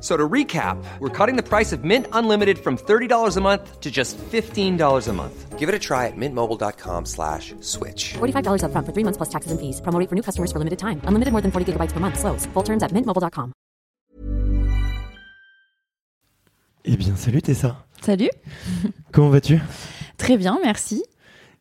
[0.00, 3.90] So to recap, we're cutting the price of Mint Unlimited from $30 a month to
[3.90, 5.58] just $15 a month.
[5.58, 8.14] Give it a try at mintmobile.com slash switch.
[8.18, 9.80] $45 upfront for three months plus taxes and fees.
[9.80, 11.00] Promo for new customers for limited time.
[11.08, 12.18] Unlimited more than 40 gigabytes per month.
[12.18, 12.44] Slows.
[12.52, 13.52] Full terms at mintmobile.com.
[16.84, 17.76] Eh bien, salut Tessa.
[18.00, 18.30] Salut.
[19.12, 19.58] Comment vas-tu
[20.18, 21.02] Très bien, merci.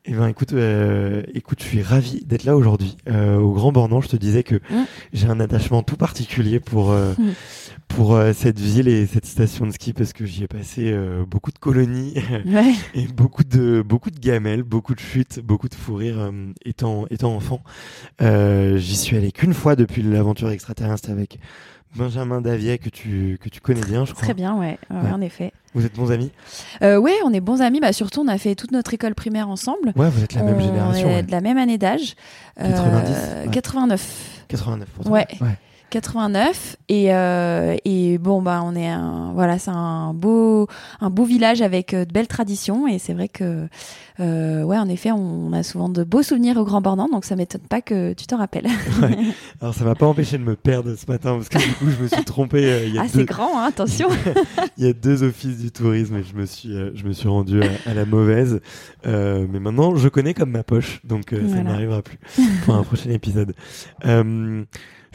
[0.08, 2.96] Eh ben écoute, euh, écoute, je suis ravi d'être là aujourd'hui.
[3.10, 4.86] Euh, au Grand Bornand, je te disais que Mm.
[5.14, 7.32] j'ai un attachement tout particulier pour euh, Mm.
[7.88, 11.24] pour euh, cette ville et cette station de ski parce que j'y ai passé euh,
[11.26, 12.14] beaucoup de colonies
[12.46, 12.74] Ouais.
[12.94, 16.32] et beaucoup de beaucoup de gamelles, beaucoup de chutes, beaucoup de fou rire euh,
[16.64, 17.64] étant étant enfant.
[18.22, 21.40] Euh, J'y suis allé qu'une fois depuis l'aventure extraterrestre avec
[21.96, 24.24] Benjamin Davier que tu que tu connais bien, je crois.
[24.24, 25.12] Très bien, ouais, ouais, Ouais.
[25.12, 25.52] en effet.
[25.74, 26.32] Vous êtes bons amis?
[26.82, 27.80] Euh, ouais, on est bons amis.
[27.80, 29.92] Bah, surtout, on a fait toute notre école primaire ensemble.
[29.96, 31.10] Ouais, vous êtes la même on génération.
[31.10, 31.24] est ouais.
[31.24, 32.16] de la même année d'âge.
[32.58, 33.10] 90,
[33.46, 33.52] ouais.
[33.52, 34.46] 89.
[34.48, 35.14] 89 pour toi.
[35.14, 35.28] Ouais.
[35.94, 36.02] Ouais.
[36.02, 40.68] 89 et euh, et bon bah on est un voilà c'est un beau
[41.00, 43.68] un beau village avec euh, de belles traditions et c'est vrai que
[44.20, 47.36] euh, ouais en effet on, a souvent de beaux souvenirs au Grand Bornand donc ça
[47.36, 48.68] m'étonne pas que tu te rappelles
[49.02, 49.18] Ouais.
[49.62, 52.04] Alors ça m'a pas empêché de me perdre ce matin parce que du coup je
[52.04, 52.66] me suis trompé.
[52.66, 54.08] euh, il, y a ah deux, c'est grand hein, attention
[54.78, 57.28] il y a deux offices du tourisme et je me suis, euh, je me suis
[57.28, 58.62] rendu à, à la mauvaise.
[59.06, 61.64] Mais maintenant je connais comme ma poche, donc ça Voilà.
[61.64, 62.18] n'arrivera plus
[62.66, 63.54] pour un prochain épisode.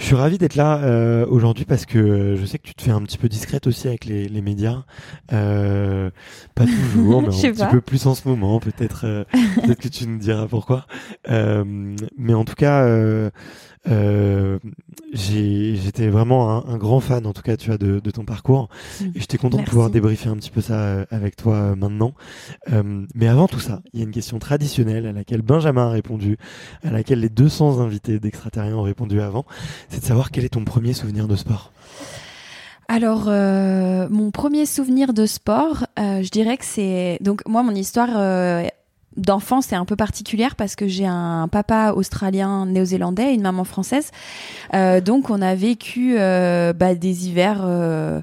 [0.00, 2.74] Euh, je suis ravi d'être là euh, aujourd'hui parce que euh, je sais que tu
[2.74, 4.84] te fais un petit peu discrète aussi avec les, les médias.
[5.32, 6.10] Euh,
[6.54, 7.66] pas toujours, mais un petit pas.
[7.66, 8.60] peu plus en ce moment.
[8.60, 9.24] Peut-être euh,
[9.62, 10.86] peut-être que tu nous diras pourquoi.
[11.30, 11.64] Euh,
[12.16, 12.86] mais en tout cas,
[13.88, 14.58] euh,
[15.12, 18.68] j'étais vraiment un, un grand fan, en tout cas, tu vois, de, de ton parcours.
[19.00, 19.04] Mm.
[19.14, 22.14] Et j'étais content de pouvoir débriefer un petit peu ça euh, avec toi euh, maintenant.
[22.72, 25.90] Euh, mais avant tout ça, il y a une question traditionnelle à laquelle Benjamin a
[25.90, 26.36] répondu,
[26.82, 29.46] à laquelle les 200 invités d'extraterriens ont répondu avant.
[29.88, 31.72] C'est de savoir quel est ton premier souvenir de sport.
[32.90, 37.18] Alors, euh, mon premier souvenir de sport, euh, je dirais que c'est.
[37.20, 38.66] Donc, moi, mon histoire euh,
[39.16, 43.64] d'enfance est un peu particulière parce que j'ai un papa australien néo-zélandais et une maman
[43.64, 44.10] française.
[44.74, 47.62] Euh, donc, on a vécu euh, bah, des hivers.
[47.64, 48.20] euh,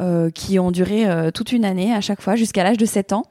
[0.00, 3.12] euh, qui ont duré euh, toute une année à chaque fois jusqu'à l'âge de 7
[3.12, 3.24] ans.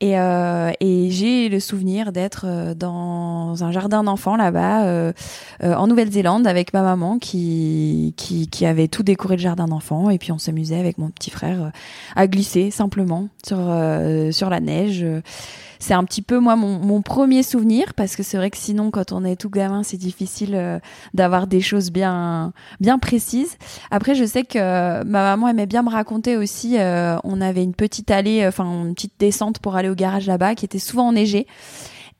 [0.00, 5.12] Et, euh, et j'ai le souvenir d'être euh, dans un jardin d'enfants là-bas euh,
[5.64, 10.08] euh, en Nouvelle-Zélande avec ma maman qui, qui, qui avait tout décoré le jardin d'enfants
[10.08, 11.72] et puis on s'amusait avec mon petit frère
[12.14, 13.56] à glisser simplement sur,
[14.30, 15.04] sur la neige.
[15.86, 18.90] C'est un petit peu moi mon, mon premier souvenir parce que c'est vrai que sinon
[18.90, 20.78] quand on est tout gamin c'est difficile euh,
[21.12, 23.58] d'avoir des choses bien bien précises.
[23.90, 26.78] Après je sais que euh, ma maman aimait bien me raconter aussi.
[26.78, 30.26] euh, on avait une petite allée, euh, enfin une petite descente pour aller au garage
[30.26, 31.46] là-bas qui était souvent enneigée.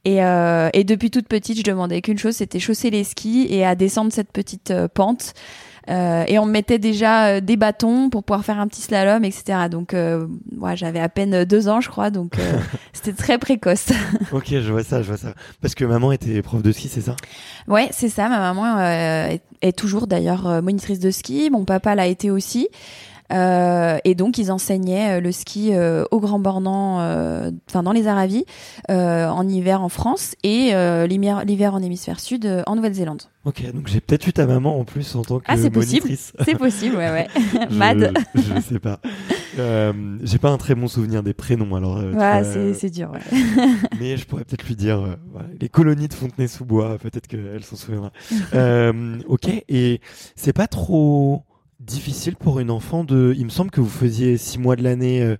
[0.04, 3.64] Et, euh, et depuis toute petite, je demandais qu'une chose, c'était chausser les skis et
[3.64, 5.32] à descendre cette petite euh, pente.
[5.90, 9.24] Euh, et on me mettait déjà euh, des bâtons pour pouvoir faire un petit slalom,
[9.24, 9.68] etc.
[9.70, 10.26] Donc, euh,
[10.56, 12.52] ouais, j'avais à peine deux ans, je crois, donc euh,
[12.92, 13.88] c'était très précoce.
[14.32, 15.34] Ok, je vois ça, je vois ça.
[15.60, 17.16] Parce que maman était prof de ski, c'est ça?
[17.68, 18.28] Ouais, c'est ça.
[18.28, 21.50] Ma maman euh, est, est toujours d'ailleurs euh, monitrice de ski.
[21.50, 22.68] Mon papa l'a été aussi.
[23.34, 27.92] Euh, et donc ils enseignaient euh, le ski euh, au Grand Bornand, euh, enfin dans
[27.92, 28.44] les Aravis,
[28.90, 33.22] euh, en hiver en France et euh, l'hiver en hémisphère sud euh, en Nouvelle-Zélande.
[33.44, 36.08] Ok, donc j'ai peut-être eu ta maman en plus en tant que Ah, c'est possible.
[36.44, 37.26] C'est possible, ouais, ouais.
[37.70, 38.12] Je- Mad.
[38.34, 39.00] Je sais pas.
[39.58, 39.92] Euh,
[40.22, 41.98] j'ai pas un très bon souvenir des prénoms, alors.
[41.98, 43.10] euh, Ouais, c'est dur.
[43.12, 43.20] Ouais.
[44.00, 47.76] Mais je pourrais peut-être lui dire, euh, voilà, les colonies de Fontenay-sous-Bois, peut-être qu'elle s'en
[47.76, 48.12] souviendra.
[48.54, 50.00] euh, ok, et
[50.36, 51.42] c'est pas trop
[51.84, 53.34] difficile pour une enfant de.
[53.36, 55.36] Il me semble que vous faisiez six mois de l'année, euh,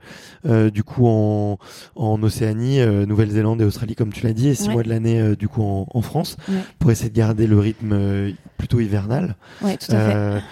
[0.47, 1.59] euh, du coup en,
[1.97, 4.75] en Océanie, euh, Nouvelle-Zélande et Australie, comme tu l'as dit, et six Ouais.
[4.75, 6.55] mois de l'année du coup en, en France, Ouais.
[6.79, 9.37] pour essayer de garder le rythme plutôt hivernal.
[9.63, 9.99] Ouais, tout à
[10.39, 10.43] fait.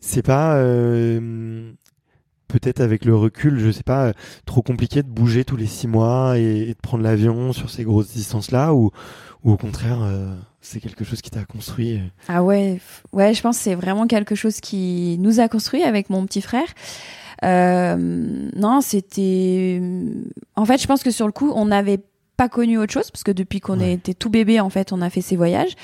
[0.00, 0.56] C'est pas
[2.48, 4.12] peut-être avec le recul, je sais pas,
[4.46, 7.84] trop compliqué de bouger tous les six mois et, et de prendre l'avion sur ces
[7.84, 8.90] grosses distances-là, ou,
[9.42, 9.98] ou au contraire,
[10.64, 11.96] c'est quelque chose qui t'a construit.
[11.96, 12.00] euh.
[12.28, 12.80] Ah ouais,
[13.12, 16.40] ouais, je pense que c'est vraiment quelque chose qui nous a construit avec mon petit
[16.40, 16.66] frère.
[17.44, 17.96] Euh,
[18.56, 19.80] non, c'était.
[20.56, 22.00] En fait, je pense que sur le coup, on n'avait
[22.36, 23.92] pas connu autre chose parce que depuis qu'on Ouais.
[23.94, 25.74] était tout bébé, en fait, on a fait ces voyages.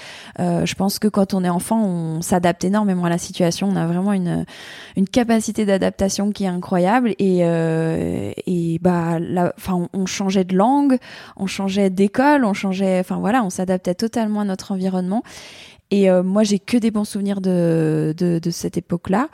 [0.40, 3.68] Euh, je pense que quand on est enfant, on s'adapte énormément à la situation.
[3.68, 4.44] On a vraiment une
[4.96, 10.44] une capacité d'adaptation qui est incroyable et euh, et bah là, enfin, on, on changeait
[10.44, 10.98] de langue,
[11.36, 15.22] on changeait d'école, on changeait, enfin voilà, on s'adaptait totalement à notre environnement.
[15.90, 19.28] Et euh, moi, j'ai que des bons souvenirs de, de, de cette époque-là.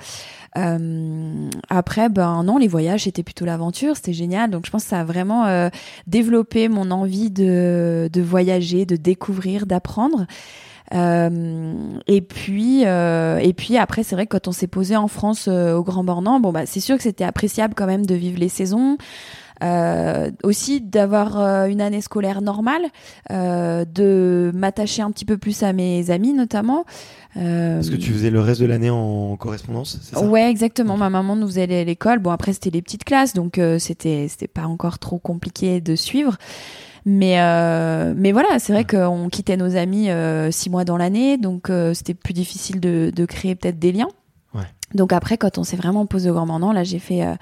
[0.56, 4.50] Euh, après, ben non, les voyages, c'était plutôt l'aventure, c'était génial.
[4.50, 5.69] Donc, je pense que ça a vraiment euh,
[6.06, 10.26] développé mon envie de, de voyager, de découvrir, d'apprendre.
[10.94, 15.09] Euh, et puis, euh, et puis après, c'est vrai que quand on s'est posé en
[15.09, 18.14] France euh, au Grand Bornand, bon bah c'est sûr que c'était appréciable quand même de
[18.14, 18.97] vivre les saisons.
[19.62, 22.82] Euh, aussi d'avoir euh, une année scolaire normale,
[23.31, 26.85] euh, de m'attacher un petit peu plus à mes amis notamment.
[27.38, 30.23] Euh, Parce que tu faisais le reste de l'année en correspondance, c'est ça?
[30.23, 30.99] Ouais, exactement.
[30.99, 32.19] Ma maman nous faisait l'é- l'école.
[32.19, 35.97] Bon, après c'était les petites classes, donc euh, c'était c'était pas encore trop compliqué de
[35.97, 36.37] suivre.
[37.06, 41.38] Mais euh, mais voilà, c'est vrai qu'on quittait nos amis euh, six mois dans l'année,
[41.38, 44.09] donc euh, c'était plus difficile de, de créer peut-être des liens.
[44.55, 44.62] Ouais.
[44.94, 47.35] Donc après, quand on s'est vraiment posé au Grand Bornand, là j'ai fait euh,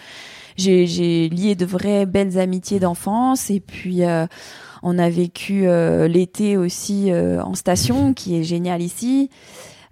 [0.56, 4.26] j'ai j'ai lié de vraies belles amitiés d'enfance et puis euh,
[4.82, 9.30] on a vécu euh, l'été aussi euh, en station, qui est génial ici.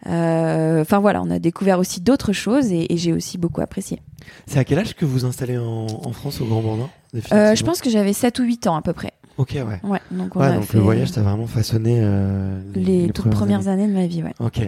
[0.07, 4.01] Euh, Enfin voilà, on a découvert aussi d'autres choses et, et j'ai aussi beaucoup apprécié.
[4.47, 6.91] C'est à quel âge que vous installez en, en France au Grand Bornand
[7.33, 9.13] Euh, je pense que j'avais 7 ou 8 ans à peu près.
[9.39, 9.81] Ok, ouais.
[9.83, 13.31] Ouais, donc on Ouais, a donc fait le voyage t'a vraiment façonné euh, les, toutes
[13.31, 13.85] premières années.
[13.85, 13.93] années.
[13.95, 14.35] de ma vie, ouais.
[14.41, 14.61] Ok.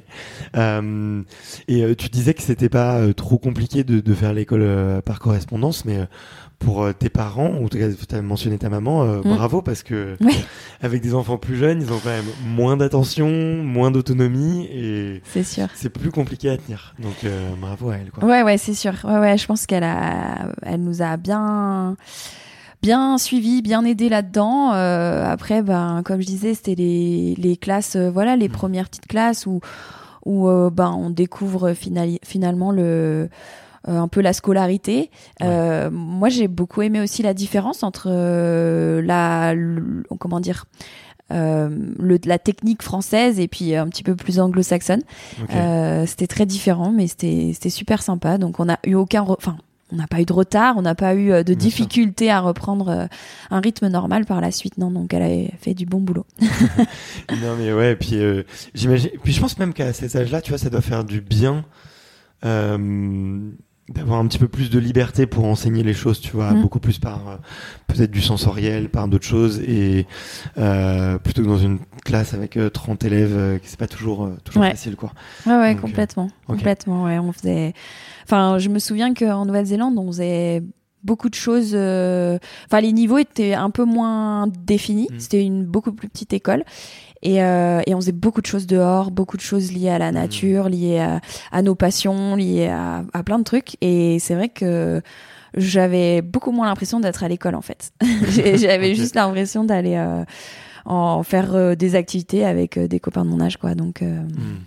[0.57, 1.23] Euh,
[1.69, 5.01] et euh, tu disais que c'était pas euh, trop compliqué de, de faire l'école euh,
[5.03, 6.07] par correspondance, mais euh,
[6.59, 9.35] pour tes parents, ou en tout cas tu as mentionné ta maman, euh, Mm.
[9.37, 10.33] bravo parce que Ouais.
[10.81, 13.29] avec des enfants plus jeunes, ils ont quand même moins d'attention,
[13.63, 15.67] moins d'autonomie et C'est sûr.
[15.75, 16.95] c'est plus compliqué à tenir.
[17.01, 18.11] Donc euh, bravo à elle.
[18.11, 18.25] Quoi.
[18.27, 18.95] Ouais, ouais, c'est sûr.
[19.05, 21.97] Ouais, ouais, je pense qu'elle a, elle nous a bien,
[22.85, 24.75] bien suivi, bien aidé là-dedans.
[24.75, 29.07] Euh, après, ben, comme je disais, c'était les, les classes, euh, voilà, les premières petites
[29.07, 29.61] classes où,
[30.27, 33.31] où euh, ben, on découvre finali- finalement le,
[33.89, 35.11] euh, un peu la scolarité.
[35.43, 40.67] Euh, moi, j'ai beaucoup aimé aussi la différence entre euh, la, le- comment dire.
[41.33, 45.01] Euh, le, la technique française et puis un petit peu plus anglo-saxonne.
[45.55, 48.37] Euh, c'était très différent, mais c'était c'était super sympa.
[48.37, 49.57] Donc on n'a eu aucun, enfin
[49.95, 52.89] on n'a pas eu de retard, on n'a pas eu euh, de difficulté à reprendre
[52.89, 53.07] euh,
[53.51, 54.77] un rythme normal par la suite.
[54.77, 56.27] Non, donc elle a fait du bon boulot.
[57.43, 58.43] Non mais ouais, puis euh,
[58.75, 59.11] j'imagine.
[59.23, 61.65] Puis je pense même qu'à cet âge-là, tu vois, ça doit faire du bien
[62.45, 63.51] euh,
[63.91, 66.63] d'avoir un petit peu plus de liberté pour enseigner les choses, tu vois, Mm.
[66.63, 67.37] beaucoup plus par euh,
[67.87, 70.07] peut-être du sensoriel, par d'autres choses, et
[70.57, 74.31] euh, plutôt que dans une classe avec euh, 30 élèves, euh, que c'est pas toujours
[74.43, 74.71] toujours Ouais.
[74.71, 75.13] facile, quoi.
[75.47, 77.05] Ouais, ouais, Donc, complètement, complètement.
[77.05, 77.75] Ouais, on faisait.
[78.25, 80.63] Enfin, je me souviens qu'en Nouvelle-Zélande, on faisait
[81.03, 81.75] beaucoup de choses.
[81.75, 85.09] Enfin, les niveaux étaient un peu moins définis.
[85.13, 85.19] Mm.
[85.19, 86.65] C'était une beaucoup plus petite école.
[87.25, 90.13] Et, euh, et on faisait beaucoup de choses dehors, beaucoup de choses liées à la
[90.13, 90.15] Mm.
[90.15, 93.77] nature, liées à, à nos passions, liées à, à plein de trucs.
[93.81, 95.01] Et c'est vrai que
[95.57, 97.93] j'avais beaucoup moins l'impression d'être à l'école en fait.
[98.57, 100.25] J'avais juste l'impression d'aller euh,
[100.85, 103.75] en faire euh, des activités avec des copains de mon âge, quoi.
[103.75, 104.59] Donc, Mm.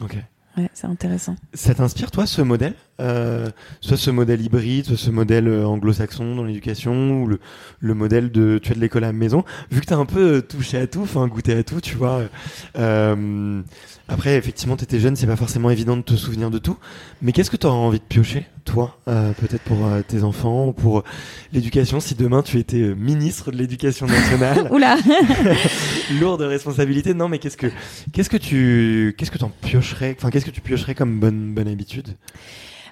[0.00, 0.16] Ok.
[0.56, 1.34] ouais, c'est intéressant.
[1.54, 2.74] Ça t'inspire, toi, ce modèle?
[3.00, 3.48] Euh,
[3.80, 7.38] soit ce modèle hybride, soit ce modèle euh, anglo-saxon dans l'éducation, ou le,
[7.80, 9.44] le modèle de tu as de l'école à la maison.
[9.70, 11.96] Vu que tu as un peu euh, touché à tout, enfin goûté à tout, tu
[11.96, 12.22] vois.
[12.78, 13.62] Euh,
[14.08, 16.76] après, effectivement, tu étais jeune, c'est pas forcément évident de te souvenir de tout.
[17.22, 19.78] Mais qu'est-ce que tu auras envie de piocher, toi, euh, peut-être pour
[20.08, 21.04] tes enfants, ou pour
[21.52, 24.68] l'éducation, si demain tu étais ministre de l'éducation nationale?
[24.72, 24.96] Oula
[26.20, 27.14] Lourde responsabilité.
[27.14, 27.68] Non, mais qu'est-ce que
[28.12, 31.68] qu'est-ce que tu qu'est-ce que t'en piocherais Enfin, qu'est-ce que tu piocherais comme bonne bonne
[31.68, 32.08] habitude?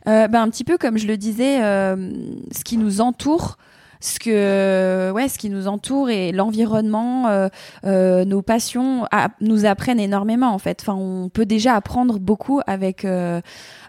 [0.08, 2.10] Euh, ben, un petit peu comme je le disais, euh,
[2.52, 3.56] ce qui nous entoure,
[4.00, 7.48] ce que ouais, ce qui nous entoure et l'environnement, euh,
[7.84, 9.06] euh, nos passions
[9.40, 10.78] nous apprennent énormément en fait.
[10.82, 13.40] Enfin, on peut déjà apprendre beaucoup avec euh,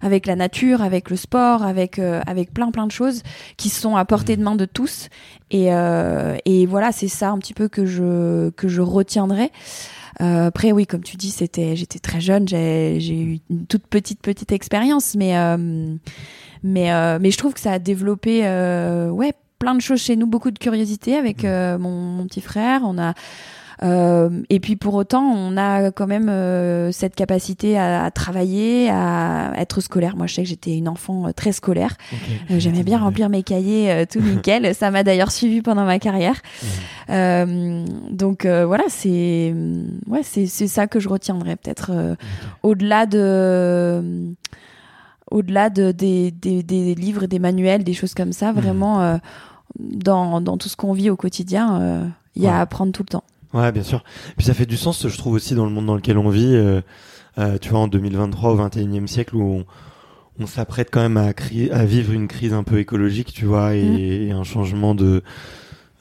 [0.01, 3.21] avec la nature, avec le sport, avec euh, avec plein plein de choses
[3.57, 5.09] qui sont à portée de main de tous.
[5.51, 5.67] Et
[6.45, 9.51] et voilà, c'est ça un petit peu que je que je retiendrai.
[10.21, 13.85] Euh, après, oui, comme tu dis, c'était, j'étais très jeune, j'ai, j'ai eu une toute
[13.87, 15.95] petite petite expérience, mais euh,
[16.63, 20.15] mais euh, mais je trouve que ça a développé, euh, ouais, plein de choses chez
[20.15, 22.81] nous, beaucoup de curiosité avec euh, mon, mon petit frère.
[22.83, 23.13] On a
[23.81, 29.53] et puis pour autant, on a quand même euh, cette capacité à, à travailler, à
[29.57, 30.15] être scolaire.
[30.17, 31.95] Moi, je sais que j'étais une enfant euh, très scolaire.
[32.49, 34.73] Euh, J'aimais bien remplir mes cahiers euh, tout nickel.
[34.73, 36.41] Ça m'a d'ailleurs suivi pendant ma carrière.
[37.09, 39.53] Euh, donc euh, voilà, c'est
[40.07, 42.15] ouais, c'est ça que je retiendrai peut-être euh,
[42.63, 44.33] au-delà de
[45.29, 49.17] au-delà de, des, des, des livres des manuels, des choses comme ça, vraiment euh,
[49.77, 52.05] dans, dans tout ce qu'on vit au quotidien, euh,
[52.35, 52.55] il y a Ouais.
[52.55, 53.23] à apprendre tout le temps.
[53.53, 54.03] Ouais, bien sûr.
[54.35, 56.53] Puis ça fait du sens, je trouve aussi dans le monde dans lequel on vit.
[56.55, 56.81] euh,
[57.39, 59.65] euh, tu vois, en 2023 au 21e siècle où on,
[60.39, 61.33] on s'apprête quand même à,
[61.85, 63.97] vivre une crise un peu écologique, tu vois, et, Mm.
[63.99, 65.21] et un changement de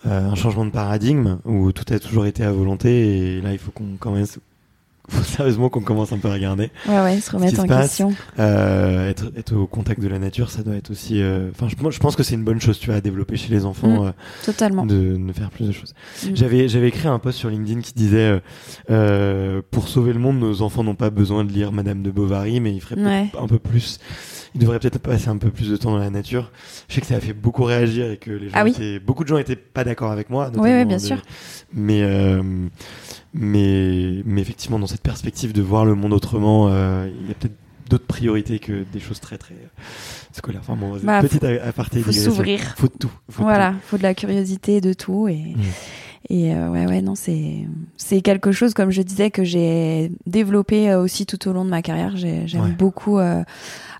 [0.07, 3.59] euh, un changement de paradigme où tout a toujours été à volonté et là il
[3.59, 4.27] faut qu'on même
[5.09, 6.71] faut sérieusement qu'on commence un peu à regarder.
[6.89, 7.89] Ouais, ouais, se remettre en passe.
[7.89, 8.15] question.
[8.39, 11.23] Euh, être, être au contact de la nature, ça doit être aussi.
[11.23, 13.37] euh, Enfin, je, moi, je pense que c'est une bonne chose, tu vois, à développer
[13.37, 14.05] chez les enfants.
[14.05, 14.07] Mm.
[14.07, 14.13] euh,
[14.45, 14.87] Totalement.
[14.87, 15.95] de, de faire plus de choses.
[16.25, 16.29] Mm.
[16.35, 18.41] J'avais j'avais écrit un post sur LinkedIn qui disait
[18.91, 22.61] euh, pour sauver le monde, nos enfants n'ont pas besoin de lire Madame de Bovary,
[22.61, 23.31] mais ils feraient Ouais.
[23.41, 23.99] un peu plus.
[24.55, 26.51] Ils devraient peut-être passer un peu plus de temps dans la nature.
[26.89, 28.71] Je sais que ça a fait beaucoup réagir et que les gens Ah oui.
[28.71, 30.47] étaient, beaucoup de gens étaient pas d'accord avec moi.
[30.55, 31.19] Oui, oui, notamment bien sûr.
[31.75, 32.01] Mais
[33.39, 37.35] mais mais effectivement, dans cette perspective de voir le monde autrement, euh, il y a
[37.35, 37.55] peut-être
[37.89, 39.69] d'autres priorités que des choses très très euh,
[40.33, 40.61] scolaires.
[40.63, 42.01] Enfin bon, Bah, petite aparté.
[42.01, 42.61] faut s'ouvrir.
[42.77, 43.13] Faut de tout.
[43.31, 45.61] Faut de Voilà, faut de la curiosité de tout et Mm.
[46.29, 47.67] Et euh, ouais ouais non c'est
[47.97, 51.71] c'est quelque chose comme je disais que j'ai développé euh, aussi tout au long de
[51.71, 52.17] ma carrière.
[52.17, 52.71] J'ai- J'aime Ouais.
[52.73, 53.43] beaucoup euh,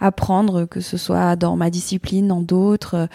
[0.01, 3.07] apprendre que ce soit dans ma discipline, dans d'autres, euh,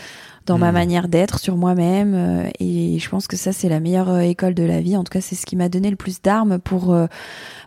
[0.48, 0.74] dans ma Mm.
[0.74, 4.64] manière d'être, sur moi-même euh, et je pense que ça c'est la meilleure école de
[4.64, 4.98] la vie.
[4.98, 6.96] En tout cas c'est ce qui m'a donné le plus d'armes pour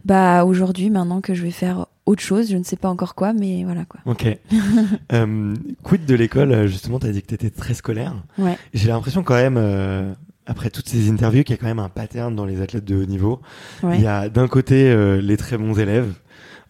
[0.04, 3.32] bah aujourd'hui maintenant que je vais faire autre chose, je ne sais pas encore quoi
[3.32, 4.00] mais voilà quoi.
[4.06, 4.26] Ok.
[5.12, 8.14] euh, quid de l'école, justement, tu as dit que tu étais très scolaire.
[8.38, 8.58] Ouais.
[8.74, 10.12] J'ai l'impression quand même, euh,
[10.46, 12.96] après toutes ces interviews, qu'il y a quand même un pattern dans les athlètes de
[12.96, 13.40] haut niveau.
[13.82, 13.96] Ouais.
[13.96, 16.12] Il y a d'un côté euh, les très bons élèves.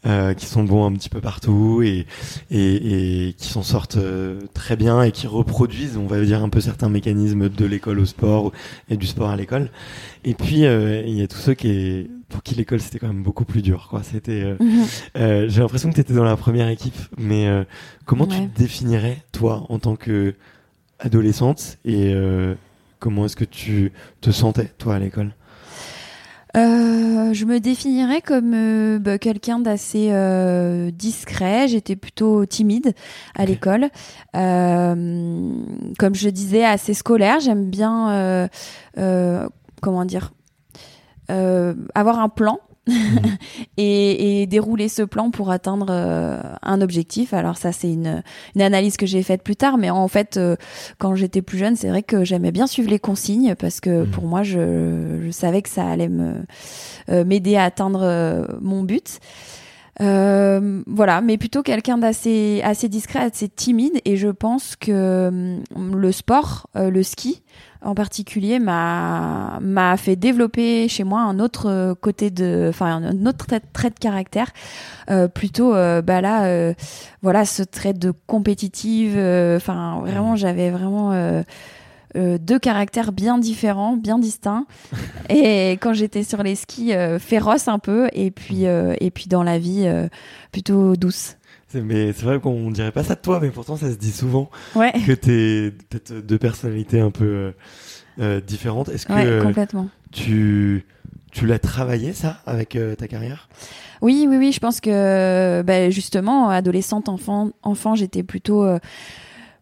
[0.07, 2.05] euh, qui sont bons un petit peu partout et,
[2.51, 6.51] et, et qui s'en sortent euh, très bien et qui reproduisent, on va dire, un
[6.51, 8.53] peu certains mécanismes de l'école au sport
[8.91, 9.71] et du sport à l'école.
[10.27, 13.23] Et puis, euh, il y a tous ceux qui, pour qui l'école, c'était quand même
[13.23, 13.87] beaucoup plus dur.
[13.89, 14.03] quoi.
[14.03, 14.85] C'était, euh, Mhm.
[15.17, 17.65] euh, J'ai l'impression que tu étais dans la première équipe, mais euh,
[18.05, 20.35] comment tu te définirais, toi, en tant que
[20.99, 22.55] adolescente, et euh,
[23.05, 23.93] comment est-ce que tu
[24.23, 25.35] te sentais, toi, à l'école?
[26.57, 31.69] Euh, je me définirais comme euh, bah, quelqu'un d'assez euh, discret.
[31.69, 32.95] J'étais plutôt timide
[33.35, 33.91] à l'école.
[34.33, 37.41] Comme je disais, assez scolaire.
[37.41, 38.49] J'aime bien,
[39.83, 40.33] comment dire,
[41.29, 42.59] avoir un plan.
[43.77, 47.33] et, et dérouler ce plan pour atteindre euh, un objectif.
[47.35, 48.23] Alors ça, c'est une,
[48.55, 50.57] une analyse que j'ai faite plus tard, mais en fait, euh,
[50.99, 54.11] quand j'étais plus jeune, c'est vrai que j'aimais bien suivre les consignes parce que Mhm.
[54.11, 56.35] pour moi, je, je savais que ça allait me
[57.11, 59.19] euh, m'aider à atteindre mon but.
[60.01, 65.97] Euh, voilà, mais plutôt quelqu'un d'assez assez discret, assez timide, et je pense que hum,
[65.97, 67.43] le sport, euh, le ski
[67.81, 73.27] en particulier, m'a m'a fait développer chez moi un autre euh, côté de, enfin un
[73.27, 74.51] autre trait, trait de caractère,
[75.11, 76.75] euh, plutôt bah là, euh,
[77.23, 79.15] voilà, ce trait de compétitive.
[79.17, 81.13] euh, Enfin, vraiment, j'avais vraiment
[82.17, 84.67] euh, deux caractères bien différents, bien distincts.
[85.29, 89.27] et quand j'étais sur les skis, euh, féroce un peu, et puis euh, et puis
[89.29, 89.87] dans la vie,
[90.53, 91.37] plutôt douce.
[91.69, 94.13] C'est- Mais c'est vrai qu'on dirait pas ça de toi, mais pourtant ça se dit
[94.13, 94.93] souvent Ouais.
[95.07, 97.53] que t'es peut-être deux personnalités un peu,
[98.47, 98.89] différentes.
[98.91, 99.89] Est-ce que Ouais, complètement.
[100.13, 100.87] tu,
[101.33, 103.49] tu l'as travaillé ça avec euh, ta carrière?
[104.03, 104.53] Oui, oui, oui.
[104.53, 108.79] Je pense que ben, justement, adolescente, enfant, enfant, j'étais plutôt, euh,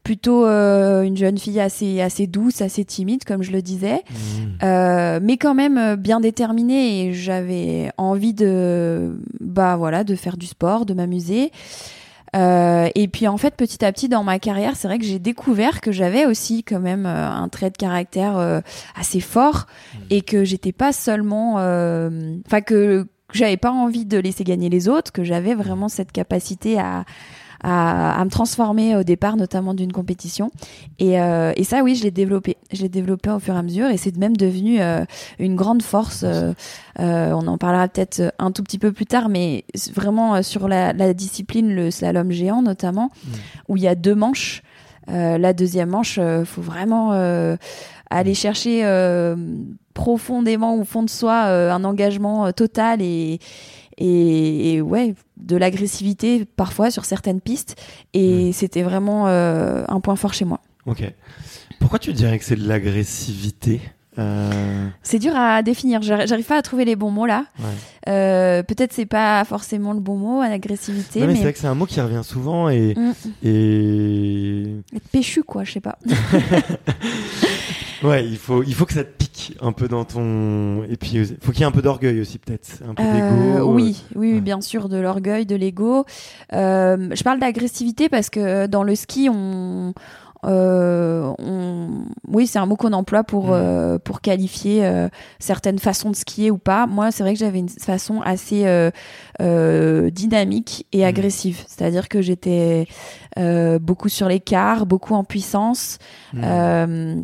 [0.02, 4.02] plutôt euh, une jeune fille assez, assez douce, assez timide, comme je le disais,
[4.62, 7.06] Euh, mais quand même euh, bien déterminée.
[7.06, 11.50] Et j'avais envie de, bah voilà, de faire du sport, de m'amuser.
[12.34, 15.18] Euh, et puis en fait, petit à petit dans ma carrière, c'est vrai que j'ai
[15.18, 18.60] découvert que j'avais aussi quand même euh, un trait de caractère euh,
[18.98, 19.66] assez fort.
[20.10, 24.88] Et que j'étais pas seulement, enfin que que j'avais pas envie de laisser gagner les
[24.88, 27.04] autres, que j'avais vraiment cette capacité à,
[27.62, 30.50] à, à me transformer au départ, notamment d'une compétition.
[30.98, 32.56] Et, euh, et ça, oui, je l'ai développé.
[32.72, 35.04] Je l'ai développé au fur et à mesure, et c'est même devenu euh,
[35.38, 36.22] une grande force.
[36.24, 36.52] euh,
[37.00, 39.64] euh, on en parlera peut-être un tout petit peu plus tard, mais
[39.94, 43.10] vraiment euh, sur la, la discipline, le slalom géant notamment,
[43.68, 44.62] où il y a deux manches.
[45.10, 47.56] Euh, la deuxième manche, euh, faut vraiment euh,
[48.08, 49.34] aller chercher euh,
[49.94, 53.40] profondément au fond de soi euh, un engagement total et,
[53.98, 57.76] et, et ouais de l'agressivité parfois sur certaines pistes
[58.14, 60.60] et c'était vraiment euh, un point fort chez moi.
[60.86, 61.02] Ok.
[61.80, 63.80] Pourquoi tu dirais que c'est de l'agressivité?
[64.18, 67.46] Euh, C'est dur à définir, j'arri- j'arrive pas à trouver les bons mots là.
[67.60, 67.64] ouais.
[68.08, 71.58] Euh, Peut-être c'est pas forcément le bon mot, l'agressivité, Non, mais, c'est mais, vrai que
[71.58, 73.12] c'est un mot qui revient souvent et, Mm.
[73.44, 74.62] et
[74.94, 75.98] être péchu quoi, je sais pas.
[78.02, 80.84] ouais, il faut, il faut que ça te pique un peu dans ton.
[80.84, 82.82] Et puis, il faut qu'il y ait un peu d'orgueil aussi, peut-être.
[82.88, 83.72] Un peu Euh, d'ego.
[83.72, 84.40] oui, oui, ouais.
[84.40, 86.04] bien sûr, de l'orgueil, de l'ego.
[86.52, 89.94] Euh, je parle d'agressivité parce que dans le ski, on,
[90.44, 93.52] euh, on- oui, c'est un mot qu'on emploie pour Mm.
[93.54, 95.08] euh, pour qualifier euh,
[95.38, 96.86] certaines façons de skier ou pas.
[96.86, 98.90] Moi, c'est vrai que j'avais une façon assez euh,
[99.40, 101.06] euh, dynamique et Mm.
[101.08, 102.86] agressive, c'est-à-dire que j'étais
[103.38, 105.98] euh, beaucoup sur l'écart, beaucoup en puissance.
[106.34, 107.22] Mm.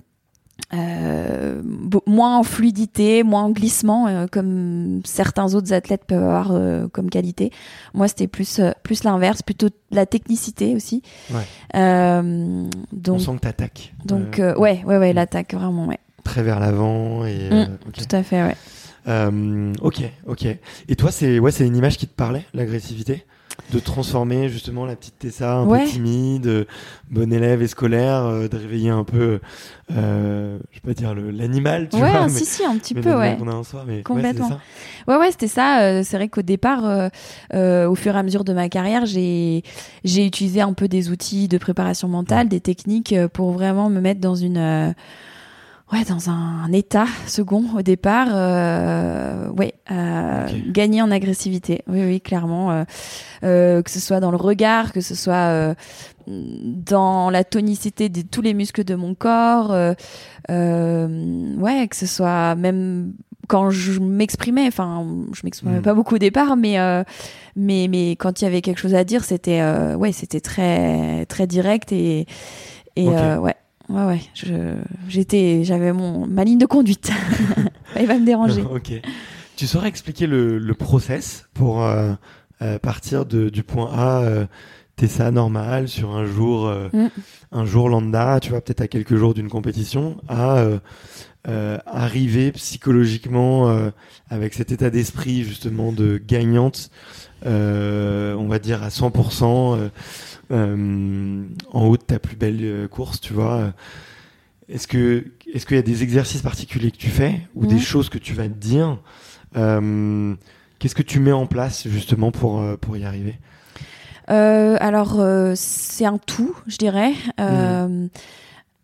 [0.75, 1.63] Euh,
[2.07, 7.09] moins en fluidité, moins en glissement, euh, comme certains autres athlètes peuvent avoir euh, comme
[7.09, 7.51] qualité.
[7.95, 11.03] Moi, c'était plus plus l'inverse, plutôt la technicité aussi.
[11.31, 11.41] Ouais.
[11.77, 13.95] Euh, On donc sent que t'attaques.
[14.05, 15.99] donc ouais ouais ouais l'attaque vraiment ouais.
[16.25, 17.25] Très vers l'avant.
[17.25, 17.79] Et, Mm.
[17.93, 18.57] Tout à fait ouais.
[19.81, 20.47] Ok, ok.
[20.89, 23.25] Et toi, c'est ouais, c'est une image qui te parlait, l'agressivité?
[23.73, 25.85] De transformer justement la petite Tessa un Ouais.
[25.85, 26.65] peu timide, euh,
[27.11, 29.41] bonne élève et scolaire, euh, de réveiller un peu,
[29.91, 32.95] euh, je vais pas dire l'animal, tu ouais, vois, ah, mais, si si un petit
[32.95, 33.37] peu ouais.
[33.37, 34.59] a mais ouais, Complètement.
[35.07, 35.83] Ouais, ouais, c'était ça.
[35.83, 37.11] Euh, c'est vrai qu'au départ,
[37.53, 39.63] au fur et à mesure de ma carrière, j'ai
[40.05, 44.21] j'ai utilisé un peu des outils de préparation mentale, des techniques pour vraiment me mettre
[44.21, 44.93] dans une euh,
[45.93, 48.29] ouais dans un, état second au départ.
[48.33, 51.83] Euh, ouais, euh, gagner en agressivité.
[51.89, 52.71] Oui, oui, clairement.
[52.71, 52.85] euh,
[53.45, 55.75] euh, que ce soit dans le regard, que ce soit euh,
[56.27, 59.73] dans la tonicité de tous les muscles de mon corps.
[59.73, 59.95] euh,
[61.57, 63.13] ouais, que ce soit même
[63.49, 65.83] quand je m'exprimais, enfin, je m'exprimais Mm.
[65.83, 67.03] pas beaucoup au départ, mais euh,
[67.57, 71.25] mais mais quand il y avait quelque chose à dire, c'était euh, ouais, c'était très
[71.27, 72.27] très direct et
[72.97, 73.55] et euh, ouais.
[73.89, 74.75] Ouais, ouais, je,
[75.09, 77.11] j'étais, j'avais mon, ma ligne de conduite.
[78.01, 78.63] Il va me déranger.
[78.71, 78.93] ok.
[79.57, 82.13] Tu saurais expliquer le, le process pour euh,
[82.63, 84.47] euh, partir de, du point A, euh,
[84.97, 87.07] Tessa normal sur un jour, euh, Mm.
[87.53, 90.79] un jour lambda, tu vois, peut-être à quelques jours d'une compétition, à euh,
[91.49, 93.91] euh, arriver psychologiquement euh,
[94.29, 96.91] avec cet état d'esprit justement de gagnante,
[97.47, 99.89] euh, on va dire à 100%.
[100.51, 103.55] Euh, en haut de ta plus belle euh, course, tu vois.
[103.55, 103.71] euh,
[104.69, 108.09] Est-ce que est-ce qu'il y a des exercices particuliers que tu fais ou des choses
[108.09, 108.99] que tu vas te dire
[109.57, 110.35] euh,
[110.79, 113.39] Qu'est-ce que tu mets en place justement pour pour y arriver?
[114.31, 117.13] Euh, alors, euh, c'est un tout, je dirais.
[117.41, 118.09] Euh,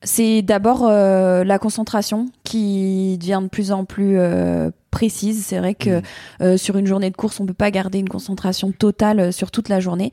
[0.03, 4.19] C'est d'abord la concentration qui devient de plus en plus
[4.95, 5.45] précise.
[5.45, 6.03] C'est vrai que Mhm.
[6.43, 9.51] euh, sur une journée de course, on peut pas garder une concentration totale euh, sur
[9.51, 10.11] toute la journée.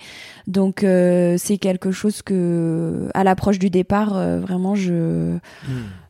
[0.48, 5.38] Donc, euh, c'est quelque chose que, à l'approche du départ, euh, vraiment, je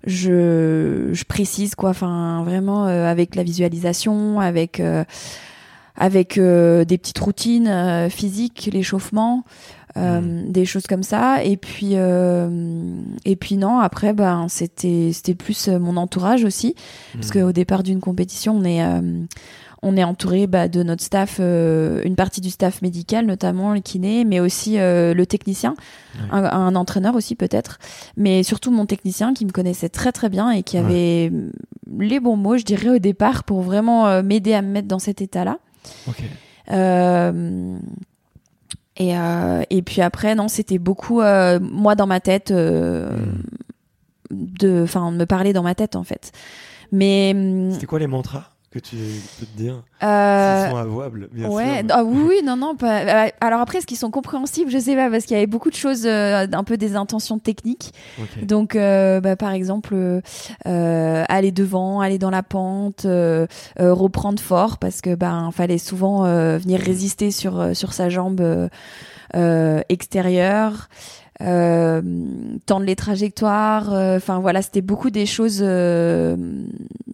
[0.08, 4.82] je, je précise quoi enfin vraiment avec la visualisation avec
[5.96, 9.44] avec des petites routines physiques l'échauffement
[9.98, 12.50] euh, des choses comme ça et puis euh,
[13.26, 16.76] et puis non après ben c'était c'était plus euh, mon entourage aussi
[17.14, 17.42] parce Mhm.
[17.44, 19.02] qu'au départ d'une compétition on est euh,
[19.84, 23.80] on est entouré bah, de notre staff, euh, une partie du staff médical notamment, le
[23.80, 25.74] kiné, mais aussi euh, le technicien,
[26.14, 26.28] Ouais.
[26.32, 27.80] un, un entraîneur aussi peut-être,
[28.16, 30.84] mais surtout mon technicien qui me connaissait très très bien et qui Ouais.
[30.86, 31.32] avait
[31.98, 35.00] les bons mots, je dirais au départ, pour vraiment euh, m'aider à me mettre dans
[35.00, 35.58] cet état-là.
[36.08, 36.22] Ok.
[38.98, 44.46] Et, euh, et puis après, non, c'était beaucoup, euh, moi dans ma tête, euh, Mm.
[44.60, 46.32] de, enfin, me parler dans ma tête en fait.
[46.92, 48.51] Mais hum, C'était quoi les mantras?
[48.72, 51.88] Que tu peux te dire euh, Ils sont avouables, bien ouais, sûr.
[51.90, 52.76] ah oui, oui, non, non.
[52.76, 53.26] Pas...
[53.26, 54.72] euh, Alors après, est-ce qu'ils sont compréhensibles?
[54.72, 57.38] Je sais pas, parce qu'il y avait beaucoup de choses, euh, un peu des intentions
[57.38, 57.94] techniques.
[58.42, 60.22] Donc, euh, bah, par exemple, euh,
[60.68, 63.46] euh, aller devant, aller dans la pente, euh,
[63.78, 68.70] reprendre fort, parce que ben fallait souvent euh, venir résister sur sur sa jambe
[69.90, 70.90] extérieure.
[71.42, 72.02] Euh,
[72.66, 76.38] tendre les trajectoires, euh, enfin voilà, c'était beaucoup des choses euh,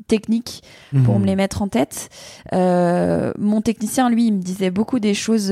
[0.07, 0.63] techniques
[1.05, 1.21] pour Mhm.
[1.21, 2.09] me les mettre en tête.
[2.53, 5.51] Euh, mon technicien, lui, il me disait beaucoup des choses.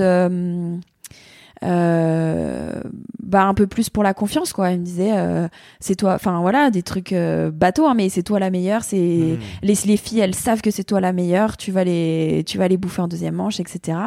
[1.63, 2.81] euh,
[3.23, 5.47] bah un peu plus pour la confiance quoi il me disait euh,
[5.79, 8.97] c'est toi enfin voilà des trucs euh, bateaux hein, mais c'est toi la meilleure c'est
[8.97, 9.37] Mhm.
[9.63, 12.67] les, les filles elles savent que c'est toi la meilleure tu vas les tu vas
[12.67, 13.97] les bouffer en deuxième manche etc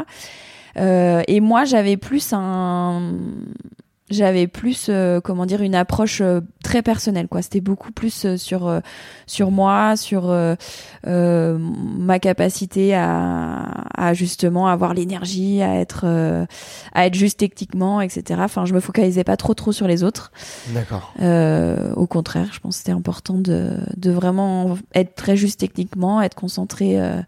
[0.77, 3.01] Euh, et moi j'avais plus un
[4.11, 8.37] j'avais plus euh, comment dire une approche euh, très personnelle quoi c'était beaucoup plus euh,
[8.37, 8.81] sur euh,
[9.27, 10.55] sur moi sur euh,
[11.07, 16.47] euh, ma capacité à, à justement avoir l'énergie à être euh,
[16.95, 20.33] à être juste techniquement etc enfin je me focalisais pas trop trop sur les autres
[20.69, 21.13] D'accord.
[21.21, 26.23] euh, au contraire je pense que c'était important de de vraiment être très juste techniquement
[26.23, 27.21] être concentré euh,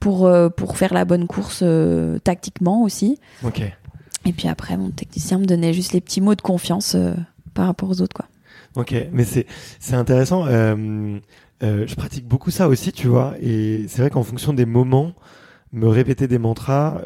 [0.00, 3.62] pour euh, pour faire la bonne course euh, tactiquement aussi Ok.
[4.28, 7.14] Et puis après, mon technicien me donnait juste les petits mots de confiance euh,
[7.54, 8.26] par rapport aux autres, quoi.
[8.76, 9.46] Ok, mais c'est
[9.80, 10.46] c'est intéressant.
[10.46, 11.18] Euh,
[11.62, 15.14] euh, je pratique beaucoup ça aussi, tu vois, et c'est vrai qu'en fonction des moments,
[15.72, 17.00] me répéter des mantras,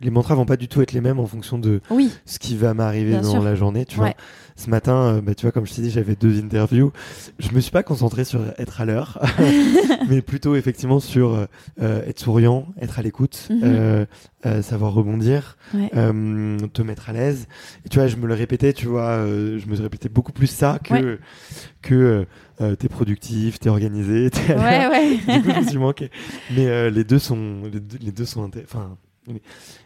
[0.00, 2.56] les mantras vont pas du tout être les mêmes en fonction de Oui, ce qui
[2.56, 3.42] va m'arriver dans sûr.
[3.42, 4.14] la journée, tu vois.
[4.60, 6.92] Ce matin, euh, bah, tu vois, comme je t'ai dit, j'avais deux interviews.
[7.38, 9.18] Je me suis pas concentré sur être à l'heure,
[10.10, 11.46] mais plutôt effectivement sur euh,
[11.80, 14.06] euh, être souriant, être à l'écoute, Mhm.
[14.62, 15.88] savoir rebondir, Ouais.
[15.90, 17.46] te mettre à l'aise.
[17.86, 20.78] Et tu vois, je me le répétais, tu vois, je me répétais beaucoup plus ça
[20.84, 21.18] que Ouais.
[21.80, 22.26] que
[22.60, 25.16] euh, t'es productif, t'es organisé, t'es ouais, ouais.
[25.38, 26.10] Du coup, je me suis manqué.
[26.54, 29.42] Mais euh, les deux sont, les deux, les deux sont, enfin, les-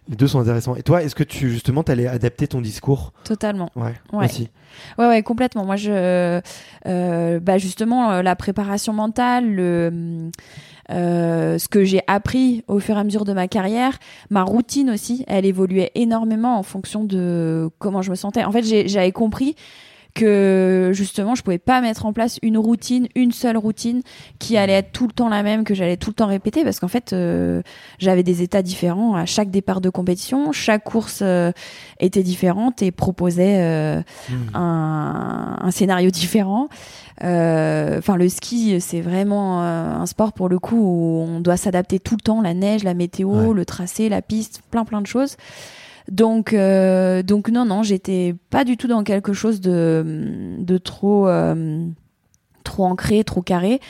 [0.08, 0.76] deux sont intéressants.
[0.76, 3.12] Et toi, est-ce que tu justement t'allais adapter ton discours?
[3.24, 3.70] Totalement.
[3.76, 4.28] Ouais, Ouais.
[4.98, 5.64] Ouais, ouais, complètement.
[5.64, 6.40] Moi, je,
[6.86, 10.30] euh, bah justement, euh, la préparation mentale, le,
[10.90, 13.98] euh, ce que j'ai appris au fur et à mesure de ma carrière,
[14.30, 18.44] ma routine aussi, elle évoluait énormément en fonction de comment je me sentais.
[18.44, 19.54] En fait, j'avais compris
[20.14, 24.02] que justement je pouvais pas mettre en place une routine, une seule routine
[24.38, 26.78] qui allait être tout le temps la même, que j'allais tout le temps répéter parce
[26.80, 27.62] qu'en fait euh,
[27.98, 31.50] j'avais des états différents à chaque départ de compétition, chaque course euh,
[31.98, 34.56] était différente et proposait euh, Hmm.
[34.56, 36.68] un, un scénario différent.
[37.22, 41.56] Euh, Enfin, le ski, c'est vraiment euh, un sport pour le coup où on doit
[41.56, 43.54] s'adapter tout le temps, la neige, la météo, Ouais.
[43.54, 45.36] le tracé, la piste, plein plein de choses.
[46.10, 50.04] Donc, euh, donc non, non, j'étais pas du tout dans quelque chose de,
[50.58, 51.86] de trop, euh,
[52.62, 53.80] trop ancré, trop carré.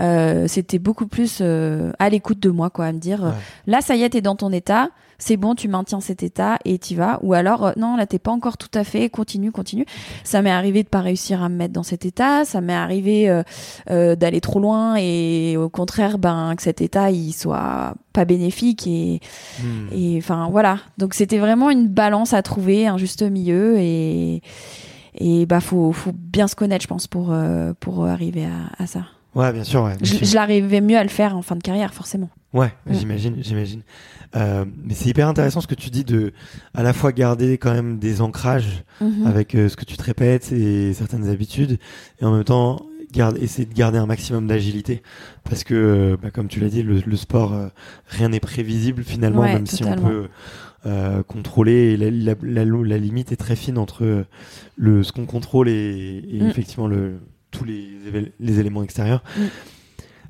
[0.00, 3.32] Euh, C'était beaucoup plus euh, à l'écoute de moi, quoi, à me dire, Ouais.
[3.66, 6.78] là, ça y est, t'es dans ton état, c'est bon, tu maintiens cet état et
[6.78, 7.18] t'y vas.
[7.22, 9.84] Ou alors, euh, non, là, t'es pas encore tout à fait, continue, continue.
[10.22, 12.44] Ça m'est arrivé de pas réussir à me mettre dans cet état.
[12.44, 13.42] Ça m'est arrivé euh,
[13.90, 18.86] euh, d'aller trop loin et au contraire, ben, que cet état, il soit pas bénéfique
[18.86, 19.20] et,
[19.60, 19.88] Hmm.
[19.92, 20.78] et enfin voilà.
[20.98, 24.42] Donc c'était vraiment une balance à trouver, un juste milieu et
[25.14, 28.86] et bah faut faut bien se connaître, je pense, pour euh, pour arriver à, à
[28.86, 29.00] ça.
[29.38, 29.84] Ouais, bien sûr.
[29.84, 32.28] Ouais, bien Je, l'arrivais mieux à le faire en fin de carrière, forcément.
[32.52, 32.94] Ouais, Mm.
[32.94, 33.82] j'imagine, j'imagine.
[34.36, 36.32] Euh, mais c'est hyper intéressant ce que tu dis de,
[36.74, 39.26] à la fois garder quand même des ancrages Mhm.
[39.26, 41.78] avec euh, ce que tu te répètes et certaines habitudes,
[42.20, 45.02] et en même temps garde, essayer de garder un maximum d'agilité,
[45.44, 47.68] parce que, euh, bah, comme tu l'as dit, le, le sport, euh,
[48.08, 50.28] rien n'est prévisible finalement, Ouais, même si on peut
[50.86, 51.92] euh, contrôler.
[51.92, 54.24] Et la, la, la, la limite est très fine entre
[54.76, 56.48] le ce qu'on contrôle et, et Mm.
[56.48, 57.88] effectivement le tous les,
[58.38, 59.22] les éléments extérieurs.
[59.36, 59.42] Mm.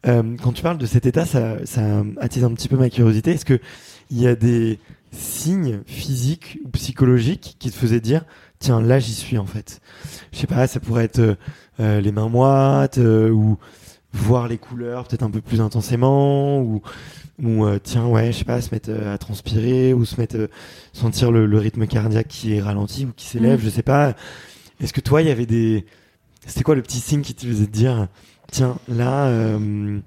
[0.07, 3.33] Euh, quand tu parles de cet état, ça, ça attise un petit peu ma curiosité.
[3.33, 3.59] Est-ce que
[4.11, 4.79] il y a des
[5.11, 8.25] signes physiques ou psychologiques qui te faisaient dire
[8.59, 9.81] tiens là j'y suis en fait?
[10.33, 11.35] Je sais pas ça pourrait être euh,
[11.81, 13.59] euh, les mains moites euh, ou
[14.13, 16.81] voir les couleurs peut-être un peu plus intensément ou
[17.43, 20.37] ou euh, tiens ouais je sais pas se mettre euh, à transpirer ou se mettre
[20.37, 20.49] euh,
[20.93, 23.65] sentir le, le rythme cardiaque qui est ralenti ou qui s'élève Mm.
[23.65, 24.15] je sais pas
[24.81, 25.85] est-ce que toi il y avait des
[26.47, 28.09] c'était quoi le petit signe qui te faisait dire
[28.51, 29.99] tiens là euh,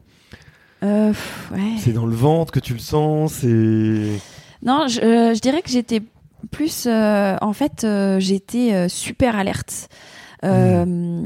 [0.83, 1.13] Euh,
[1.51, 1.75] ouais.
[1.79, 4.19] c'est dans le ventre que tu le sens c'est
[4.63, 6.01] Non, je, euh, je dirais que j'étais
[6.49, 6.85] plus.
[6.87, 7.85] euh, en fait,
[8.19, 9.89] j'étais super alerte.
[10.43, 11.21] Euh,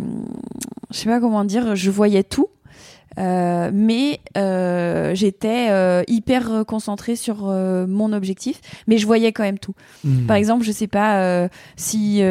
[0.91, 1.75] Je sais pas comment dire.
[1.75, 2.49] Je voyais tout.
[3.17, 9.57] Euh, mais euh, j'étais euh, hyper concentrée sur mon objectif, mais je voyais quand même
[9.59, 9.73] tout.
[10.03, 10.25] Hmm.
[10.25, 12.21] Par exemple, je sais pas si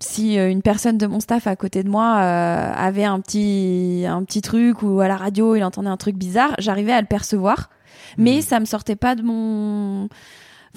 [0.00, 4.04] si euh, une personne de mon staff à côté de moi euh, avait un petit
[4.08, 7.06] un petit truc ou à la radio il entendait un truc bizarre, j'arrivais à le
[7.06, 7.70] percevoir,
[8.16, 8.42] mais Mhm.
[8.42, 10.08] ça me sortait pas de mon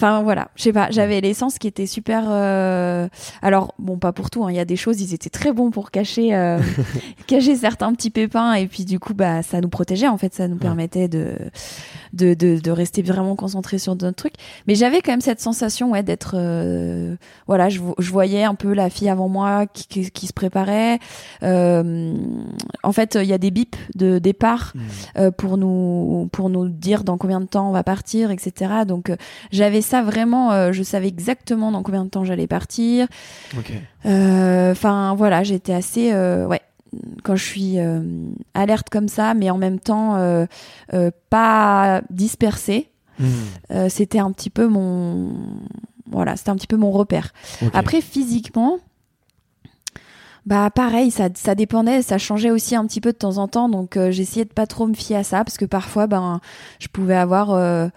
[0.01, 2.23] Enfin voilà, je sais pas, j'avais l'essence qui était super.
[2.27, 3.07] euh,
[3.43, 4.43] Alors bon, pas pour tout.
[4.43, 6.57] hein, Il y a des choses, ils étaient très bons pour cacher, euh,
[7.27, 10.47] cacher certains petits pépins, et puis du coup, bah ça nous protégeait en fait, ça
[10.47, 11.35] nous permettait de
[12.13, 14.33] de, de, de rester vraiment concentré sur notre truc.
[14.67, 17.15] Mais j'avais quand même cette sensation, ouais, d'être, euh,
[17.47, 20.97] voilà, je, je voyais un peu la fille avant moi qui, qui, qui se préparait.
[21.43, 24.73] En fait, il y a des bips de départ
[25.17, 28.71] euh, pour nous pour nous dire dans combien de temps on va partir, etc.
[28.87, 29.11] Donc
[29.51, 33.07] j'avais ça vraiment, euh, je savais exactement dans combien de temps j'allais partir.
[34.05, 36.61] Euh, Enfin voilà, j'étais assez euh, ouais
[37.23, 37.77] quand je suis
[38.53, 40.17] alerte comme ça, mais en même temps
[41.29, 42.89] pas dispersée.
[43.69, 45.29] Euh, c'était un petit peu mon
[46.09, 47.33] voilà, c'était un petit peu mon repère.
[47.73, 48.79] Après physiquement,
[50.45, 53.69] bah pareil, ça, ça dépendait, ça changeait aussi un petit peu de temps en temps,
[53.69, 56.41] donc euh, j'essayais de pas trop me fier à ça parce que parfois ben
[56.79, 57.87] je pouvais avoir euh,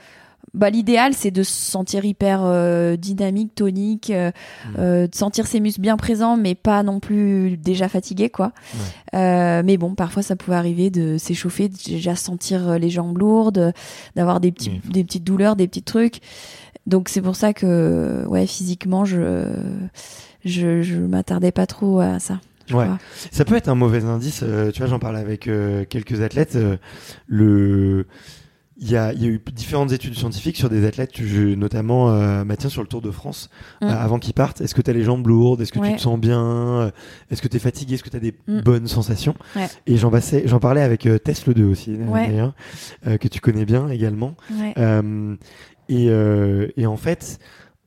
[0.55, 4.31] bah l'idéal c'est de se sentir hyper euh, dynamique, tonique, euh,
[4.79, 8.53] euh, de sentir ses muscles bien présents mais pas non plus déjà fatigué quoi.
[9.13, 13.73] Mais bon, parfois ça pouvait arriver de s'échauffer, de déjà sentir les jambes lourdes,
[14.17, 14.93] d'avoir des petits Oui.
[14.93, 16.21] des petites douleurs, des petits trucs.
[16.87, 19.53] Donc c'est pour ça que ouais physiquement je
[20.45, 22.41] je, je m'attardais pas trop à ça.
[22.71, 22.85] Ouais.
[22.85, 22.99] crois.
[23.31, 24.45] Ça peut être un mauvais indice.
[24.73, 25.51] tu vois, j'en parlais avec
[25.89, 26.57] quelques athlètes.
[27.27, 28.07] le,
[28.77, 31.13] il y a, il y a eu différentes études scientifiques sur des athlètes,
[31.57, 33.49] notamment euh, tiens, sur le Tour de France,
[33.81, 33.85] Mm.
[33.87, 34.61] euh, avant qu'ils partent.
[34.61, 35.61] Est-ce que tu as les jambes lourdes?
[35.61, 36.91] Est-ce que tu te sens bien?
[37.31, 37.95] Est-ce que tu es fatigué?
[37.95, 38.61] Est-ce que tu as des Mm.
[38.63, 39.35] bonnes sensations?
[39.55, 39.69] Ouais.
[39.87, 42.27] Et j'en parlais avec euh, Tess le 2 aussi, Ouais.
[42.29, 42.55] d'ailleurs,
[43.07, 44.35] euh, que tu connais bien également.
[44.51, 44.75] Ouais.
[44.79, 45.37] Euh,
[45.89, 47.39] et, euh, et en fait,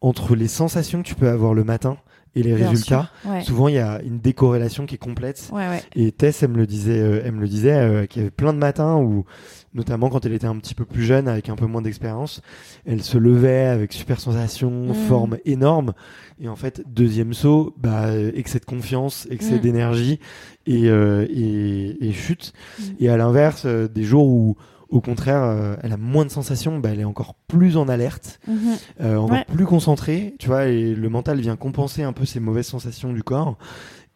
[0.02, 1.98] entre les sensations que tu peux avoir le matin
[2.40, 3.10] et les Bien résultats.
[3.26, 3.42] Ouais.
[3.44, 5.50] souvent il y a une décorrélation qui est complète.
[5.52, 5.82] Ouais, ouais.
[5.96, 8.32] Et Tess, elle me le disait, euh, elle me le disait, euh, qu'il y avait
[8.32, 9.26] plein de matins où,
[9.74, 12.42] notamment quand elle était un petit peu plus jeune, avec un peu moins d'expérience,
[12.86, 14.94] elle se levait avec super sensation, Mm.
[14.94, 15.94] forme énorme.
[16.40, 19.60] Et en fait, deuxième saut, bah, euh, excès de confiance, excès Mm.
[19.60, 20.20] d'énergie
[20.68, 22.54] et, euh, et, et chute.
[22.80, 22.84] Mm.
[23.00, 24.56] Et à l'inverse, des jours où,
[24.90, 28.40] au contraire, euh, elle a moins de sensations, bah, elle est encore plus en alerte,
[28.48, 28.58] Mhm.
[29.02, 29.46] euh, encore Ouais.
[29.54, 33.24] plus concentrée, tu vois, et le mental vient compenser un peu ces mauvaises sensations du
[33.24, 33.58] corps.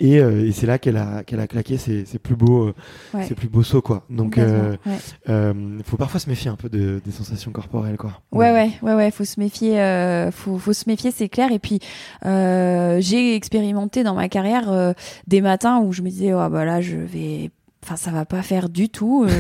[0.04, 2.74] Et, euh, et c'est là qu'elle a, qu'elle a claqué ses, ses plus beaux, euh,
[3.14, 3.24] Ouais.
[3.28, 4.04] ses plus beaux sauts, quoi.
[4.10, 5.54] Donc, ouais.
[5.84, 8.14] faut parfois se méfier un peu de, des sensations corporelles, quoi.
[8.32, 9.76] Ouais, ouais, ouais, ouais, faut se méfier,
[10.32, 11.52] faut, faut se méfier, c'est clair.
[11.52, 11.80] Et puis,
[12.24, 14.96] j'ai expérimenté dans ma carrière
[15.28, 17.52] des matins où je me disais, oh, bah là, je vais,
[17.84, 19.28] enfin, ça va pas faire du tout.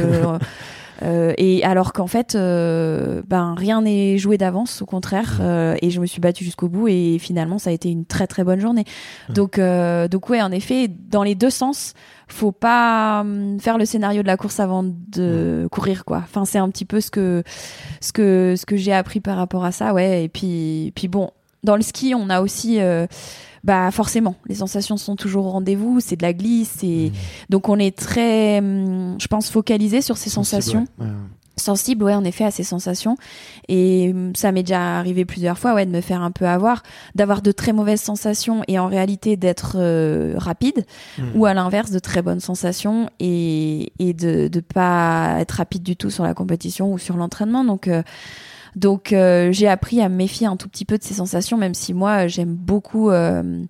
[1.03, 5.39] euh, et alors qu'en fait, euh, ben rien n'est joué d'avance, au contraire.
[5.41, 8.27] euh, et je me suis battue jusqu'au bout et finalement, ça a été une très
[8.27, 8.85] très bonne journée.
[9.29, 11.93] Donc, euh, donc ouais, en effet, dans les deux sens,
[12.27, 16.17] faut pas hum, faire le scénario de la course avant de courir, quoi.
[16.23, 17.43] Enfin, c'est un petit peu ce que
[17.99, 20.23] ce que ce que j'ai appris par rapport à ça, ouais.
[20.23, 21.31] Et puis puis bon,
[21.63, 23.05] dans le ski, on a aussi euh,
[23.63, 27.11] bah forcément, les sensations sont toujours au rendez-vous, c'est de la glisse, et
[27.49, 30.87] donc on est très, hum, je pense, focalisé sur ces sensations.
[30.99, 31.11] Ouais, ouais.
[31.57, 33.17] sensible ouais en effet à ces sensations.
[33.67, 36.81] Et hum, ça m'est déjà arrivé plusieurs fois ouais de me faire un peu avoir
[37.13, 40.85] d'avoir de très mauvaises sensations et en réalité d'être euh, rapide
[41.35, 45.95] ou à l'inverse de très bonnes sensations et, et de de pas être rapide du
[45.95, 47.63] tout sur la compétition ou sur l'entraînement.
[47.63, 48.01] Donc euh,
[48.75, 51.73] donc euh, j'ai appris à me méfier un tout petit peu de ces sensations même
[51.73, 53.63] si moi j'aime beaucoup euh,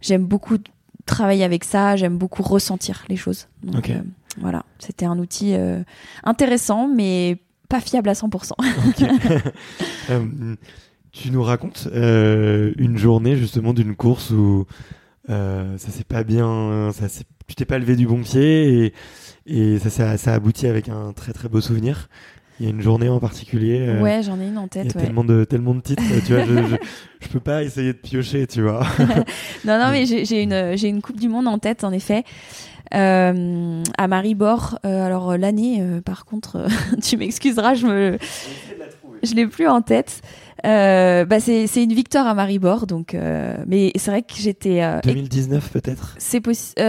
[0.00, 0.58] j'aime beaucoup
[1.06, 4.00] travailler avec ça j'aime beaucoup ressentir les choses donc euh,
[4.40, 5.82] voilà c'était un outil euh,
[6.24, 7.38] intéressant mais
[7.68, 8.52] pas fiable à 100%.
[8.88, 9.08] Ok.
[10.10, 10.54] Euh,
[11.12, 14.66] tu nous racontes euh, une journée justement d'une course où
[15.30, 17.06] euh, ça s'est pas bien, ça
[17.46, 18.92] tu t'es pas levé du bon pied et,
[19.46, 22.10] et ça, ça, ça a abouti avec un très très beau souvenir.
[22.60, 23.80] Il y a une journée en particulier.
[23.80, 24.94] euh, ouais, j'en ai une en Il y a tête.
[24.94, 25.02] Ouais.
[25.02, 26.44] tellement de tellement de titres, tu vois.
[26.44, 26.76] Je, je,
[27.20, 28.86] je peux pas essayer de piocher, tu vois.
[29.64, 32.22] Non, non, mais j'ai une, une Coupe du Monde en tête, en effet.
[32.94, 34.78] Euh, à Maribor.
[34.84, 36.66] Euh, alors l'année, par contre,
[37.02, 38.18] tu m'excuseras, je me,
[39.24, 40.20] je l'ai plus en tête.
[40.64, 43.14] Euh, bah c'est une victoire à Maribor, donc.
[43.14, 44.82] euh, mais c'est vrai que j'étais.
[44.82, 46.14] euh, 2019 peut-être?
[46.18, 46.80] c'est possible.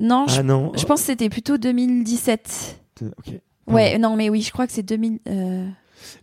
[0.00, 0.72] Non, je, Ah non.
[0.76, 2.80] je pense que c'était plutôt 2017.
[3.18, 3.34] Ok.
[3.66, 5.18] Ouais, non, mais oui, je crois que c'est 2000.
[5.28, 5.66] euh,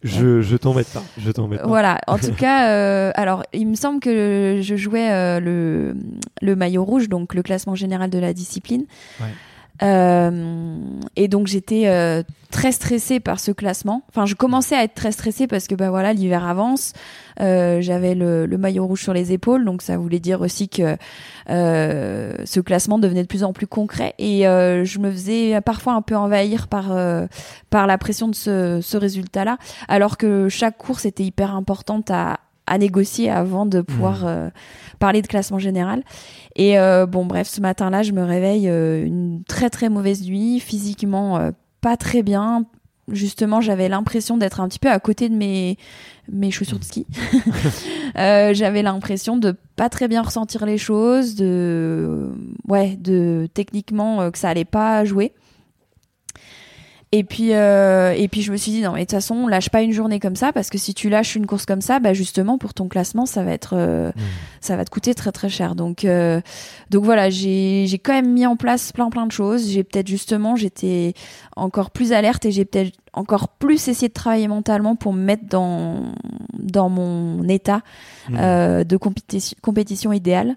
[0.04, 1.04] Je, je t'embête pas.
[1.18, 1.68] Je t'embête pas.
[1.68, 2.00] Voilà.
[2.08, 5.96] En tout cas, euh, alors il me semble que je jouais euh, le
[6.42, 8.86] le maillot rouge, donc le classement général de la discipline.
[9.20, 9.28] Ouais.
[9.84, 10.78] Euh,
[11.16, 14.04] et donc j'étais euh, très stressée par ce classement.
[14.10, 16.94] Enfin, je commençais à être très stressée parce que bah voilà, l'hiver avance.
[17.42, 20.96] Euh, j'avais le, le, maillot rouge sur les épaules, donc ça voulait dire aussi que
[21.50, 24.14] euh, ce classement devenait de plus en plus concret.
[24.20, 26.94] Et euh, je me faisais parfois un peu envahir par
[27.70, 32.40] par la pression de ce, ce résultat-là, alors que chaque course était hyper importante à
[32.68, 34.52] à négocier avant de pouvoir mmh.
[35.00, 36.04] parler de classement général.
[36.56, 36.76] Et
[37.10, 41.52] bon, bref, ce matin-là, je me réveille une très très mauvaise nuit, physiquement
[41.84, 42.66] pas très bien.
[43.12, 45.78] Justement, j'avais l'impression d'être un petit peu à côté de mes,
[46.32, 47.06] mes chaussures de ski.
[48.18, 52.32] euh, j'avais l'impression de pas très bien ressentir les choses, de,
[52.68, 55.34] ouais, de techniquement euh, que ça allait pas jouer.
[57.16, 59.70] Et puis, euh, et puis je me suis dit non mais de toute façon lâche
[59.70, 62.14] pas une journée comme ça parce que si tu lâches une course comme ça, bah
[62.14, 64.22] justement pour ton classement ça va être, euh, mmh.
[64.62, 65.76] ça va te coûter très très cher.
[65.76, 66.42] Donc euh,
[66.90, 69.70] donc voilà j'ai j'ai quand même mis en place plein plein de choses.
[69.70, 71.14] J'ai peut-être justement j'étais
[71.56, 75.46] encore plus alerte et j'ai peut-être encore plus essayé de travailler mentalement pour me mettre
[75.48, 76.16] dans
[76.58, 77.82] dans mon état
[78.28, 78.38] mmh.
[78.40, 80.56] euh, de compétition compétition idéale.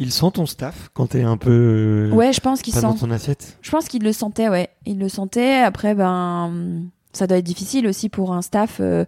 [0.00, 2.10] Il sent ton staff quand t'es un peu.
[2.10, 2.82] Euh, ouais, je pense qu'il sent.
[2.82, 3.58] Dans ton assiette.
[3.62, 4.68] Je pense qu'il le sentait, ouais.
[4.86, 5.56] Il le sentait.
[5.58, 6.52] Après, ben,
[7.12, 9.04] ça doit être difficile aussi pour un staff euh,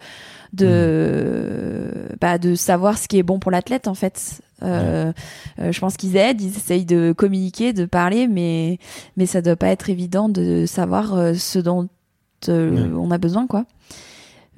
[0.52, 2.16] de, hmm.
[2.20, 4.40] bah, de savoir ce qui est bon pour l'athlète, en fait.
[4.62, 5.12] Euh,
[5.58, 8.78] euh, je pense qu'ils aident, ils essayent de communiquer, de parler, mais
[9.16, 11.88] mais ça doit pas être évident de savoir ce dont
[12.48, 13.64] on a besoin, quoi.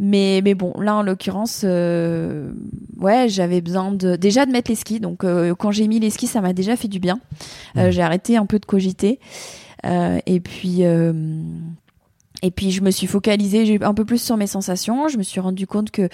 [0.04, 2.50] Mais, mais bon, là en l'occurrence, euh,
[2.98, 4.98] ouais, j'avais besoin de déjà de mettre les skis.
[4.98, 7.20] Donc euh, quand j'ai mis les skis, ça m'a déjà fait du bien.
[7.76, 9.20] Euh, j'ai arrêté un peu de cogiter.
[9.84, 15.06] et puis et puis je me suis focalisée un peu plus sur mes sensations.
[15.06, 16.08] Je me suis rendu compte que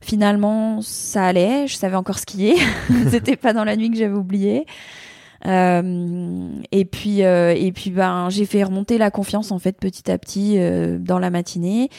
[0.00, 1.68] finalement ça allait.
[1.68, 2.56] Je savais encore skier.
[3.10, 4.66] C'était pas dans la nuit que j'avais oublié.
[5.44, 10.58] et puis et puis ben j'ai fait remonter la confiance en fait petit à petit
[10.98, 11.90] dans la matinée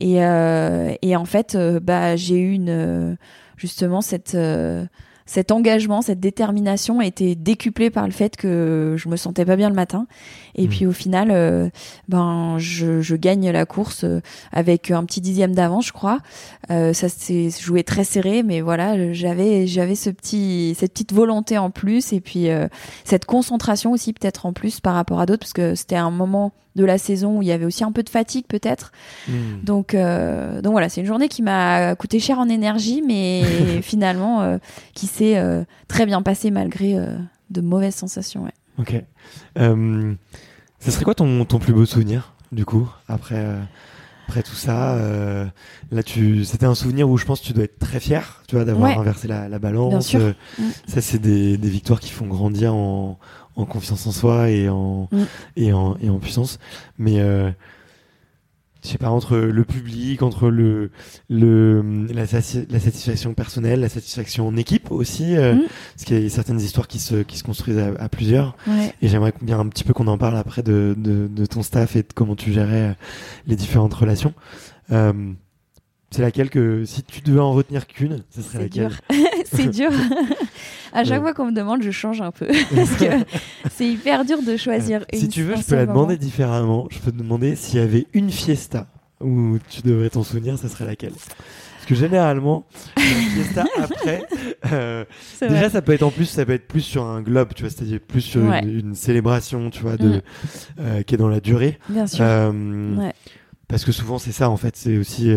[0.00, 3.16] et, euh, et en fait, euh, bah, j'ai eu une, euh,
[3.56, 4.36] justement cette
[5.26, 9.56] cet engagement, cette détermination a été décuplé par le fait que je me sentais pas
[9.56, 10.06] bien le matin.
[10.56, 10.70] Et mmh.
[10.70, 11.68] puis au final, euh,
[12.08, 14.20] ben je, je, gagne la course euh,
[14.52, 16.18] avec un petit dixième d'avance, je crois.
[16.70, 21.58] Euh, ça s'est joué très serré, mais voilà, j'avais j'avais ce petit cette petite volonté
[21.58, 22.68] en plus et puis euh,
[23.04, 26.52] cette concentration aussi peut-être en plus par rapport à d'autres parce que c'était un moment
[26.76, 28.90] de la saison où il y avait aussi un peu de fatigue peut-être.
[29.28, 29.32] Mmh.
[29.62, 33.42] Donc donc voilà, c'est une journée qui m'a coûté cher en énergie, mais
[33.82, 34.58] finalement
[34.92, 36.98] qui s'est très bien passée malgré
[37.50, 38.44] de mauvaises sensations.
[38.44, 38.52] Ouais.
[38.78, 39.02] Ok.
[39.58, 40.14] Euh,
[40.78, 43.60] ça serait quoi ton, ton plus beau souvenir, du coup, après, euh,
[44.28, 45.46] après tout ça euh,
[45.90, 48.56] Là, tu, c'était un souvenir où je pense que tu dois être très fier, tu
[48.56, 50.14] vois, d'avoir inversé la, la, balance.
[50.14, 50.62] Euh, mm.
[50.86, 53.18] Ça, c'est des, des victoires qui font grandir en,
[53.56, 55.24] en confiance en soi et en, mm.
[55.56, 56.58] et en, et en puissance.
[56.98, 57.50] Mais euh,
[58.84, 60.90] je sais pas entre le public, entre le
[61.30, 65.62] le la, la satisfaction personnelle, la satisfaction en équipe aussi, euh, mm.
[65.94, 68.56] parce qu'il y a certaines histoires qui se qui se construisent à, plusieurs.
[69.00, 71.96] Et j'aimerais bien un petit peu qu'on en parle après de, de, de ton staff
[71.96, 72.94] et de comment tu gérais euh,
[73.46, 74.34] les différentes relations.
[74.92, 75.32] Euh,
[76.14, 78.92] c'est laquelle que si tu devais en retenir qu'une, ce serait laquelle
[79.52, 79.90] C'est dur.
[80.92, 83.06] à chaque fois qu'on me demande, je change un peu parce que
[83.72, 85.04] c'est hyper dur de choisir.
[85.12, 86.86] une si tu veux, je peux la demander différemment.
[86.92, 88.86] Je peux te demander s'il y avait une fiesta
[89.20, 91.14] où tu devrais t'en souvenir, ce serait laquelle?
[91.14, 92.64] Parce que généralement,
[92.96, 94.22] une fiesta après,
[94.70, 95.04] euh,
[95.40, 97.70] déjà ça peut être en plus, ça peut être plus sur un globe, tu vois,
[97.70, 100.22] c'est-à-dire plus sur une, célébration, tu vois, de mm.
[100.78, 101.80] euh, qui est dans la durée.
[101.88, 102.24] Bien sûr.
[102.24, 103.12] Euh, ouais
[103.68, 105.32] parce que souvent c'est ça en fait, c'est aussi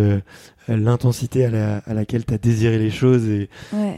[0.68, 3.50] l'intensité à, la, à, laquelle tu as désiré les choses et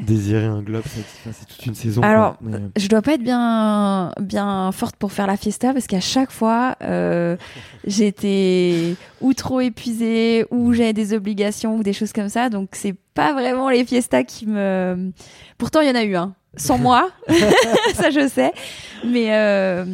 [0.05, 2.01] désirer un globe, c'est toute une saison.
[2.01, 2.37] Alors,
[2.75, 6.75] je dois pas être bien bien forte pour faire la fiesta parce qu'à chaque fois
[6.81, 7.37] euh,
[7.85, 12.95] j'étais ou trop épuisée ou j'avais des obligations ou des choses comme ça, donc c'est
[13.13, 15.11] pas vraiment les fiestas qui me.
[15.57, 16.21] Pourtant il y en a eu un.
[16.21, 17.09] Hein sans moi,
[17.93, 18.51] ça je sais.
[19.05, 19.85] Mais euh,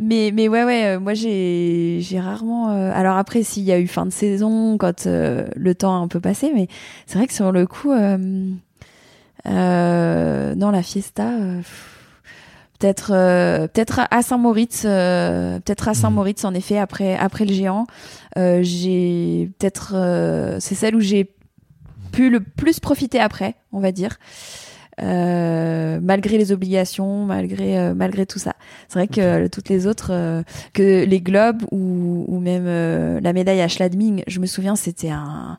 [0.00, 2.70] mais mais ouais ouais, euh, moi j'ai rarement.
[2.70, 6.08] Euh, alors après s'il y a eu fin de saison quand le temps a un
[6.08, 6.68] peu passé, mais
[7.06, 8.58] c'est vrai que sur le coup, non
[9.44, 11.30] la fiesta.
[12.80, 13.12] Peut-être,
[13.72, 17.86] peut-être à Saint-Moritz, peut-être à Saint-Moritz en effet après après le géant.
[18.36, 19.94] j'ai peut-être,
[20.58, 21.32] c'est celle où j'ai
[22.12, 24.18] pu le plus profiter après, on va dire.
[25.02, 28.54] Euh, malgré les obligations, malgré euh, malgré tout ça.
[28.88, 30.42] C'est vrai que euh, toutes les autres,
[30.72, 32.66] que les globes ou, ou même
[33.20, 35.58] la médaille à Schladming, je me souviens, c'était un,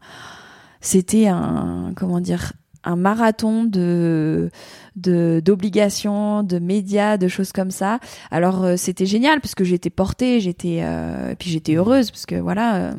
[0.80, 2.54] c'était un, comment dire,
[2.86, 4.50] un marathon de
[4.96, 8.00] de d'obligations, de médias, de choses comme ça.
[8.32, 12.26] Alors euh, c'était génial parce que j'étais portée, j'étais euh, et puis j'étais heureuse parce
[12.26, 12.94] que voilà euh,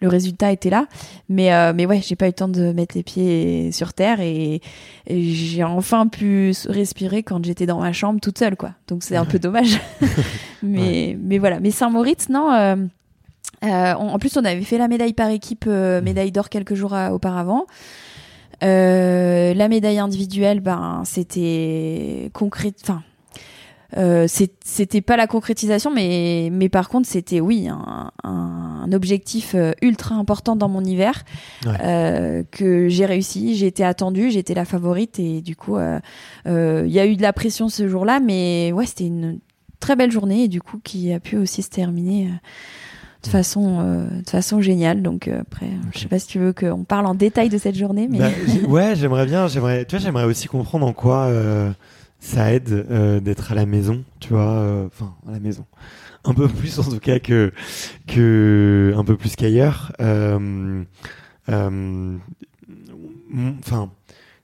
[0.00, 0.86] le résultat était là.
[1.28, 4.60] Mais mais ouais, j'ai pas eu le temps de mettre les pieds sur terre et,
[5.10, 8.72] j'ai enfin pu respirer quand j'étais dans ma chambre toute seule quoi.
[8.86, 9.80] Donc c'est un peu dommage.
[10.62, 12.88] mais mais voilà, mais Saint-Moritz non
[13.62, 17.66] en plus on avait fait la médaille par équipe médaille d'or quelques jours auparavant.
[18.62, 22.72] Euh, la médaille individuelle, ben c'était concret.
[22.82, 23.02] Enfin,
[23.96, 29.72] euh, c'était pas la concrétisation, mais mais par contre c'était oui un, un, objectif euh,
[29.80, 31.24] ultra important dans mon hiver
[31.66, 33.56] euh, que j'ai réussi.
[33.56, 36.00] J'ai été attendue, j'étais la favorite et du coup euh,
[36.44, 39.38] il y a eu de la pression ce jour-là, mais ouais c'était une
[39.80, 42.28] très belle journée et du coup qui a pu aussi se terminer
[43.22, 45.02] de façon, euh, de façon géniale.
[45.02, 47.76] Donc euh, après, je sais pas si tu veux qu'on parle en détail de cette
[47.76, 48.30] journée, mais bah,
[48.68, 49.48] ouais, j'aimerais bien.
[49.48, 51.70] J'aimerais, tu vois, j'aimerais aussi comprendre en quoi euh,
[52.20, 52.86] ça aide
[53.22, 55.64] d'être à la maison, tu vois, enfin à la maison,
[56.24, 57.52] un peu plus en tout cas que
[58.06, 59.92] que un peu plus qu'ailleurs.
[60.00, 60.86] Enfin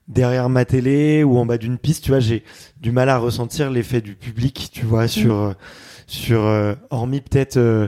[0.07, 2.43] derrière ma télé ou en bas d'une piste, tu vois, j'ai
[2.79, 5.55] du mal à ressentir l'effet du public, tu vois, sur mm
[6.07, 7.87] sur euh, hormis peut-être euh,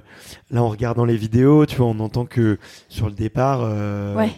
[0.51, 2.57] là en regardant les vidéos tu vois on entend que
[2.89, 4.31] sur le départ euh, ouais.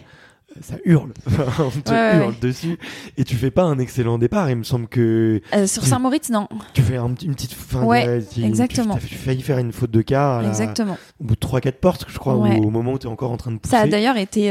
[0.60, 1.12] ça hurle.
[1.58, 2.78] On te hurle dessus.
[3.16, 4.50] Et tu fais pas un excellent départ.
[4.50, 6.48] Il me semble que sur Saint-Moritz non.
[6.74, 8.96] tu fais une petite fin ouais, exactement.
[8.96, 10.98] tu as failli faire une faute de quart exactement.
[11.20, 13.52] au bout de 3-4 portes je crois au moment où tu es encore en train
[13.52, 14.50] de pousser ça a d'ailleurs été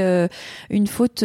[0.69, 1.23] une faute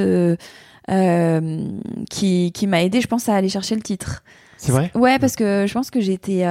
[2.11, 4.23] qui, qui m'a aidé je pense à aller chercher le titre.
[4.57, 4.91] C'est vrai?
[4.95, 6.45] Ouais parce que je pense que j'étais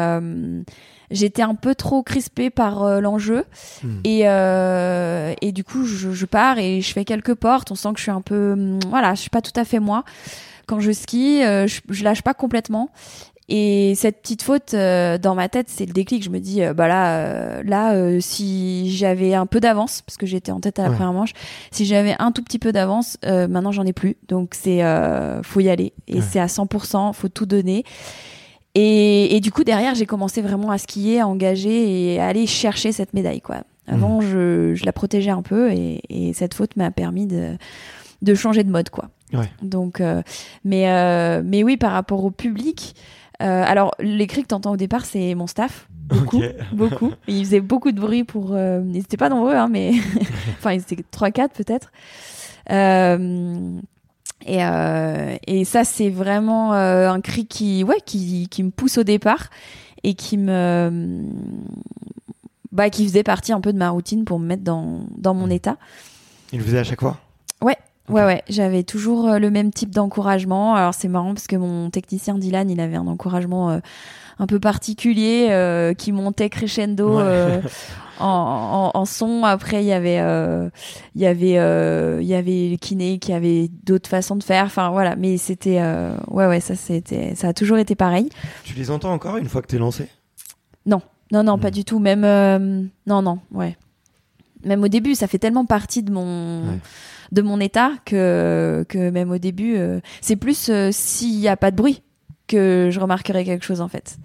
[1.14, 3.45] j'étais un peu trop crispée par euh, l'enjeu.
[3.84, 3.99] Hmm.
[4.03, 7.72] et euh, et du coup je, je, pars et je fais quelques portes.
[7.72, 9.80] On sent que je suis un peu hum, voilà je suis pas tout à fait
[9.80, 10.03] moi.
[10.66, 12.89] Quand je skie euh, je, je, lâche pas complètement.
[13.49, 16.24] Et cette petite faute dans ma tête c'est le déclic.
[16.24, 20.61] Je me dis bah là là si j'avais un peu d'avance parce que j'étais en
[20.61, 21.34] tête à la première manche
[21.70, 24.16] si j'avais un tout petit peu d'avance maintenant j'en ai plus.
[24.30, 24.82] Donc c'est
[25.43, 25.91] faut y aller.
[26.07, 27.84] Et c'est à 100% faut tout donner
[28.76, 32.48] et, et, du coup, derrière, j'ai commencé vraiment à skier, à engager et à aller
[32.48, 33.42] chercher cette médaille.
[33.42, 33.64] Quoi.
[33.88, 34.22] Avant, mmh.
[34.22, 37.58] je, je, la protégeais un peu et, et cette faute m'a permis de,
[38.22, 38.90] de, changer de mode.
[38.90, 39.10] Quoi.
[39.34, 39.50] Ouais.
[39.62, 40.22] Donc, euh,
[40.64, 42.96] mais, euh, mais oui, par rapport au public,
[43.42, 45.88] euh, alors les cris que tu entends au départ, c'est mon staff.
[45.92, 46.42] Beaucoup,
[46.74, 47.12] beaucoup.
[47.28, 48.54] ils faisaient beaucoup de bruit pour.
[48.54, 49.92] Euh, ils n'étaient pas nombreux, hein, mais.
[50.58, 51.92] enfin, ils étaient 3-4 peut-être.
[54.46, 58.98] Et, euh, et ça, c'est vraiment euh, un cri qui, ouais, qui, qui me pousse
[58.98, 59.50] au départ
[60.04, 61.24] et qui me,
[62.72, 65.50] bah, qui faisait partie un peu de ma routine pour me mettre dans, dans mon
[65.50, 65.78] état.
[66.52, 67.18] Il le faisait à chaque fois?
[67.62, 67.78] Ouais,
[68.10, 70.76] Ouais, ouais, j'avais toujours euh, le même type d'encouragement.
[70.76, 73.80] Alors c'est marrant parce que mon technicien Dylan, il avait un encouragement euh,
[74.39, 77.62] un peu particulier euh, qui montait crescendo euh,
[78.20, 79.43] en, en, en, son.
[79.43, 80.70] Après, il y avait, euh,
[81.16, 84.66] il y avait, il y avait le kiné qui avait d'autres façons de faire.
[84.66, 85.82] Enfin voilà, mais c'était,
[86.30, 88.30] ouais, ouais, ça c'était, ça a toujours été pareil.
[88.64, 90.07] Tu les entends encore une fois que t'es lancé?
[90.86, 91.01] Non,
[91.32, 91.99] non, non, pas du tout.
[91.99, 92.22] Même,
[93.07, 93.78] non, non, ouais.
[94.66, 96.80] Même au début, ça fait tellement partie de mon.
[97.32, 99.78] de mon état que, que même au début,
[100.22, 102.03] c'est plus s'il n'y a pas de bruit
[102.47, 104.18] que je remarquerai quelque chose en fait.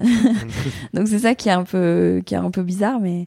[0.94, 3.26] Donc c'est ça qui est un peu qui est un peu bizarre mais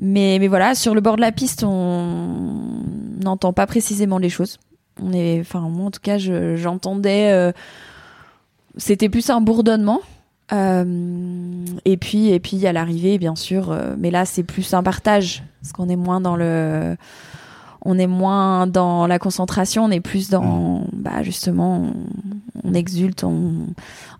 [0.00, 2.84] mais mais voilà, sur le bord de la piste, on
[3.22, 4.58] n'entend pas précisément les choses.
[5.02, 7.52] On est enfin moi en tout cas, j'entendais euh,
[8.76, 10.00] c'était plus un bourdonnement.
[10.50, 14.82] Euh, et puis et puis à l'arrivée bien sûr, euh, mais là c'est plus un
[14.82, 16.96] partage parce qu'on est moins dans le
[17.90, 21.90] on est moins dans la concentration, on est plus dans, bah justement,
[22.62, 23.68] on, exulte, on,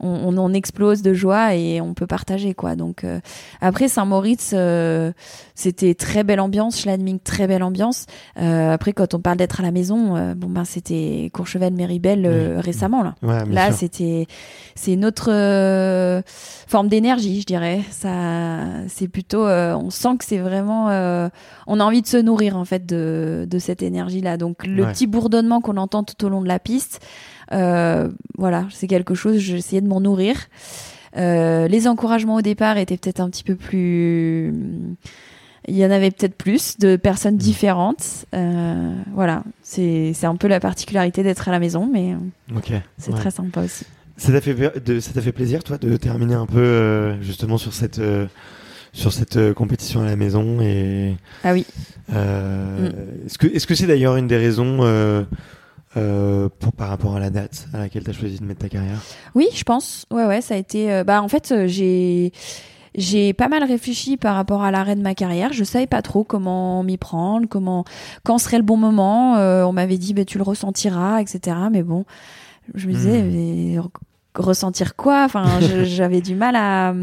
[0.01, 2.77] on, explose de joie et on peut partager quoi.
[2.77, 3.21] Donc euh,
[3.61, 5.13] après Saint-Moritz, euh,
[5.59, 8.07] c'était très belle ambiance, Schladming très belle ambiance.
[8.39, 12.27] Euh, après quand on parle d'être à la maison, bon ben c'était Courchevel, Méribel
[12.59, 13.15] récemment là.
[13.51, 14.27] là c'était
[14.75, 15.31] c'est une autre
[16.67, 17.81] forme d'énergie, je dirais.
[17.91, 20.87] Ça c'est plutôt, on sent que c'est vraiment,
[21.67, 24.37] on a envie de se nourrir en fait de de cette énergie-là.
[24.37, 27.01] Donc le petit bourdonnement qu'on entend tout au long de la piste,
[27.53, 29.39] euh, voilà, c'est quelque chose.
[29.39, 30.37] J'essayais de m'en nourrir.
[31.17, 34.53] Euh, les encouragements au départ étaient peut-être un petit peu plus.
[35.69, 37.39] Il y en avait peut-être plus de personnes mm.
[37.39, 38.27] différentes.
[38.35, 42.15] Euh, voilà, c'est un peu la particularité d'être à la maison, mais
[42.99, 43.85] c'est très sympa aussi.
[44.17, 48.01] Ça t'a fait, fait plaisir, toi, de terminer un peu justement sur cette
[48.93, 51.15] sur cette euh, compétition à la maison et
[51.45, 51.67] ah oui
[52.13, 53.27] euh, mm.
[53.27, 55.23] est-ce que est-ce que c'est d'ailleurs une des raisons euh,
[55.97, 58.69] euh, pour, par rapport à la date à laquelle tu as choisi de mettre ta
[58.69, 59.01] carrière?
[59.35, 60.05] Oui, je pense.
[60.11, 60.93] Ouais, ouais, ça a été.
[60.93, 62.33] euh, bah, en fait, euh, j'ai.
[62.95, 65.53] J'ai pas mal réfléchi par rapport à l'arrêt de ma carrière.
[65.53, 67.85] Je savais pas trop comment m'y prendre, comment,
[68.25, 69.37] quand serait le bon moment.
[69.37, 71.57] Euh, on m'avait dit, bah, tu le ressentiras, etc.
[71.71, 72.05] Mais bon,
[72.75, 73.31] je me disais, Mhm.
[73.33, 73.91] mais re-
[74.35, 75.25] ressentir quoi?
[75.25, 76.95] Enfin, j'avais du mal à,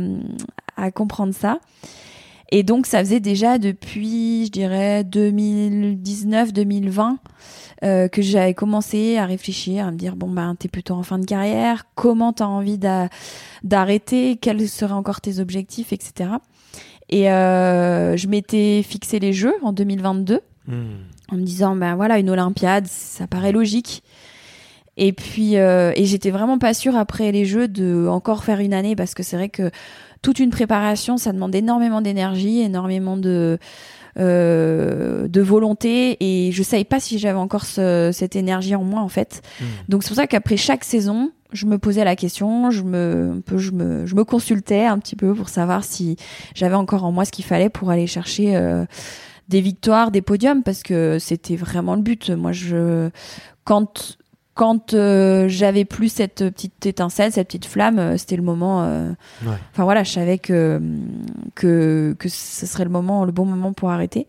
[0.77, 1.59] à comprendre ça.
[2.51, 7.15] Et donc, ça faisait déjà depuis, je dirais, 2019-2020
[7.83, 11.19] euh, que j'avais commencé à réfléchir, à me dire bon ben t'es plutôt en fin
[11.19, 13.09] de carrière, comment t'as envie d'a-
[13.63, 16.29] d'arrêter, quels seraient encore tes objectifs, etc.
[17.09, 20.39] Et euh, je m'étais fixé les jeux en 2022
[21.31, 24.03] en me disant ben voilà une Olympiade, ça paraît logique.
[24.97, 28.73] Et puis euh, et j'étais vraiment pas sûre après les jeux de encore faire une
[28.73, 29.69] année parce que c'est vrai que
[30.25, 33.59] toute une préparation ça demande énormément d'énergie, énormément de
[34.17, 39.01] euh, de volonté et je savais pas si j'avais encore ce- cette énergie en moi
[39.01, 39.41] en fait.
[39.89, 43.41] Donc c'est pour ça qu'après chaque saison, je me posais la question, je me, un
[43.41, 46.15] peu, je me, je me consultais un petit peu pour savoir si
[46.55, 48.85] j'avais encore en moi ce qu'il fallait pour aller chercher euh,
[49.47, 52.31] des victoires, des podiums, parce que c'était vraiment le but.
[52.31, 53.09] Moi, je,
[53.63, 54.17] quand,
[54.55, 58.83] quand euh, j'avais plus cette petite étincelle, cette petite flamme, euh, c'était le moment.
[58.85, 59.09] euh,
[59.45, 59.51] Ouais.
[59.73, 60.81] Enfin voilà, je savais que
[61.53, 64.27] que que ce serait le moment, le bon moment pour arrêter.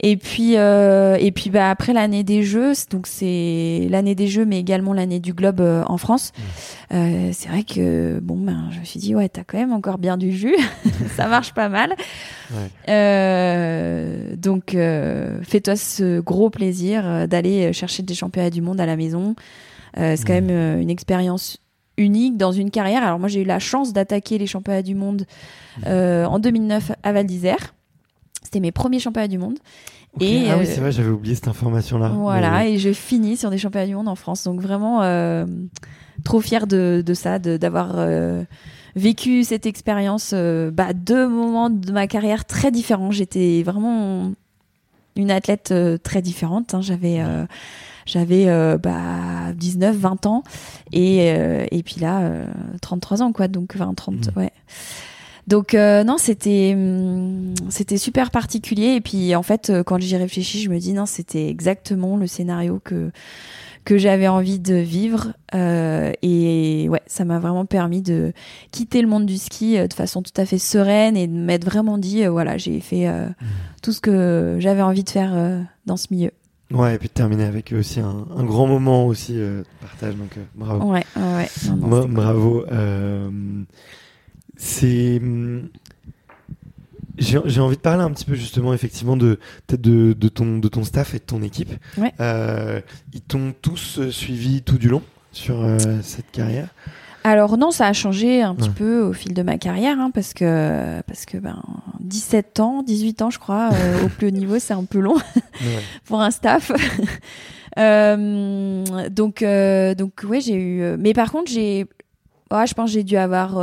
[0.00, 4.44] Et puis euh, et puis bah après l'année des Jeux, donc c'est l'année des Jeux,
[4.44, 6.32] mais également l'année du Globe euh, en France.
[6.92, 9.98] Euh, c'est vrai que bon ben je me suis dit ouais t'as quand même encore
[9.98, 10.56] bien du jus,
[11.16, 11.94] ça marche pas mal.
[12.50, 12.68] Ouais.
[12.90, 18.96] Euh, donc euh, fais-toi ce gros plaisir d'aller chercher des championnats du monde à la
[18.96, 19.34] maison.
[19.98, 21.58] Euh, c'est quand même euh, une expérience
[21.96, 23.02] unique dans une carrière.
[23.02, 25.26] Alors moi j'ai eu la chance d'attaquer les championnats du monde
[25.86, 27.74] euh, en 2009 à Val d'Isère.
[28.46, 29.58] C'était mes premiers championnats du monde.
[30.20, 32.08] Et, ah oui, euh, c'est vrai, j'avais oublié cette information-là.
[32.08, 34.44] Voilà, Mais- et je finis sur des championnats du monde en France.
[34.44, 35.44] Donc vraiment euh,
[36.24, 38.42] trop fière de, de ça, de- d'avoir euh,
[38.94, 40.30] vécu cette expérience.
[40.32, 43.10] euh, bah, deux moments de ma carrière très différents.
[43.10, 44.32] J'étais vraiment
[45.16, 46.72] une athlète très différente.
[46.72, 46.80] hein.
[46.80, 47.20] J'avais
[48.06, 50.44] j'avais euh, bah, 19, 20 ans
[50.92, 52.46] et, euh, et puis là euh,
[52.80, 53.48] 33 ans quoi.
[53.48, 54.32] Donc 20, 30, Mhm.
[54.36, 54.52] ouais.
[55.46, 60.16] Donc euh, non, c'était hum, c'était super particulier et puis en fait euh, quand j'y
[60.16, 63.10] réfléchis, je me dis non, c'était exactement le scénario que
[63.84, 68.32] que j'avais envie de vivre euh, et ouais, ça m'a vraiment permis de
[68.72, 71.64] quitter le monde du ski euh, de façon tout à fait sereine et de m'être
[71.64, 73.28] vraiment dit euh, voilà, j'ai fait euh,
[73.82, 75.32] tout ce que j'avais envie de faire
[75.86, 76.32] dans ce milieu.
[76.72, 80.36] Ouais, et puis de terminer avec aussi un, un grand moment aussi de partage, donc
[80.56, 80.90] bravo.
[80.90, 81.48] Ouais, ouais, ouais.
[81.68, 82.66] Non, non, Moi, cool.
[84.56, 85.18] C'est.
[85.22, 85.68] hum,
[87.18, 90.68] J'ai envie de parler un petit peu justement effectivement de peut-être de, de ton de
[90.68, 91.72] ton staff et de ton équipe.
[91.96, 92.12] Ouais.
[92.20, 92.80] Euh,
[93.14, 95.02] ils t'ont tous euh, suivi tout du long
[95.32, 96.68] sur euh, cette carrière?
[97.24, 98.74] Alors non, ça a changé un petit Ouais.
[98.76, 101.60] peu au fil de ma carrière, hein, parce que parce que ben
[102.00, 105.16] 17 ans, 18 ans, je crois, euh, au plus haut niveau, c'est un peu long
[105.16, 105.80] Ouais.
[106.04, 106.70] pour un staff.
[107.76, 109.44] Donc
[109.98, 110.96] donc ouais, j'ai eu.
[110.98, 111.86] Mais par contre, j'ai,
[112.50, 113.58] je pense que j'ai dû avoir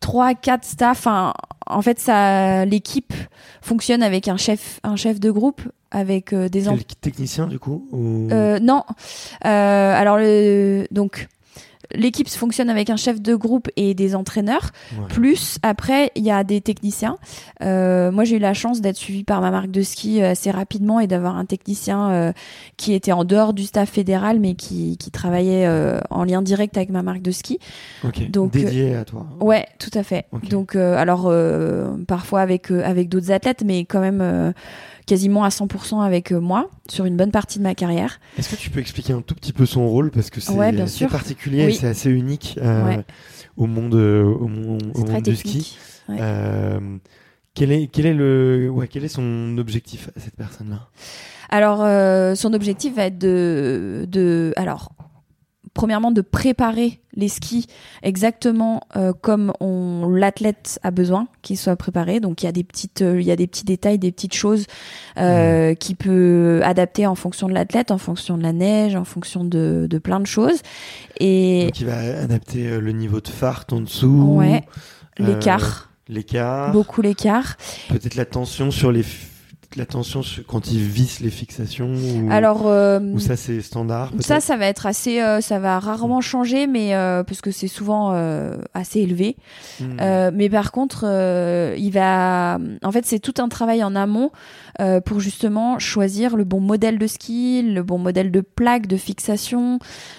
[0.00, 0.98] trois, quatre staff.
[0.98, 1.32] Enfin,
[1.66, 3.12] en fait, ça, l'équipe
[3.62, 7.86] fonctionne avec un chef, un chef de groupe, avec euh, des Quel technicien du coup
[7.92, 8.28] ou...
[8.30, 8.82] euh, non.
[9.44, 11.28] Euh, alors le, donc
[11.92, 14.70] l'équipe fonctionne avec un chef de groupe et des entraîneurs.
[14.92, 15.06] Ouais.
[15.08, 17.18] Plus après il y a des techniciens.
[17.62, 20.50] Euh, moi j'ai eu la chance d'être suivie par ma marque de ski euh, assez
[20.50, 22.32] rapidement et d'avoir un technicien euh,
[22.76, 26.76] qui était en dehors du staff fédéral mais qui, qui travaillait euh, en lien direct
[26.76, 27.58] avec ma marque de ski.
[28.04, 28.30] Ok.
[28.30, 29.26] donc, Dédié à toi.
[29.40, 30.26] Ouais, tout à fait.
[30.32, 30.48] Ok.
[30.48, 34.52] Donc, euh, alors, euh, parfois avec, euh, avec d'autres athlètes, mais quand même euh,
[35.06, 38.20] quasiment à 100% avec euh, moi sur une bonne partie de ma carrière.
[38.38, 40.10] Est-ce que tu peux expliquer un tout petit peu son rôle?
[40.10, 43.04] Parce que c'est Ouais, assez particulier, et c'est assez unique euh, Ouais.
[43.56, 45.76] au monde euh, au, mon- monde du ski.
[46.08, 46.16] Ouais.
[46.20, 46.98] Euh,
[47.54, 50.88] quel est quel est le ouais quel est son objectif à cette personne-là?
[51.50, 54.90] Alors, euh, son objectif va être de, de, alors,
[55.74, 57.66] premièrement, de préparer les skis
[58.02, 62.20] exactement euh, comme on l'athlète a besoin qu'ils soient préparés.
[62.20, 64.34] Donc, il y a des petites, euh, il y a des petits détails, des petites
[64.34, 64.66] choses
[65.18, 69.44] euh, qui peut adapter en fonction de l'athlète, en fonction de la neige, en fonction
[69.44, 70.60] de, de plein de choses.
[71.18, 74.64] Et il va adapter euh, le niveau de fart en dessous, ouais,
[75.18, 77.56] l'écart, l'écart, beaucoup l'écart.
[77.88, 79.04] peut-être la tension sur les
[79.76, 84.40] l'attention sur- quand ils vissent les fixations ou, Alors, euh, ou ça c'est standard ça,
[84.40, 88.12] ça va être assez, euh, ça va rarement changer, mais euh, parce que c'est souvent
[88.14, 89.36] euh, assez élevé.
[90.00, 94.30] Euh, mais par contre, euh, il va, en fait, c'est tout un travail en amont
[94.80, 98.96] euh, pour justement choisir le bon modèle de ski, le bon modèle de plaque, de
[98.96, 99.78] fixation,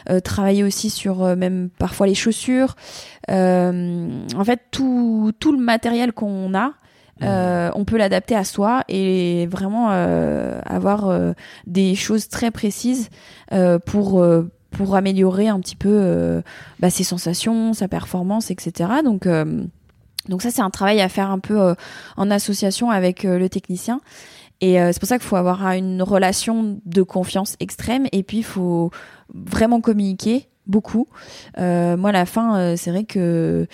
[0.10, 2.76] euh, travailler aussi sur euh, même parfois les chaussures.
[3.30, 6.74] Euh, en fait, tout tout le matériel qu'on a.
[7.22, 11.34] euh, on peut l'adapter à soi et vraiment euh, avoir euh,
[11.66, 13.09] des choses très précises
[13.53, 16.41] euh, pour euh, pour améliorer un petit peu euh,
[16.80, 18.89] bah, ses sensations, sa performance, etc.
[19.03, 19.63] Donc euh,
[20.28, 21.74] donc ça c'est un travail à faire un peu euh,
[22.18, 24.01] en association avec le technicien.
[24.61, 28.38] Et euh, c'est pour ça qu'il faut avoir une relation de confiance extrême et puis
[28.38, 28.91] il faut
[29.34, 31.07] vraiment communiquer beaucoup.
[31.57, 33.68] Euh, moi, à la fin, euh, c'est vrai que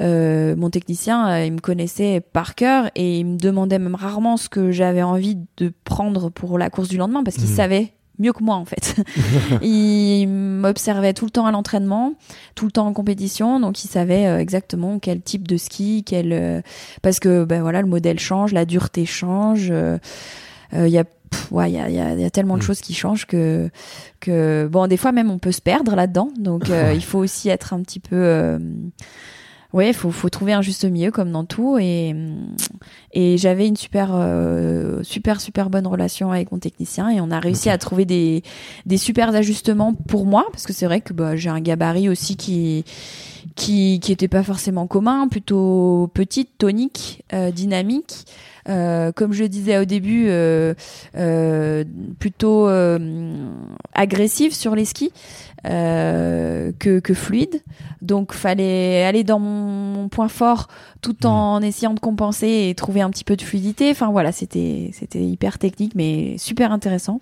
[0.00, 4.48] euh, mon technicien, il me connaissait par cœur et il me demandait même rarement ce
[4.48, 7.54] que j'avais envie de prendre pour la course du lendemain parce qu'il Mhm.
[7.56, 8.94] savait mieux que moi en fait.
[9.62, 12.14] il m'observait tout le temps à l'entraînement,
[12.54, 16.62] tout le temps en compétition, donc il savait exactement quel type de ski, quel
[17.02, 19.68] parce que ben voilà le modèle change, la dureté change.
[19.70, 19.98] euh,
[20.74, 22.30] euh, Il y a pff, ouais, il y a, il y a- il y a
[22.30, 22.66] tellement de Mm.
[22.66, 23.70] choses qui changent que
[24.20, 27.48] que bon des fois même on peut se perdre là-dedans, donc euh, il faut aussi
[27.48, 28.58] être un petit peu euh,
[29.72, 32.14] Ouais, faut faut trouver un juste milieu comme dans tout et
[33.12, 37.40] et j'avais une super euh, super super bonne relation avec mon technicien et on a
[37.40, 38.44] réussi à trouver des
[38.86, 42.36] des super ajustements pour moi parce que c'est vrai que bah, j'ai un gabarit aussi
[42.36, 42.84] qui
[43.56, 48.26] qui qui était pas forcément commun, plutôt petite, tonique, euh, dynamique.
[48.68, 50.74] Euh, comme je disais au début, euh,
[51.16, 51.84] euh,
[52.18, 52.68] plutôt
[53.94, 55.12] agressive sur les skis
[55.66, 57.62] euh, que, que fluide.
[58.02, 60.68] Donc, fallait aller dans mon point fort
[61.00, 63.90] tout en essayant de compenser et trouver un petit peu de fluidité.
[63.90, 67.20] Enfin voilà, c'était c'était hyper technique, mais super intéressant.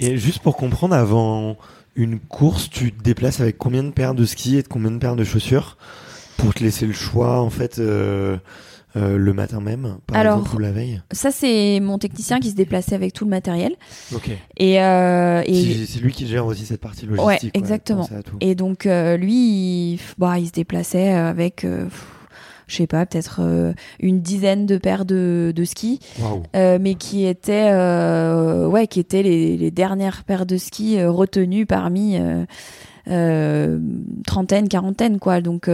[0.00, 1.56] Et juste pour comprendre, avant
[1.94, 4.98] une course, tu te déplaces avec combien de paires de skis et de combien de
[4.98, 5.76] paires de chaussures
[6.36, 8.38] pour te laisser le choix en fait euh,
[8.96, 12.50] euh, le matin même, par Alors, exemple, ou la veille Ça, c'est mon technicien qui
[12.50, 13.74] se déplaçait avec tout le matériel.
[14.14, 14.30] Ok.
[14.56, 17.54] Et, euh, et C'est lui qui gère aussi cette partie logistique.
[17.54, 18.08] Ouais, exactement.
[18.40, 21.66] Et donc euh, lui, il, bah, il se déplaçait avec,
[22.66, 26.00] je sais pas, peut-être euh, une dizaine de paires de, de skis,
[26.54, 31.66] euh, mais qui étaient, euh, ouais, qui étaient les, les dernières paires de skis retenues
[31.66, 32.18] parmi
[34.26, 35.40] trentaine, quarantaine, quoi.
[35.40, 35.70] Donc,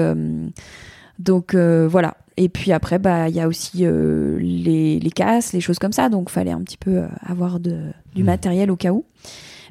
[1.19, 2.17] donc voilà.
[2.37, 5.93] Et puis après, bah, il y a aussi euh, les, les casses, les choses comme
[5.93, 6.09] ça.
[6.09, 7.79] Donc, fallait un petit peu euh, avoir de,
[8.15, 8.27] du Mm.
[8.27, 9.05] matériel au cas où.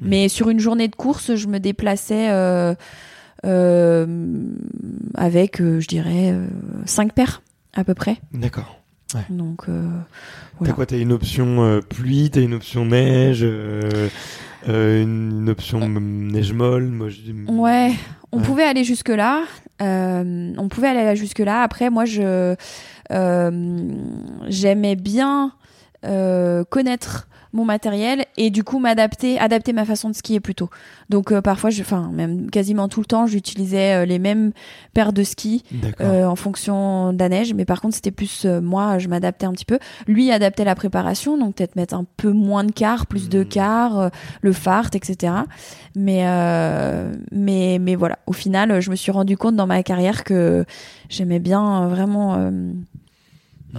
[0.00, 0.06] Mm.
[0.08, 2.74] Mais sur une journée de course, je me déplaçais euh,
[3.44, 4.06] euh,
[5.14, 6.46] avec, je dirais, euh,
[6.86, 7.42] cinq paires
[7.74, 8.16] à peu près.
[8.32, 8.80] D'accord.
[9.30, 10.72] Donc, euh, T'as voilà.
[10.74, 13.46] quoi T'as une option pluie, t'as une option neige,
[14.68, 16.84] euh, euh, une option neige molle.
[16.86, 17.92] Moi, je- Ouais,
[18.32, 18.44] on Ouais.
[18.44, 19.42] pouvait aller jusque là.
[19.80, 21.62] on pouvait aller jusque là.
[21.62, 22.54] Après, moi, je
[23.10, 23.88] euh,
[24.48, 25.52] j'aimais bien
[26.04, 30.68] euh, connaître mon matériel et du coup m'adapter, adapter ma façon de skier plutôt.
[31.08, 34.52] Donc euh, parfois, je, enfin même quasiment tout le temps, j'utilisais euh, les mêmes
[34.92, 35.62] paires de skis
[36.00, 37.54] euh, en fonction de la neige.
[37.54, 39.78] Mais par contre, c'était plus euh, moi, je m'adaptais un petit peu.
[40.06, 43.44] Lui adaptait la préparation, donc peut-être mettre un peu moins de quart, plus de Mhm.
[43.48, 44.08] quart, euh,
[44.42, 45.32] le fart, etc.
[45.94, 48.18] Mais euh, mais mais voilà.
[48.26, 50.64] Au final, je me suis rendu compte dans ma carrière que
[51.08, 52.50] j'aimais bien euh, vraiment.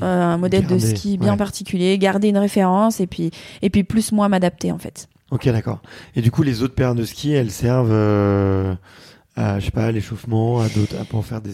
[0.02, 1.38] Euh, un modèle de ski bien ouais.
[1.38, 3.32] particulier, garder une référence et puis
[3.62, 5.08] et puis plus moi m'adapter en fait.
[5.32, 5.82] Ok, d'accord.
[6.16, 8.76] Et du coup, les autres paires de skis, elles servent euh,
[9.36, 11.52] à, je sais pas, à l'échauffement, à d'autres, à pour faire des,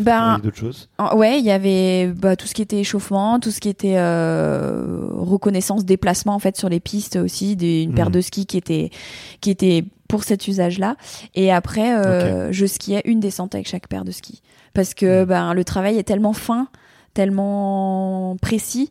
[0.00, 0.88] Ben, d'autres choses?
[0.96, 3.96] Ah, Ouais, il y avait bah, tout ce qui était échauffement, tout ce qui était
[3.96, 8.12] euh, reconnaissance, déplacement en fait sur les pistes aussi, des, une paire Mhm.
[8.12, 8.90] de skis qui était
[9.40, 10.96] qui était pour cet usage-là.
[11.34, 14.42] Et après, euh, je skiais une descente avec chaque paire de skis
[14.74, 15.26] parce que Mhm.
[15.28, 16.68] ben le travail est tellement fin,
[17.14, 18.90] tellement précis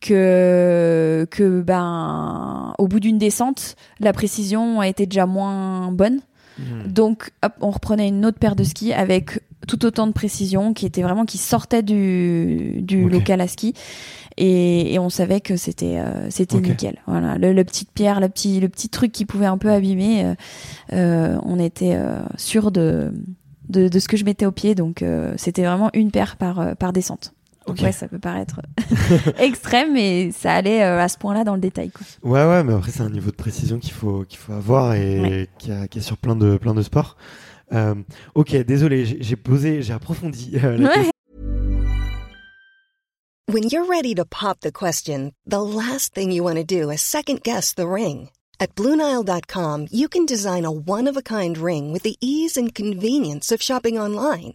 [0.00, 6.20] que que ben au bout d'une descente, la précision a été déjà moins bonne.
[6.58, 6.92] Mhm.
[6.92, 10.86] Donc, hop, on reprenait une autre paire de skis avec tout autant de précision qui
[10.86, 13.74] était vraiment qui sortait du, du local à ski
[14.36, 16.98] et, et on savait que c'était euh, c'était nickel.
[17.06, 20.24] Voilà, le, le petite pierre, le petit le petit truc qui pouvait un peu abîmer,
[20.24, 20.34] euh,
[20.92, 21.98] euh, on était
[22.36, 23.12] sûr de,
[23.68, 24.74] de de ce que je mettais au pied.
[24.74, 25.04] Donc,
[25.36, 27.33] c'était vraiment une paire par par descente.
[27.66, 28.60] Donc ouais, ça peut paraître
[29.38, 31.90] extrême, mais ça allait euh, à ce point-là dans le détail.
[31.90, 32.06] Quoi.
[32.22, 35.20] Ouais, ouais, mais après, c'est un niveau de précision qu'il faut, qu'il faut avoir et
[35.20, 35.48] Ouais.
[35.58, 37.16] qui, a, qui est sur plein de, plein de sports.
[37.72, 37.94] Euh,
[38.34, 40.94] ok, désolé, j'ai posé, j'ai approfondi euh, la Ouais.
[40.94, 41.10] question.
[43.52, 46.98] When you're ready to pop the question, the last thing you want to do is
[47.02, 48.28] second guess the ring.
[48.60, 52.72] At Bluenile.com, you can design a one of a kind ring with the ease and
[52.74, 54.54] convenience of shopping online.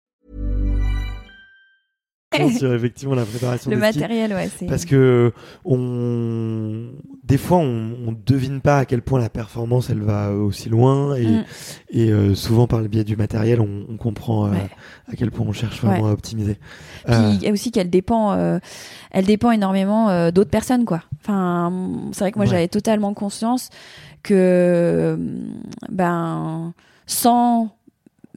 [2.57, 3.99] Sur effectivement la préparation Le des skis.
[3.99, 4.49] matériel, ouais.
[4.67, 5.33] Parce que
[5.65, 6.91] on,
[7.23, 11.15] des fois, on, on devine pas à quel point la performance elle va aussi loin
[11.15, 11.43] et, Mm.
[11.91, 14.69] et euh, souvent par le biais du matériel, on, on comprend euh, Ouais.
[15.11, 16.55] à quel point on cherche vraiment à optimiser.
[17.05, 18.59] Puis Euh, il y a aussi qu'elle dépend, euh,
[19.11, 21.03] elle dépend énormément euh, d'autres personnes, quoi.
[21.21, 21.71] Enfin,
[22.13, 23.69] c'est vrai que moi j'avais totalement conscience
[24.23, 25.17] que, euh,
[25.89, 26.73] ben,
[27.05, 27.75] sans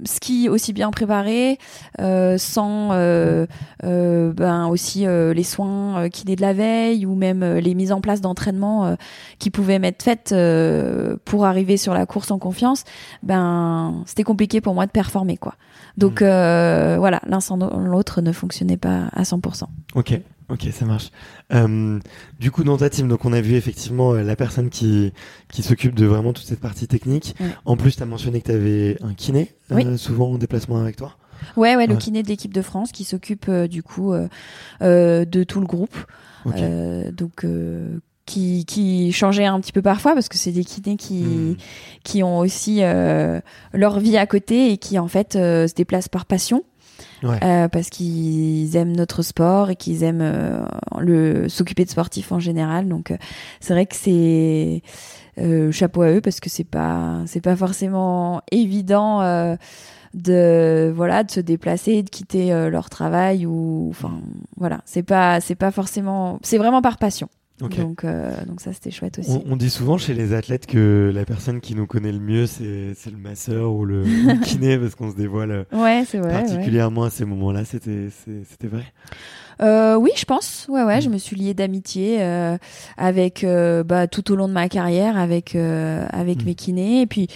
[0.04, 1.58] ski aussi bien préparé,
[2.00, 3.46] euh, sans euh,
[3.84, 7.92] euh, ben aussi euh, les soins euh, kinés de la veille ou même les mises
[7.92, 8.94] en place d'entraînement euh,
[9.38, 12.84] qui pouvaient m'être faites euh, pour arriver sur la course en confiance,
[13.22, 15.54] ben c'était compliqué pour moi de performer quoi.
[15.96, 19.64] Donc euh, voilà, l'un sans l'autre ne fonctionnait pas à 100%.
[19.94, 20.18] Ok,
[20.48, 21.10] ok, ça marche.
[21.52, 21.98] Euh,
[22.38, 25.12] du coup, dans ta team, donc on a vu effectivement euh, la personne qui
[25.52, 27.34] qui s'occupe de vraiment toute cette partie technique.
[27.40, 27.46] Ouais.
[27.64, 30.96] En plus, tu as mentionné que tu avais un kiné, euh, souvent en déplacement avec
[30.96, 31.16] toi.
[31.56, 34.12] Ouais, ouais, le kiné de l'équipe de France qui s'occupe euh, du coup
[34.80, 35.96] de tout le groupe.
[36.46, 36.54] Ok.
[36.58, 37.44] Euh, donc
[38.26, 41.56] qui, qui changeait un petit peu parfois parce que c'est des kinés qui, Hmm.
[42.04, 43.40] qui ont aussi euh,
[43.72, 46.64] leur vie à côté et qui en fait euh, se déplacent par passion.
[47.24, 50.64] Euh, parce qu'ils aiment notre sport et qu'ils aiment euh,
[50.98, 52.88] le s'occuper de sportifs en général.
[52.88, 53.16] Donc euh,
[53.60, 54.82] c'est vrai que c'est
[55.38, 59.56] euh, chapeau à eux parce que c'est pas c'est pas forcément évident euh,
[60.12, 64.20] de voilà de se déplacer de quitter euh, leur travail ou enfin
[64.56, 64.80] voilà.
[64.84, 67.28] C'est pas c'est pas forcément c'est vraiment par passion
[67.62, 67.76] Ok.
[67.78, 71.12] donc euh, donc ça c'était chouette aussi On, on dit souvent chez les athlètes que
[71.14, 74.76] la personne qui nous connaît le mieux, c'est c'est le masseur ou le, le kiné,
[74.76, 76.40] parce qu'on se dévoile euh, ouais c'est vrai ouais.
[76.42, 77.64] particulièrement à ces moments-là.
[77.64, 78.08] C'était
[78.50, 78.84] c'était vrai?
[79.62, 80.66] Euh, oui, je pense.
[80.68, 81.02] Ouais, ouais, Mm.
[81.02, 82.58] je me suis liée d'amitié euh,
[82.96, 86.46] avec euh, bah, tout au long de ma carrière avec euh, avec Mm.
[86.46, 87.28] mes kinés et puis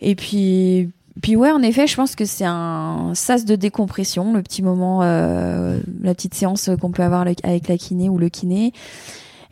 [0.00, 0.90] et puis
[1.20, 5.00] puis ouais, en effet, je pense que c'est un sas de décompression, le petit moment,
[5.02, 8.72] euh, la petite séance qu'on peut avoir avec la kiné ou le kiné.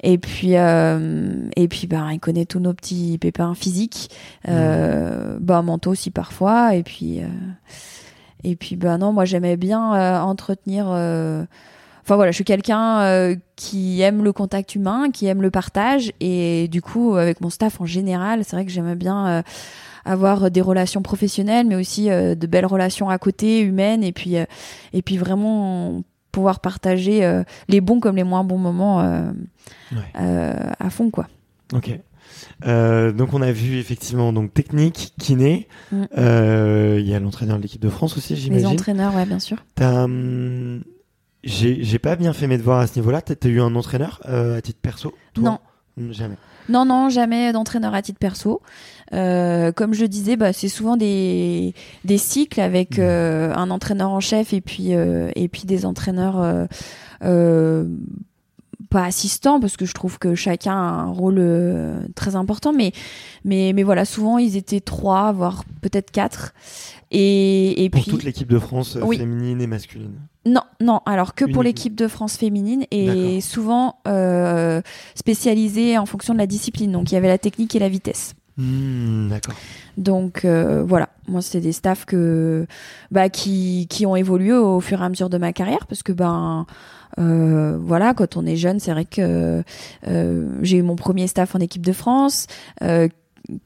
[0.03, 4.11] Et puis euh, et puis bah il connaît tous nos petits pépins physiques,
[4.49, 6.75] euh, bah mentaux aussi parfois.
[6.75, 7.29] Et puis euh,
[8.45, 10.87] et puis bah non, moi j'aimais bien euh, entretenir.
[10.91, 11.45] euh,
[12.03, 16.13] Enfin voilà, je suis quelqu'un euh, qui aime le contact humain, qui aime le partage,
[16.21, 19.43] et du coup avec mon staff en général, c'est vrai que j'aimais bien euh,
[20.05, 24.37] avoir des relations professionnelles, mais aussi euh, de belles relations à côté, humaines, et puis
[24.37, 24.45] euh,
[24.93, 26.03] et puis vraiment
[26.37, 29.30] pouvoir partager euh, les bons comme les moins bons moments euh,
[29.93, 29.99] Ouais.
[30.20, 31.26] euh, à fond quoi.
[31.72, 31.99] Ok.
[32.62, 35.66] Donc on a vu effectivement donc technique, kiné.
[35.93, 36.05] Mm.
[36.99, 38.66] Il y a l'entraîneur de l'équipe de France aussi, Les j'imagine.
[38.66, 39.57] entraîneurs, ouais, bien sûr.
[39.74, 40.82] T'as, hum,
[41.43, 43.22] J'ai j'ai pas bien fait mes devoirs à ce niveau-là.
[43.22, 45.43] T'as t'as eu un entraîneur à titre perso toi?
[45.45, 45.59] Non.
[46.12, 46.37] Jamais.
[46.68, 48.61] Non, non, jamais d'entraîneur à titre perso.
[49.13, 53.05] Euh, comme je disais, bah, c'est souvent des, des cycles avec Mhm.
[53.05, 56.67] euh, un entraîneur en chef et puis, euh, et puis des entraîneurs euh,
[57.25, 57.87] euh,
[58.91, 62.73] pas assistants parce que je trouve que chacun a un rôle euh, très important.
[62.73, 62.93] Mais,
[63.45, 66.53] mais, mais voilà, souvent ils étaient trois, voire peut-être quatre.
[67.13, 69.17] Et, et Pour puis toute l'équipe de France Oui.
[69.19, 70.15] féminine et masculine.
[70.45, 71.01] non, non.
[71.07, 74.83] Alors que pour l'équipe de France féminine et souvent euh,
[75.15, 76.91] spécialisée en fonction de la discipline.
[76.93, 78.35] Donc il y avait la technique et la vitesse.
[78.59, 79.55] Hmm, D'accord.
[79.99, 82.67] Donc euh, voilà, moi c'est des staffs que
[83.11, 86.13] bah qui qui ont évolué au fur et à mesure de ma carrière parce que
[86.13, 86.67] ben
[87.19, 89.63] euh, voilà quand on est jeune c'est vrai que
[90.09, 92.47] euh, j'ai eu mon premier staff en équipe de France
[92.83, 93.09] euh,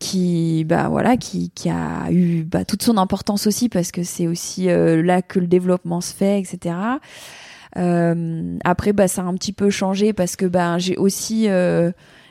[0.01, 4.27] qui bah voilà qui qui a eu bah, toute son importance aussi parce que c'est
[4.27, 6.75] aussi euh, là que le développement se fait etc.
[7.77, 11.49] Euh, après bah ça a un petit peu changé parce que ben j'ai aussi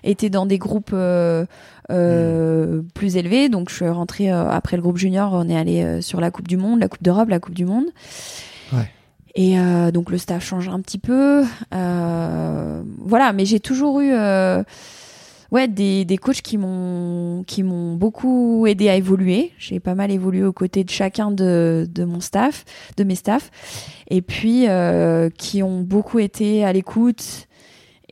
[0.04, 1.46] été dans des groupes euh,
[1.90, 3.50] euh, plus élevés.
[3.50, 6.32] Donc je suis rentrée euh, après le groupe junior, on est allé euh, sur la
[6.32, 7.86] Coupe du Monde, la Coupe d'Europe, la Coupe du Monde.
[8.74, 8.90] Ouais.
[9.36, 11.44] Et euh, donc le staff change un petit peu.
[11.74, 14.64] Euh, voilà, mais j'ai toujours eu euh,
[15.52, 19.52] ouais des, des coachs qui m'ont qui m'ont beaucoup aidé à évoluer.
[19.58, 22.66] J'ai pas mal évolué aux côtés de chacun de, de mon staff,
[22.98, 23.52] de mes staffs,
[24.10, 27.48] et puis euh, qui ont beaucoup été à l'écoute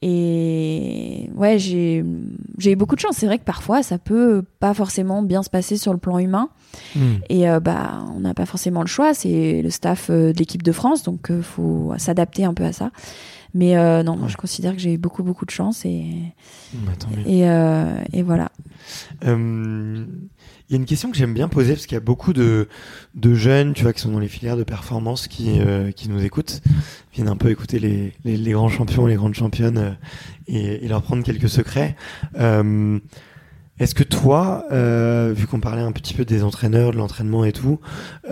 [0.01, 2.03] Et ouais, j'ai
[2.65, 3.15] eu beaucoup de chance.
[3.17, 6.49] C'est vrai que parfois, ça peut pas forcément bien se passer sur le plan humain.
[6.95, 7.15] Hmm.
[7.29, 9.13] Et euh, bah, on n'a pas forcément le choix.
[9.13, 12.73] C'est le staff euh, de l'équipe de France, donc il faut s'adapter un peu à
[12.73, 12.91] ça.
[13.53, 16.05] Mais euh, non, moi, je considère que j'ai eu beaucoup beaucoup de chance et
[16.73, 16.91] Bah,
[17.25, 18.51] et, euh, et voilà.
[20.67, 22.33] Euh, Il y a une question que j'aime bien poser parce qu'il y a beaucoup
[22.33, 22.67] de,
[23.15, 26.23] de jeunes, tu vois, qui sont dans les filières de performance, qui, euh, qui nous
[26.23, 26.61] écoutent,
[27.13, 29.91] viennent un peu écouter les, les, grands champions, les grandes championnes euh,
[30.47, 31.95] et, et leur prendre quelques secrets.
[32.39, 32.99] Euh,
[33.79, 37.53] Est-ce que toi, euh, vu qu'on parlait un petit peu des entraîneurs, de l'entraînement et
[37.53, 37.79] tout,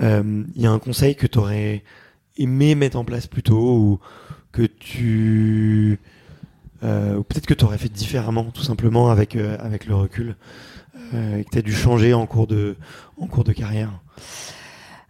[0.02, 1.84] euh, il y a un conseil que tu aurais
[2.38, 4.00] aimé mettre en place plus tôt ou
[4.52, 6.00] que tu
[6.84, 10.30] euh, ou peut-être que tu aurais fait différemment tout simplement avec euh, avec le recul?
[10.30, 10.34] euh,
[11.38, 12.76] et que tu as dû changer en cours de
[13.20, 13.92] en cours de carrière.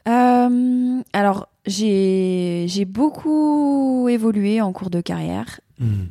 [0.07, 5.59] Euh, alors, j'ai beaucoup évolué en cours de carrière.
[5.79, 6.05] Hmm.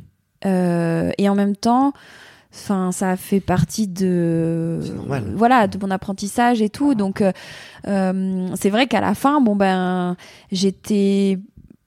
[0.45, 1.93] Euh, et en même temps,
[2.53, 4.79] enfin, ça fait partie de
[5.35, 6.93] voilà de mon apprentissage et tout.
[6.93, 7.31] Donc, euh,
[7.87, 10.17] euh, c'est vrai qu'à la fin, bon ben,
[10.51, 11.39] j'étais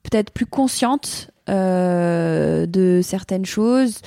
[0.03, 3.99] peut-être plus consciente euh, de certaines choses.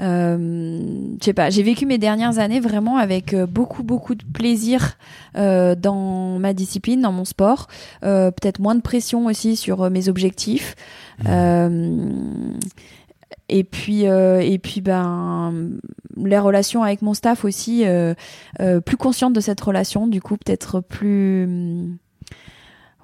[0.00, 0.78] Euh,
[1.20, 4.96] je sais pas, j'ai vécu mes dernières années vraiment avec euh, beaucoup beaucoup de plaisir
[5.36, 7.66] euh, dans ma discipline, dans mon sport,
[8.02, 10.74] Euh, peut-être moins de pression aussi sur mes objectifs.
[11.26, 12.08] Euh,
[13.48, 15.52] et puis et puis ben
[16.16, 17.84] les relations avec mon staff aussi
[18.86, 21.98] plus consciente de cette relation du coup peut-être plus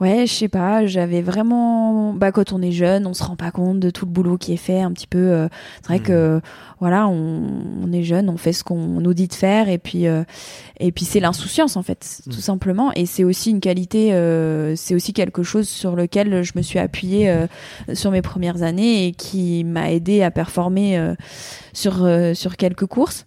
[0.00, 3.50] ouais je sais pas j'avais vraiment bah quand on est jeune on se rend pas
[3.50, 5.48] compte de tout le boulot qui est fait un petit peu euh,
[5.80, 6.04] c'est vrai Mhm.
[6.04, 6.40] que
[6.80, 7.46] voilà on,
[7.82, 10.22] on est jeune on fait ce qu'on nous dit de faire et puis euh,
[10.80, 12.32] et puis c'est l'insouciance en fait Mhm.
[12.34, 16.52] tout simplement et c'est aussi une qualité euh, c'est aussi quelque chose sur lequel je
[16.56, 17.46] me suis appuyée euh,
[17.94, 21.14] sur mes premières années et qui m'a aidé à performer euh,
[21.72, 23.26] sur euh, sur quelques courses.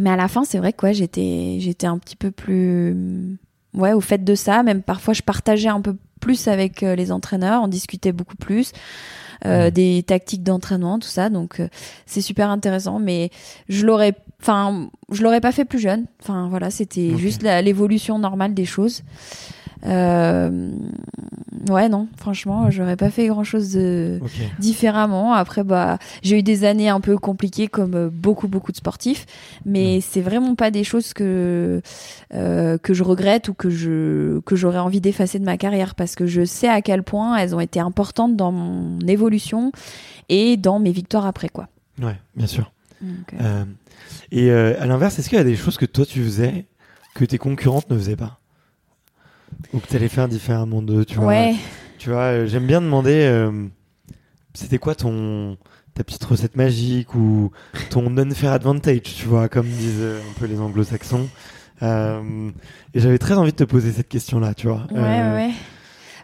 [0.00, 3.36] Mais à la fin, c'est vrai que ouais, j'étais j'étais un petit peu plus
[3.74, 4.62] ouais au fait de ça.
[4.62, 8.72] Même parfois, je partageais un peu plus avec euh, les entraîneurs, on discutait beaucoup plus.
[9.46, 11.68] euh, des tactiques d'entraînement tout ça donc euh,
[12.06, 13.30] c'est super intéressant mais
[13.68, 18.52] je l'aurais enfin je l'aurais pas fait plus jeune enfin voilà c'était juste l'évolution normale
[18.52, 19.04] des choses
[21.70, 24.20] ouais non franchement j'aurais pas fait grand chose de
[24.58, 25.34] différemment.
[25.34, 29.26] Après, bah, j'ai eu des années un peu compliquées comme euh, beaucoup, beaucoup de sportifs,
[29.64, 31.80] mais c'est vraiment pas des choses que
[32.34, 36.14] euh, que je regrette ou que je que j'aurais envie d'effacer de ma carrière parce
[36.14, 39.72] que je sais à quel point elles ont été importantes dans mon évolution
[40.28, 41.68] et dans mes victoires après quoi.
[42.02, 42.72] Ouais, bien sûr.
[43.02, 43.06] Euh,
[43.40, 43.64] Euh,
[44.32, 46.66] et euh, à l'inverse, est-ce qu'il y a des choses que toi tu faisais
[47.14, 48.37] que tes concurrentes ne faisaient pas?
[49.72, 51.54] Ou que tu allais faire différemment d'eux, tu vois ouais.
[51.98, 53.66] Tu vois, euh, j'aime bien demander, euh,
[54.54, 55.56] c'était quoi ton
[55.94, 57.50] ta petite recette magique ou
[57.90, 61.28] ton unfair advantage, tu vois, comme disent euh, un peu les anglo-saxons.
[61.82, 62.50] Euh,
[62.94, 64.86] et j'avais très envie de te poser cette question-là, tu vois.
[64.92, 65.50] Ouais, Euh, ouais.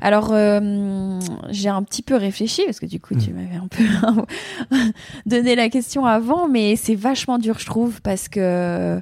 [0.00, 1.18] Alors, euh,
[1.50, 3.34] j'ai un petit peu réfléchi parce que du coup, tu Mm.
[3.34, 3.82] m'avais un peu
[5.26, 9.00] donné la question avant, mais c'est vachement dur, je trouve, parce que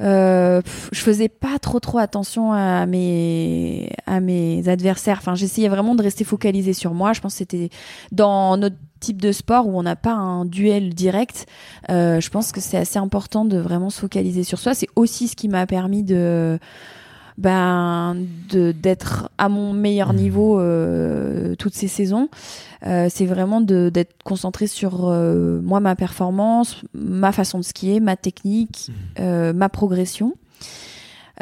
[0.00, 0.60] euh,
[0.92, 5.18] je faisais pas trop trop attention à mes à mes adversaires.
[5.18, 7.12] Enfin, j'essayais vraiment de rester focalisée sur moi.
[7.12, 7.70] Je pense que c'était
[8.12, 11.46] dans notre type de sport où on n'a pas un duel direct.
[11.90, 14.74] Euh, je pense que c'est assez important de vraiment se focaliser sur soi.
[14.74, 16.58] C'est aussi ce qui m'a permis de
[17.38, 18.16] ben
[18.50, 20.18] de d'être à mon meilleur Mhm.
[20.20, 22.28] niveau euh, toutes ces saisons
[22.86, 27.98] Euh, c'est vraiment de d'être concentré sur euh, moi ma performance ma façon de skier
[27.98, 30.34] ma technique euh, ma progression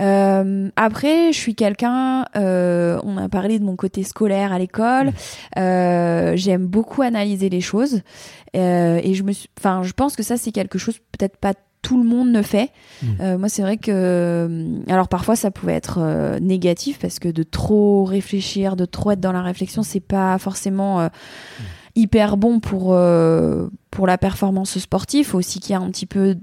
[0.00, 2.24] Euh, après, je suis quelqu'un.
[2.36, 5.12] euh, on a parlé de mon côté scolaire à l'école.
[5.58, 8.00] Euh, J'aime beaucoup analyser les choses,
[8.56, 12.00] Euh, et je me, enfin, je pense que ça c'est quelque chose peut-être pas tout
[12.00, 12.70] le monde ne fait.
[13.02, 13.06] Mm.
[13.20, 17.28] Euh, moi, c'est vrai que, euh, alors parfois ça pouvait être euh, négatif parce que
[17.28, 21.08] de trop réfléchir, de trop être dans la réflexion, c'est pas forcément euh,
[21.96, 22.96] hyper bon pour
[23.90, 25.26] pour la performance sportive.
[25.26, 26.36] Faut aussi qu'il y ait un petit peu,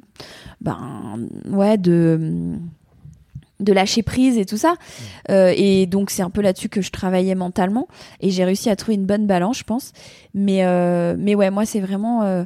[0.61, 1.17] ben,
[1.49, 2.59] ouais, de
[3.59, 4.75] de lâcher prise et tout ça.
[5.29, 7.87] Euh, et donc c'est un peu là-dessus que je travaillais mentalement
[8.21, 9.91] et j'ai réussi à trouver une bonne balance, je pense.
[10.33, 12.43] Mais euh, mais ouais, moi c'est vraiment euh,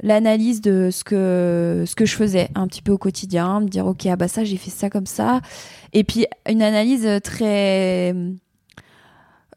[0.00, 3.86] l'analyse de ce que ce que je faisais un petit peu au quotidien, me dire
[3.86, 5.40] ok ah bah ça j'ai fait ça comme ça,
[5.92, 8.14] et puis une analyse très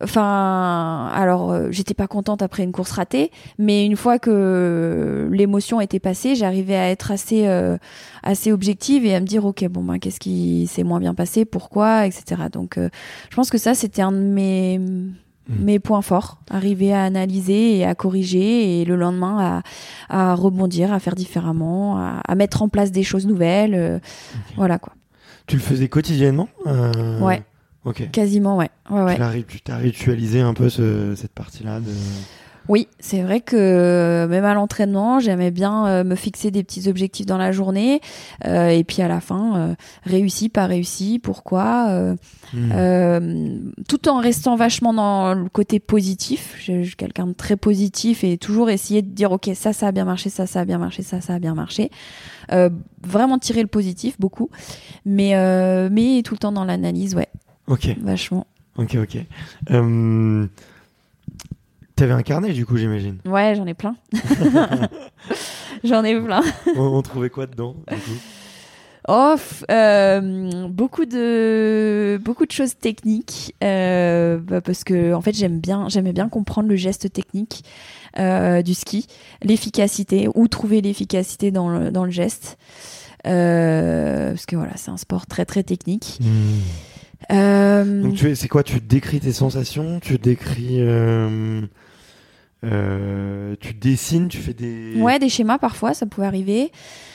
[0.03, 5.79] Enfin, alors euh, j'étais pas contente après une course ratée, mais une fois que l'émotion
[5.79, 7.77] était passée, j'arrivais à être assez euh,
[8.23, 11.45] assez objective et à me dire ok bon ben qu'est-ce qui s'est moins bien passé,
[11.45, 12.43] pourquoi, etc.
[12.51, 12.89] Donc euh,
[13.29, 14.79] je pense que ça c'était un de mes.
[15.59, 19.61] Mes points forts, arriver à analyser et à corriger et le lendemain
[20.09, 23.73] à, à rebondir, à faire différemment, à, à mettre en place des choses nouvelles.
[23.75, 23.99] euh,
[24.55, 24.93] Voilà quoi.
[25.47, 27.43] Tu le faisais quotidiennement Euh, Ouais.
[27.83, 28.09] Ok.
[28.11, 28.69] Quasiment, ouais.
[28.91, 29.43] ouais, ouais.
[29.47, 31.91] Tu t'as ritualisé un peu ce- cette partie-là de...
[32.69, 36.87] Oui, c'est vrai que euh, même à l'entraînement, j'aimais bien euh, me fixer des petits
[36.87, 37.99] objectifs dans la journée
[38.45, 42.15] euh, et puis à la fin, euh, réussi, pas réussi, pourquoi, euh,
[42.53, 43.71] Hmm.
[43.87, 46.55] tout en restant vachement dans le côté positif.
[46.59, 49.91] Je suis quelqu'un de très positif et toujours essayer de dire ok ça ça a
[49.93, 51.89] bien marché, ça ça a bien marché, ça ça a bien marché.
[53.03, 54.49] Vraiment tirer le positif beaucoup,
[55.05, 55.31] mais
[55.89, 57.29] mais tout le temps dans l'analyse, ouais,
[57.67, 58.45] Ok, vachement.
[58.77, 59.17] ok, ok.
[62.01, 63.19] T'avais un carnet du coup, j'imagine.
[63.25, 63.95] Ouais, j'en ai plein.
[65.83, 66.41] j'en ai plein.
[66.75, 68.17] on, on trouvait quoi dedans du coup?
[69.07, 69.35] Oh,
[69.69, 75.89] euh, beaucoup de beaucoup de choses techniques euh, bah, parce que en fait j'aime bien
[75.89, 77.63] j'aimais bien comprendre le geste technique
[78.17, 79.05] euh, du ski,
[79.43, 82.57] l'efficacité où trouver l'efficacité dans le dans le geste
[83.23, 86.17] parce que voilà c'est un sport très très technique.
[87.31, 88.63] Euh, Donc tu es- c'est quoi?
[88.63, 89.99] Tu décris tes sensations?
[89.99, 90.77] Tu décris...
[90.79, 91.61] euh,
[92.63, 94.93] euh, tu dessines Tu fais des...
[94.97, 96.71] Ouais, des schémas parfois, ça pouvait arriver.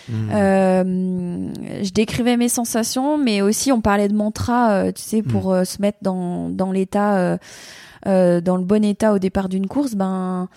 [0.09, 0.31] Hmm.
[0.33, 1.49] Euh,
[1.83, 5.65] je décrivais mes sensations, mais aussi on parlait de mantra, euh, tu sais, pour euh,
[5.65, 7.39] se mettre dans, dans l'état,
[8.07, 9.95] euh, dans le bon état au départ d'une course.
[9.95, 10.49] Ben,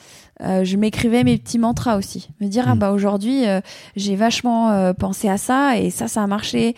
[0.41, 2.30] euh, je m'écrivais mes petits mantras aussi.
[2.39, 2.80] Me dire ah Mm.
[2.80, 3.60] bah aujourd'hui euh,
[3.95, 6.76] j'ai vachement euh, pensé à ça et ça ça a marché.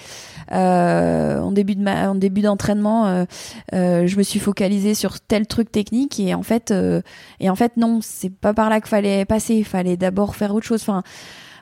[0.51, 3.25] Euh, en début de ma, en début d'entraînement,
[3.71, 7.01] je me suis focalisée sur tel truc technique et en fait euh,
[7.39, 9.55] et en fait non c'est pas par là qu'il fallait passer.
[9.55, 10.81] Il fallait d'abord faire autre chose.
[10.81, 11.03] Enfin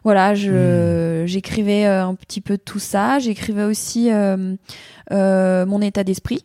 [0.03, 3.20] voilà, je j'écrivais euh, un petit peu tout ça.
[3.20, 4.55] J'écrivais aussi euh,
[5.12, 6.43] euh, mon état d'esprit.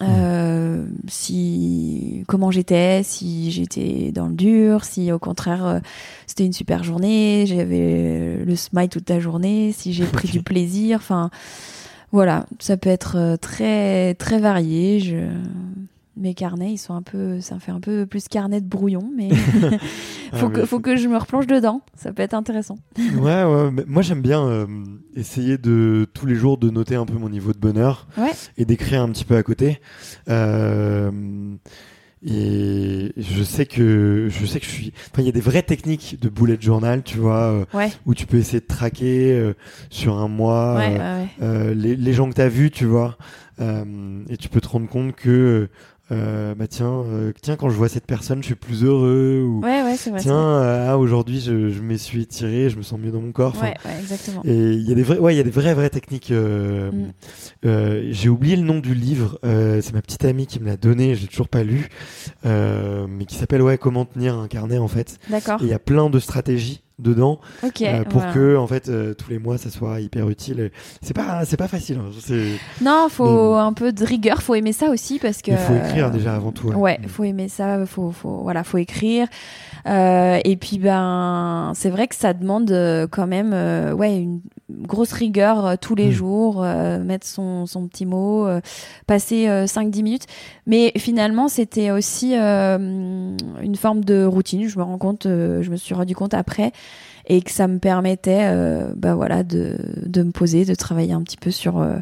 [0.00, 5.78] Euh, si comment j'étais, si j'étais dans le dur, si au contraire euh,
[6.26, 10.98] c'était une super journée, j'avais le smile toute la journée, si j'ai pris du plaisir,
[10.98, 11.30] enfin
[12.12, 15.00] voilà, ça peut être euh, très très varié.
[15.00, 15.28] Je...
[16.20, 19.28] Mes carnets, ils sont un peu, ça fait un peu plus carnet de brouillon, mais
[20.32, 21.80] faut Ah, que mais faut que je me replonge dedans.
[21.94, 22.76] Ça peut être intéressant.
[22.98, 23.70] Ouais, ouais.
[23.72, 24.66] mais moi j'aime bien euh,
[25.14, 28.32] essayer de tous les jours de noter un peu mon niveau de bonheur Ouais.
[28.56, 29.80] et d'écrire un petit peu à côté.
[30.28, 31.10] Euh,
[32.26, 34.92] et je sais que je sais que je suis.
[35.12, 37.92] Enfin, il y a des vraies techniques de bullet journal, tu vois, euh, Ouais.
[38.06, 39.54] où tu peux essayer de traquer euh,
[39.88, 41.28] sur un mois ouais, ouais, euh, ouais.
[41.42, 43.16] euh, les, les gens que tu as vus, tu vois,
[43.60, 45.68] et tu peux te rendre compte que
[46.10, 49.60] euh, bah tiens, euh, tiens quand je vois cette personne, je suis plus heureux ou
[49.62, 49.96] Ouais, vrai.
[50.18, 53.32] tiens euh, ah, aujourd'hui je, je me suis étiré, je me sens mieux dans mon
[53.32, 53.54] corps.
[53.60, 54.40] Ouais, exactement.
[54.44, 56.30] et il y a des vrais, ouais, il y a des vraies, vraies techniques.
[56.32, 57.12] Mm.
[58.10, 59.38] J'ai oublié le nom du livre.
[59.42, 61.14] c'est ma petite amie qui me l'a donné.
[61.14, 61.88] J'ai toujours pas lu,
[62.44, 65.18] mais qui s'appelle ouais Comment tenir un carnet en fait.
[65.28, 65.58] D'accord.
[65.62, 68.32] Il y a plein de stratégies dedans euh, pour voilà.
[68.32, 70.70] que en fait euh, tous les mois ça soit hyper utile.
[71.00, 71.98] C'est pas, c'est pas facile.
[71.98, 72.10] hein,
[72.82, 75.52] Non, faut Mais- un peu de rigueur, faut aimer ça aussi parce que.
[75.52, 76.68] Il faut écrire déjà avant tout.
[76.68, 77.08] Ouais, Mm.
[77.08, 79.28] faut aimer ça, faut, faut, voilà, faut écrire.
[79.86, 82.70] Euh, et puis ben, c'est vrai que ça demande
[83.10, 83.52] quand même,
[83.94, 84.40] ouais, une
[84.70, 86.12] grosse rigueur euh, tous les Mm.
[86.12, 88.60] jours, euh, mettre son, son petit mot, euh,
[89.06, 90.26] passer 5-10 minutes.
[90.66, 92.76] Mais finalement, c'était aussi euh,
[93.62, 94.68] une forme de routine.
[94.68, 96.72] Je me rends compte, euh, je me suis rendu compte après,
[97.30, 101.22] et que ça me permettait, euh, bah voilà, de, de me poser, de travailler un
[101.22, 101.96] petit peu sur euh,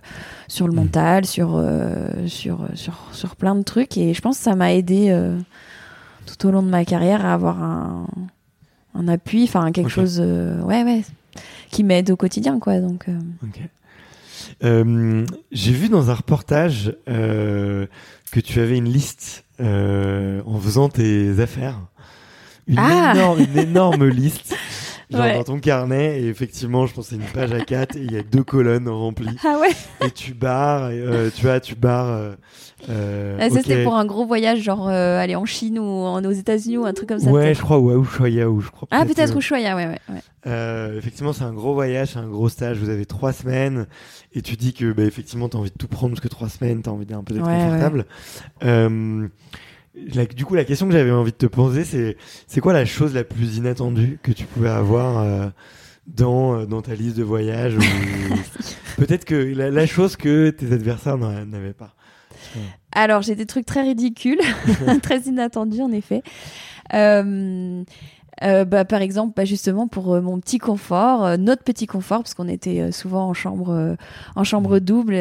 [0.49, 0.77] sur le Mm.
[0.77, 3.97] mental, sur euh, sur sur sur plein de trucs.
[3.97, 5.37] Et je pense que ça m'a aidé euh,
[6.27, 8.07] tout au long de ma carrière à avoir un
[8.99, 11.05] un appui, enfin quelque chose, euh, ouais ouais,
[11.71, 12.81] qui m'aide au quotidien, quoi.
[12.81, 13.19] Donc euh.
[14.65, 17.87] Euh, J'ai vu dans un reportage euh,
[18.33, 21.79] que tu avais une liste euh, en faisant tes affaires.
[22.67, 24.57] Une, Ah énorme, une énorme liste.
[25.09, 25.35] Genre Ouais.
[25.35, 28.11] dans ton carnet, et effectivement, je pense que c'est une page à 4 et il
[28.13, 29.37] y a deux colonnes remplies.
[29.45, 29.71] ah ouais,
[30.05, 32.09] Et tu barres, et, euh, tu vois, tu barres.
[32.11, 32.35] Euh,
[32.91, 33.63] euh, Ah, ça ok.
[33.63, 36.87] c'était pour un gros voyage, genre euh, aller en Chine ou en, aux États-Unis ou
[36.87, 37.31] un truc comme ça.
[37.31, 38.89] Ouais, je crois, ouais, Ushuaia, ou je crois.
[38.91, 39.99] Ah peut-être euh, Ushuaia, ouais ouais.
[40.09, 40.21] ouais.
[40.49, 42.79] Euh, effectivement, c'est un gros voyage, c'est un gros stage.
[42.79, 43.87] Vous avez trois semaines
[44.35, 46.83] et tu dis que, bah, effectivement, t'as envie de tout prendre parce que trois semaines,
[46.83, 48.07] t'as envie d'un peu d'être Ouais, confortable.
[48.65, 49.29] Euh,
[50.15, 52.17] la- du coup, la question que j'avais envie de te poser, c'est,
[52.47, 55.49] c'est quoi la chose la plus inattendue que tu pouvais avoir euh,
[56.07, 57.81] dans euh, dans ta liste de voyage ou
[58.97, 61.95] peut-être que la, la chose que tes adversaires n'a- n'avaient pas.
[62.93, 64.41] Alors, j'ai des trucs très ridicules,
[65.03, 66.23] très inattendus en effet.
[66.95, 67.83] Euh,
[68.43, 72.19] Euh, bah, par exemple, bah, justement pour euh, mon petit confort, euh, notre petit confort,
[72.23, 73.97] parce qu'on était euh, souvent en chambre,
[74.35, 75.15] en chambre double.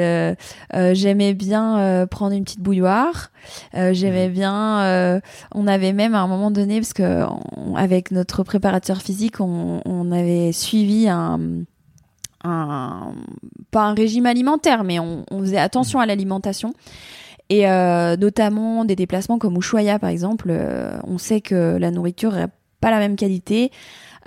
[0.74, 3.32] J'aimais bien prendre une petite bouilloire.
[3.76, 4.80] Euh, J'aimais bien.
[4.82, 5.20] euh,
[5.54, 7.24] on avait même à un moment donné, parce que
[7.56, 11.40] on- avec notre préparateur physique, on, on avait suivi un
[12.44, 13.14] un,
[13.72, 16.74] pas un régime alimentaire, mais on, on faisait attention à l'alimentation.
[17.50, 22.36] Et euh, notamment des déplacements comme Ushuaia, par exemple, euh, on sait que la nourriture
[22.86, 23.72] pas la même qualité.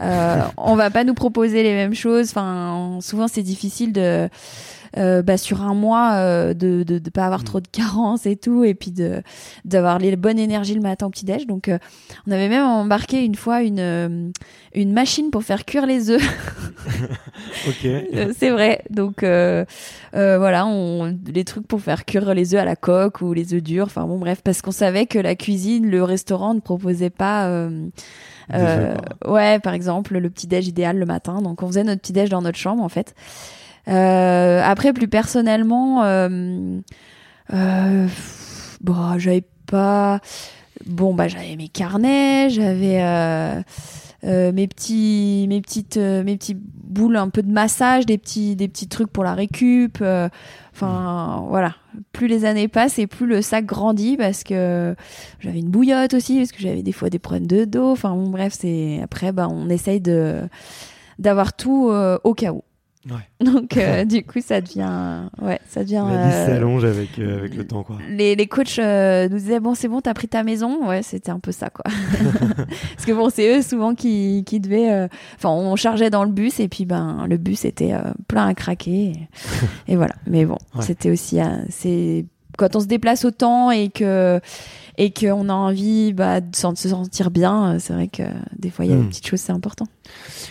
[0.01, 2.31] Euh, on va pas nous proposer les mêmes choses.
[2.31, 4.29] Enfin, souvent c'est difficile de
[4.97, 8.37] euh, bah, sur un mois euh, de, de de pas avoir trop de carences et
[8.37, 9.23] tout, et puis de
[9.65, 11.47] d'avoir les bonnes énergies le matin au petit déj.
[11.47, 11.79] Donc, euh,
[12.27, 14.31] on avait même embarqué une fois une euh,
[14.75, 16.23] une machine pour faire cuire les œufs.
[17.69, 17.85] Ok.
[17.85, 18.83] Euh, c'est vrai.
[18.91, 19.65] Donc euh,
[20.15, 23.55] euh, voilà, on, les trucs pour faire cuire les œufs à la coque ou les
[23.55, 23.87] œufs durs.
[23.87, 27.49] Enfin bon, bref, parce qu'on savait que la cuisine, le restaurant ne proposait pas.
[27.49, 27.89] euh,
[28.55, 28.95] euh,
[29.27, 31.43] ouais, par exemple, le petit déj idéal le matin.
[31.43, 33.15] Donc on faisait notre petit déj dans notre chambre en fait.
[33.87, 36.81] Euh, après, plus personnellement, euh,
[37.53, 38.09] euh,
[38.81, 40.21] bon, j'avais pas.
[40.87, 43.01] Bon, bah j'avais mes carnets, j'avais.
[44.25, 48.67] euh, mes petits mes petites mes petits boules un peu de massage des petits des
[48.67, 50.29] petits trucs pour la récup euh,
[50.75, 51.77] enfin voilà
[52.13, 54.97] plus les années passent et plus le sac grandit parce que
[55.39, 58.29] j'avais une bouillotte aussi parce que j'avais des fois des problèmes de dos enfin bon
[58.31, 60.41] bref c'est après bah on essaye de
[61.21, 61.89] d'avoir tout
[62.25, 62.65] au cas où
[63.11, 63.45] Ouais.
[63.47, 67.39] donc euh, du coup ça devient ouais ça devient La liste euh, s'allonge avec, euh,
[67.39, 67.97] avec le temps, quoi.
[68.11, 71.31] les, les coachs euh, nous disaient bon c'est bon t'as pris ta maison ouais c'était
[71.31, 71.85] un peu ça quoi
[72.95, 76.31] parce que bon c'est eux souvent qui, qui devaient euh, enfin on chargeait dans le
[76.31, 79.29] bus et puis ben le bus était euh, plein à craquer et,
[79.93, 80.83] et voilà mais bon Ouais.
[80.83, 82.27] c'était aussi euh, c'est
[82.59, 84.39] quand on se déplace autant et que
[84.99, 88.25] et qu'on a envie bah, de se sentir bien euh, c'est vrai que
[88.59, 89.03] des fois il y a Hmm.
[89.05, 89.87] des petites choses c'est important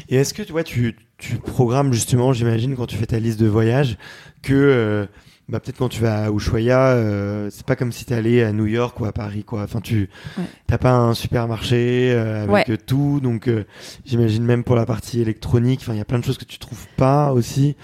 [0.10, 3.40] Et est-ce que tu vois, tu, tu programmes justement, j'imagine, quand tu fais ta liste
[3.40, 3.98] de voyage,
[4.42, 5.06] que euh,
[5.50, 8.52] bah, peut-être quand tu vas à Ushuaia, euh, c'est pas comme si tu allé à
[8.52, 9.64] New York ou à Paris, quoi.
[9.64, 10.44] Enfin, tu Ouais.
[10.68, 12.66] t'as pas un supermarché euh, avec Ouais.
[12.70, 13.64] euh, tout, donc euh,
[14.06, 16.60] j'imagine même pour la partie électronique, enfin, il y a plein de choses que tu
[16.60, 17.76] trouves pas aussi.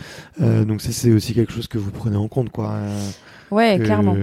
[0.42, 2.72] Euh, donc ça, c'est aussi quelque chose que vous prenez en compte, quoi.
[2.72, 3.10] euh,
[3.52, 4.16] ouais que- clairement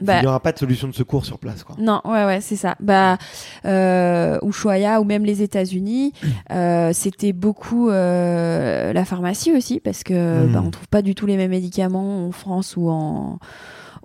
[0.00, 1.76] Il Bah, n'y aura pas de solution de secours sur place, quoi.
[1.78, 2.76] Non, ouais, ouais, c'est ça.
[2.80, 3.18] Bah,
[3.64, 6.12] euh, Ushuaia ou même les États-Unis,
[6.52, 10.52] euh, c'était beaucoup euh, la pharmacie aussi parce que Mm.
[10.52, 13.38] bah, on trouve pas du tout les mêmes médicaments en France ou en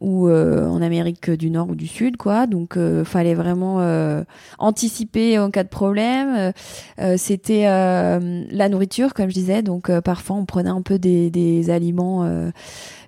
[0.03, 2.45] ou euh, en Amérique du Nord ou du Sud, quoi.
[2.45, 4.23] Donc, euh, fallait vraiment euh,
[4.59, 6.51] anticiper en cas de problème.
[6.99, 9.61] Euh, c'était euh, la nourriture, comme je disais.
[9.63, 12.29] Donc, euh, parfois, on prenait un peu des, des aliments.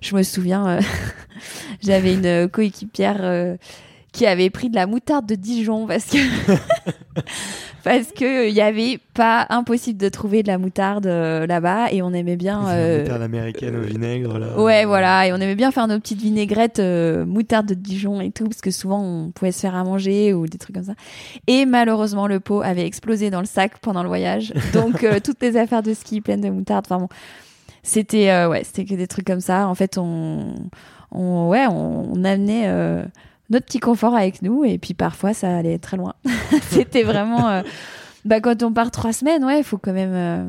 [0.00, 0.78] je me souviens,
[1.82, 3.56] j'avais une coéquipière
[4.16, 6.16] qui avait pris de la moutarde de Dijon parce que
[7.84, 12.00] parce que il y avait pas impossible de trouver de la moutarde euh, là-bas et
[12.00, 12.66] on aimait bien.
[12.66, 14.58] Euh, moutarde américaine au vinaigre, là.
[14.58, 18.30] Ouais, voilà, et on aimait bien faire nos petites vinaigrettes euh, moutarde de Dijon et
[18.30, 20.94] tout, parce que souvent on pouvait se faire à manger ou des trucs comme ça.
[21.46, 25.42] Et malheureusement, le pot avait explosé dans le sac pendant le voyage, donc euh, toutes
[25.42, 26.86] les affaires de ski pleines de moutarde.
[26.88, 27.08] Enfin bon,
[27.82, 29.68] c'était euh, ouais, c'était que des trucs comme ça.
[29.68, 30.54] En fait, on,
[31.12, 33.04] on ouais, on, on amenait euh,
[33.50, 36.14] notre petit confort avec nous, et puis parfois ça allait très loin.
[36.70, 37.62] c'était vraiment, euh,
[38.24, 40.12] bah quand on part trois semaines, ouais, il faut quand même.
[40.14, 40.44] euh,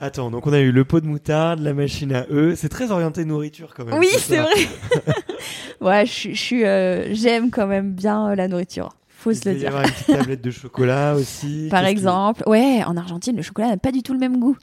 [0.00, 2.56] Attends, donc on a eu le pot de moutarde, la machine à eux.
[2.56, 3.98] C'est très orienté nourriture quand même.
[3.98, 4.54] Oui, c'est vrai.
[5.80, 8.90] ouais, je suis- euh, j'aime quand même bien la nourriture.
[9.08, 9.68] Faut Il se le devait y dire.
[9.70, 11.68] avoir une petite tablette de chocolat aussi.
[11.70, 14.56] Par que- exemple, ouais, en Argentine, le chocolat n'a pas du tout le même goût.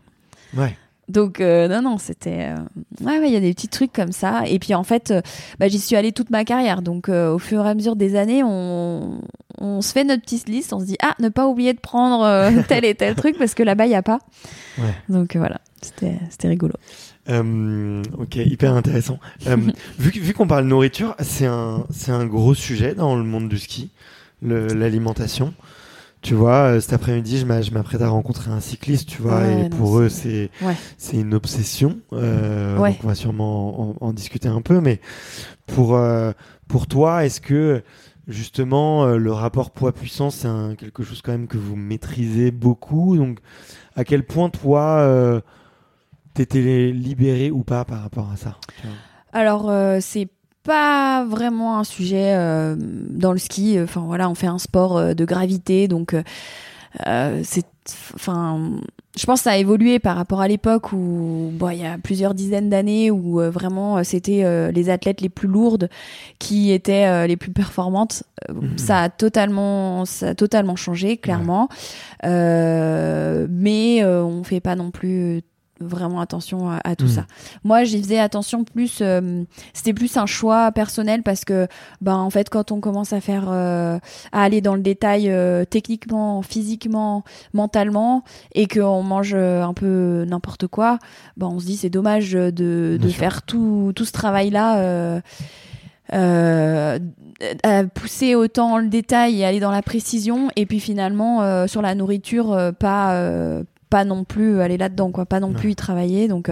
[0.56, 0.78] Ouais.
[1.08, 4.12] Donc euh, non, non, c'était, euh, ouais, ouais, il y a des petits trucs comme
[4.12, 4.43] ça.
[4.47, 5.22] Et puis en fait, euh,
[5.60, 6.82] bah, j'y suis allée toute ma carrière.
[6.82, 9.22] Donc euh, au fur et à mesure des années, on,
[9.60, 10.74] on se fait notre petite liste.
[10.74, 13.62] On se dit ah, ne pas oublier de prendre tel et tel truc parce que
[13.64, 14.20] là-bas il y a pas.
[14.80, 14.95] Ouais.
[15.10, 16.74] Donc voilà, c'était, c'était rigolo.
[17.28, 19.20] Ok, hyper intéressant.
[19.99, 23.58] Vu vu qu'on parle nourriture, c'est un, c'est un gros sujet dans le monde du
[23.58, 23.89] ski,
[24.41, 25.53] l'alimentation.
[26.26, 29.41] Tu vois, euh, cet après-midi, je m'a- je m'apprête à rencontrer un cycliste, tu vois,
[29.41, 30.76] Ouais, et non, pour eux, c'est- c'est Ouais.
[30.97, 31.99] c'est une obsession.
[32.13, 32.93] Euh, Ouais.
[32.93, 35.01] donc on va sûrement en, en discuter un peu, mais
[35.67, 36.32] pour euh,
[36.67, 37.84] pour toi, est-ce que
[38.28, 43.17] justement le rapport poids-puissance, c'est un- quelque chose quand même que vous maîtrisez beaucoup?
[43.17, 43.38] Donc,
[43.95, 45.41] à quel point toi, euh,
[46.34, 48.95] t'étais libéré ou pas par rapport à ça tu vois?
[49.32, 49.71] Alors,
[50.01, 50.28] c'est
[50.66, 53.78] pas vraiment un sujet euh, dans le ski.
[53.82, 56.24] Enfin voilà, on fait un sport euh, de gravité, donc euh,
[57.07, 57.66] euh, c'est,
[58.16, 58.71] enfin,
[59.17, 61.97] je pense que ça a évolué par rapport à l'époque où, bon, il y a
[61.97, 65.89] plusieurs dizaines d'années où euh, vraiment euh, c'était euh, les athlètes les plus lourdes
[66.39, 68.24] qui étaient euh, les plus performantes.
[68.50, 68.78] Mhm.
[68.78, 71.70] Ça a totalement, ça a totalement changé, clairement.
[72.24, 75.42] Euh, mais euh, on fait pas non plus
[75.82, 77.12] vraiment attention à, à tout Mhm.
[77.12, 77.26] ça.
[77.64, 79.00] Moi, j'y faisais attention plus.
[79.02, 79.43] euh,
[79.74, 81.68] c'était plus un choix personnel parce que,
[82.02, 84.00] ben, en fait, quand on commence à faire, euh,
[84.32, 87.24] à aller dans le détail euh, techniquement, physiquement,
[87.54, 88.24] mentalement,
[88.54, 90.97] et qu'on mange euh, un peu n'importe quoi,
[91.38, 94.78] ben, on se dit c'est dommage de, de faire tout, tout ce travail-là.
[94.78, 95.20] Euh,
[96.14, 97.00] euh,
[97.64, 101.82] à pousser autant le détail et aller dans la précision et puis finalement euh, sur
[101.82, 103.64] la nourriture euh, pas euh,
[103.96, 105.26] pas non plus aller là-dedans quoi.
[105.26, 105.54] Pas non Ouais.
[105.62, 106.28] plus y travailler.
[106.28, 106.50] Donc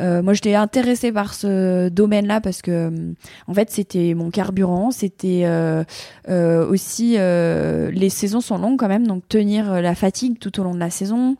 [0.00, 3.12] euh, moi j'étais intéressée par ce domaine-là parce que euh,
[3.46, 4.90] en fait c'était mon carburant.
[4.90, 5.82] C'était euh,
[6.28, 9.06] euh, aussi euh, les saisons sont longues quand même.
[9.06, 11.36] Donc tenir euh, la fatigue tout au long de la saison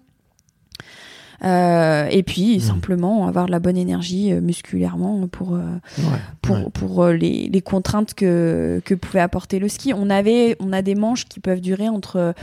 [1.44, 2.60] Euh, et puis Mhm.
[2.60, 5.58] simplement avoir de la bonne énergie euh, musculairement pour euh,
[5.98, 6.04] Ouais,
[6.40, 6.64] pour, ouais.
[6.72, 9.92] pour euh, les, les contraintes que, que pouvait apporter le ski.
[9.94, 12.34] On, avait, on a des manches qui peuvent durer entre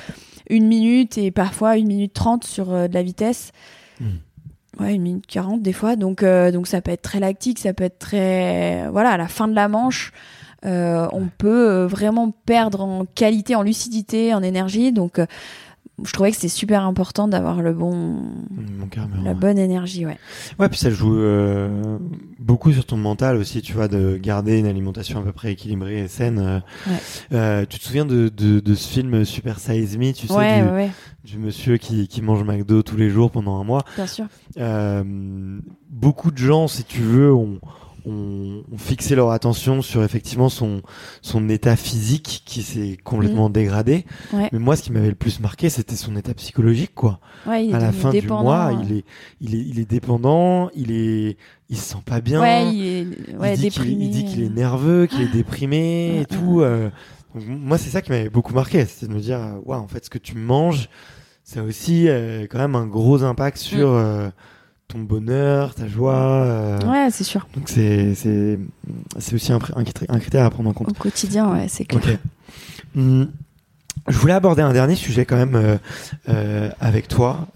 [0.50, 3.52] une minute et parfois une minute trente sur de la vitesse.
[4.00, 4.06] Mm.
[4.80, 5.96] Ouais, une minute quarante des fois.
[5.96, 8.88] Donc, donc ça peut être très lactique, ça peut être très...
[8.92, 10.12] Voilà, à la fin de la manche,
[10.64, 14.92] on peut vraiment perdre en qualité, en lucidité, en énergie.
[14.92, 15.20] Donc,
[16.04, 18.18] je trouvais que c'était super important d'avoir le bon,
[18.80, 19.36] Mon carburant, la ouais.
[19.38, 20.18] bonne énergie, ouais.
[20.60, 21.98] Ouais, puis ça joue euh,
[22.40, 26.00] beaucoup sur ton mental aussi, tu vois, de garder une alimentation à peu près équilibrée
[26.00, 26.40] et saine.
[26.40, 26.60] euh.
[26.90, 26.98] Ouais.
[27.34, 30.90] Euh, tu te souviens de, de, de ce film Super Size Me, tu sais, ouais,
[31.24, 33.84] du, monsieur qui, qui mange McDo tous les jours pendant un mois.
[33.96, 34.26] bien sûr.
[34.58, 35.04] Euh,
[35.90, 37.60] beaucoup de gens, si tu veux, ont,
[38.06, 40.82] ont, ont fixé leur attention sur effectivement son,
[41.22, 44.06] son état physique qui s'est complètement dégradé.
[44.32, 44.38] Mm.
[44.38, 44.50] Ouais.
[44.52, 47.72] Mais moi, ce qui m'avait le plus marqué, c'était son état psychologique, quoi Ouais, il
[47.72, 48.76] est à la fin du mois, ouais.
[48.84, 49.06] il est,
[49.42, 51.38] il est, il est dépendant, il est,
[51.70, 52.42] il se sent pas bien.
[52.42, 54.06] Ouais, il est ouais, il dit qu'il déprimé.
[54.06, 56.62] il dit qu'il est nerveux, qu'il est déprimé et tout.
[56.62, 56.90] euh.
[57.34, 60.04] Donc, moi, c'est ça qui m'avait beaucoup marqué, c'était de me dire, waouh, en fait,
[60.04, 60.90] ce que tu manges,
[61.44, 64.30] ça a aussi euh, quand même un gros impact sur euh,
[64.92, 66.16] ton bonheur, ta joie.
[66.46, 66.80] euh.
[66.90, 67.48] Ouais, c'est sûr.
[67.56, 68.60] Donc c'est, c'est,
[69.20, 70.90] c'est aussi un, un critère- un critère à prendre en compte.
[70.90, 72.02] Au quotidien, ouais, c'est clair.
[72.04, 72.18] Ok.
[72.98, 73.32] Hum,
[74.08, 75.78] je voulais aborder un dernier sujet quand même euh,
[76.30, 77.48] euh, avec toi.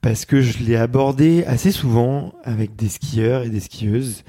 [0.00, 4.24] Parce que je l'ai abordé assez souvent avec des skieurs et des skieuses.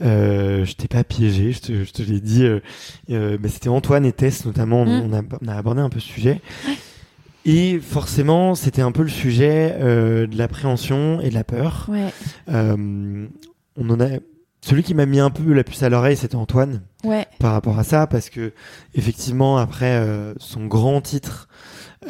[0.00, 2.46] Je t'ai pas piégé, je te, je te l'ai dit.
[3.08, 4.82] Mais c'était Antoine et Tess notamment.
[4.82, 5.10] on-.
[5.10, 6.40] On, a, on a abordé un peu ce sujet.
[7.46, 11.86] Et forcément, c'était un peu le sujet euh, de l'appréhension et de la peur.
[11.88, 12.12] Ouais,
[12.50, 13.26] Euh,
[13.76, 14.08] on en a.
[14.62, 17.78] Celui qui m'a mis un peu la puce à l'oreille, c'était Antoine ouais, par rapport
[17.78, 18.52] à ça, parce que
[18.94, 21.48] effectivement, après euh, son grand titre,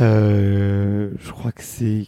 [0.01, 2.07] euh, je crois que c'est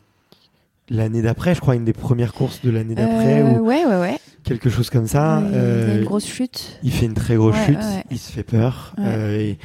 [0.88, 4.00] l'année d'après, je crois une des premières courses de l'année d'après Euh, ou ouais, ouais,
[4.00, 4.18] ouais.
[4.42, 5.40] quelque chose comme ça.
[5.46, 6.78] Il y a euh, une grosse chute.
[6.82, 7.78] il fait une très grosse chute,
[8.10, 9.58] il se fait peur, euh, et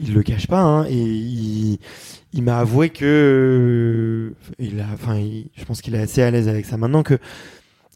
[0.00, 1.78] il le cache pas, hein, et il,
[2.36, 6.48] il m'a avoué que, il a, enfin, il- je pense qu'il est assez à l'aise
[6.48, 7.18] avec ça maintenant que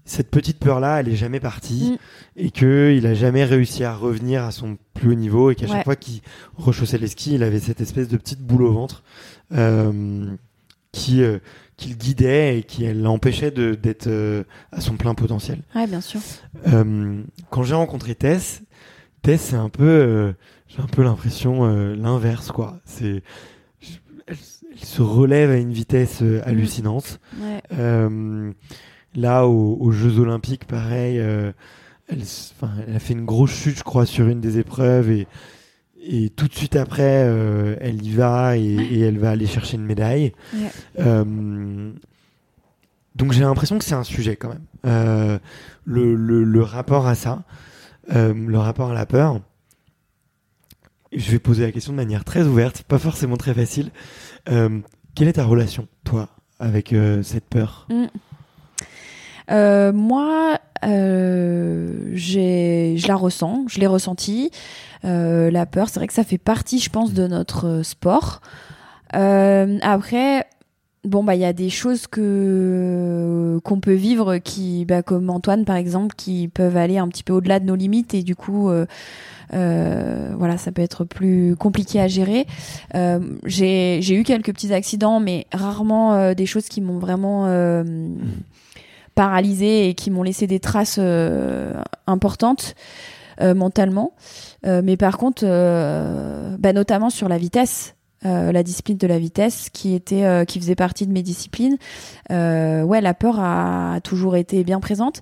[0.05, 1.97] cette petite peur là, elle est jamais partie, Mm.
[2.37, 5.67] et que il a jamais réussi à revenir à son plus haut niveau, et qu'à
[5.67, 5.73] Ouais.
[5.73, 6.21] chaque fois qu'il
[6.57, 9.03] rechaussait les skis, il avait cette espèce de petite boule au ventre
[9.53, 10.25] euh,
[10.93, 11.39] qui euh,
[11.77, 14.43] qui le guidait et qui l'empêchait d'être euh,
[14.73, 15.63] à son plein potentiel.
[15.77, 16.21] Ouais, bien sûr.
[16.67, 18.63] Euh, quand j'ai rencontré Tess,
[19.23, 20.33] Tess c'est un peu, euh,
[20.69, 22.81] j'ai un peu l'impression euh, l'inverse quoi.
[22.85, 23.23] C'est,
[24.81, 27.21] elle se relève à une vitesse euh, hallucinante.
[27.41, 28.53] Ouais, Euh,
[29.15, 31.53] là, aux, aux Jeux Olympiques, pareil, euh,
[32.09, 32.23] elle,
[32.95, 35.27] a fait une grosse chute, je crois, sur une des épreuves et
[36.11, 39.77] et tout de suite après, euh, elle y va et, et elle va aller chercher
[39.77, 40.33] une médaille.
[40.55, 41.05] Ouais.
[43.17, 45.41] Donc j'ai l'impression que c'est un sujet quand même.
[45.85, 47.43] Le, le, le rapport à ça,
[48.09, 49.41] le rapport à la peur.
[51.13, 53.91] Je vais poser la question de manière très ouverte, pas forcément très facile.
[54.49, 54.81] Euh,
[55.15, 56.29] quelle est ta relation, toi,
[56.61, 57.89] avec euh, cette peur?
[57.91, 58.05] Mm.
[59.51, 64.51] Euh, moi, euh, je la ressens, je l'ai ressentie.
[65.03, 68.41] La peur, c'est vrai que ça fait partie, je pense, de notre sport.
[69.11, 70.47] Après,
[71.05, 75.65] bon bah il y a des choses que qu'on peut vivre qui, bah, comme Antoine
[75.65, 78.71] par exemple, qui peuvent aller un petit peu au-delà de nos limites et du coup.
[79.55, 82.47] Euh, voilà, ça peut être plus compliqué à gérer.
[82.95, 87.49] Euh, j'ai eu quelques petits accidents, mais rarement euh, des choses qui m'ont vraiment
[89.15, 91.01] paralysée et qui m'ont laissé des traces
[92.07, 92.75] importantes
[93.41, 94.15] mentalement.
[94.67, 97.95] Euh, mais par contre, euh, bah, notamment sur la vitesse,
[98.25, 101.77] la discipline de la vitesse, qui était, qui faisait partie de mes disciplines.
[102.31, 105.21] Ouais, la peur a toujours été bien présente.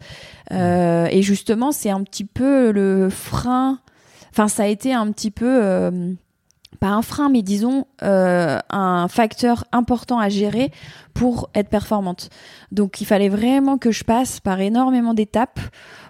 [0.51, 3.81] Et justement, c'est un petit peu le frein.
[4.37, 6.13] Enfin, ça a été un petit peu euh,
[6.79, 10.71] pas un frein, mais disons euh, un facteur important à gérer
[11.15, 12.29] pour être performante.
[12.71, 15.59] Donc, il fallait vraiment que je passe par énormément d'étapes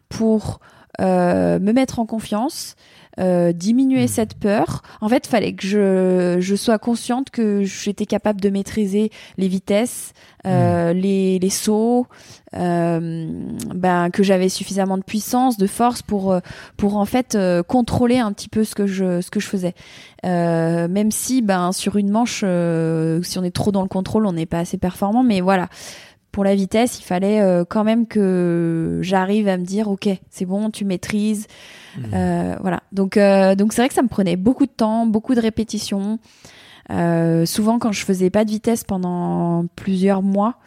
[0.08, 0.58] pour
[1.00, 2.74] me mettre en confiance,
[3.18, 4.08] euh, diminuer Mhm.
[4.08, 4.82] cette peur.
[5.00, 10.12] En fait, fallait que je, je sois consciente que j'étais capable de maîtriser les vitesses,
[10.46, 12.06] euh, les, les sauts,
[12.54, 13.26] euh,
[13.74, 16.40] ben, que j'avais suffisamment de puissance, de force pour, euh,
[16.76, 19.74] pour en fait euh, contrôler un petit peu ce que je, ce que je faisais.
[20.24, 24.26] Euh, même si ben, sur une manche, euh, si on est trop dans le contrôle,
[24.26, 25.22] on n'est pas assez performant.
[25.22, 25.68] Mais voilà,
[26.36, 30.44] pour la vitesse, il fallait euh, quand même que j'arrive à me dire, ok, c'est
[30.44, 31.46] bon, tu maîtrises.
[32.12, 32.82] Euh, voilà.
[32.92, 36.18] Donc, euh, donc c'est vrai que ça me prenait beaucoup de temps, beaucoup de répétitions.
[36.90, 40.58] Souvent, quand je faisais pas de vitesse pendant plusieurs mois,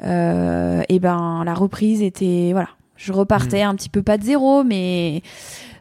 [0.00, 5.22] et ben la reprise était voilà, je repartais un petit peu pas de zéro, mais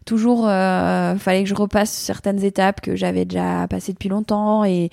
[0.07, 4.89] toujours euh, fallait que je repasse certaines étapes que j'avais déjà passées depuis longtemps et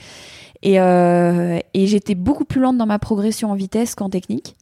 [0.64, 4.56] et, euh, et j'étais beaucoup plus lente dans ma progression en vitesse qu'en technique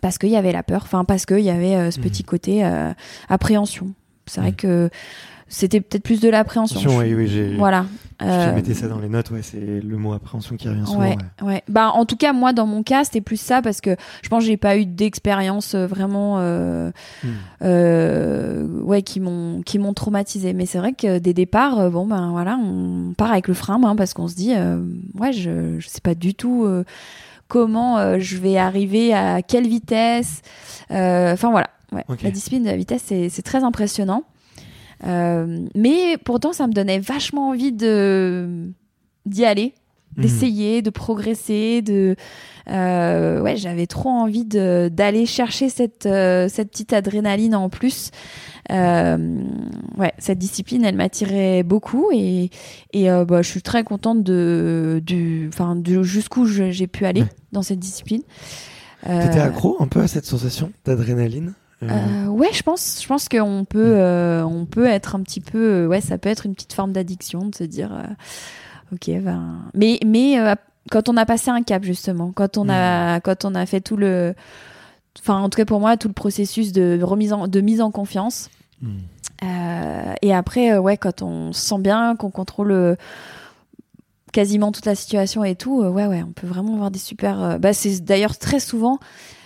[0.00, 2.04] parce qu'il y avait la peur, enfin parce qu'il y avait euh, ce Mhm.
[2.04, 2.92] petit côté euh,
[3.28, 3.92] appréhension.
[4.26, 4.56] C'est vrai Mhm.
[4.56, 4.90] que
[5.50, 6.96] c'était peut-être plus de l'appréhension.
[6.98, 7.56] Oui, oui, j'ai.
[7.56, 7.84] Voilà.
[8.20, 11.00] Je Euh, mettais ça dans les notes, ouais, c'est le mot appréhension qui revient souvent.
[11.00, 11.46] Ouais, ouais.
[11.46, 11.62] ouais.
[11.68, 14.40] Bah, en tout cas, moi, dans mon cas, c'était plus ça parce que je pense
[14.42, 16.90] que j'ai pas eu d'expérience euh, vraiment, euh,
[17.24, 17.28] Hmm.
[17.62, 20.52] euh, ouais, qui m'ont, qui m'ont traumatisé.
[20.52, 23.80] Mais c'est vrai que des départs, euh, bon, ben voilà, on part avec le frein,
[23.84, 24.82] hein, parce qu'on se dit, euh,
[25.18, 26.84] ouais, je, je sais pas du tout euh,
[27.48, 30.42] comment euh, je vais arriver à quelle vitesse.
[30.90, 32.04] Euh, Enfin voilà, ouais.
[32.22, 34.24] La discipline de la vitesse, c'est, c'est très impressionnant.
[35.06, 38.70] Euh, mais pourtant, ça me donnait vachement envie de
[39.26, 39.74] d'y aller,
[40.16, 40.22] Mhm.
[40.22, 42.16] d'essayer, de progresser, de
[42.68, 48.10] euh, ouais, j'avais trop envie d'aller chercher cette euh, cette petite adrénaline en plus.
[48.70, 52.50] Ouais, cette discipline, elle m'attirait beaucoup et
[52.92, 57.62] et bah, je suis très contente de du enfin de jusqu'où j'ai pu aller dans
[57.62, 58.22] cette discipline.
[59.02, 61.54] T'étais accro un peu à cette sensation d'adrénaline?
[61.82, 65.40] Euh, euh, ouais, je pense, je pense qu'on peut, euh, on peut être un petit
[65.40, 69.22] peu, euh, ouais, ça peut être une petite forme d'addiction de se dire, euh, ok,
[69.22, 70.36] ben, mais, mais
[70.90, 73.96] quand on a passé un cap justement, quand on a, quand on a fait tout
[73.96, 74.34] le,
[75.18, 77.90] enfin, en tout cas pour moi, tout le processus de remise en, de mise en
[77.90, 78.50] confiance.
[79.42, 82.96] Euh, et après, ouais, quand on se sent bien, qu'on contrôle
[84.32, 87.58] quasiment toute la situation et tout, ouais, ouais, on peut vraiment avoir des super.
[87.58, 88.98] bah, c'est d'ailleurs très souvent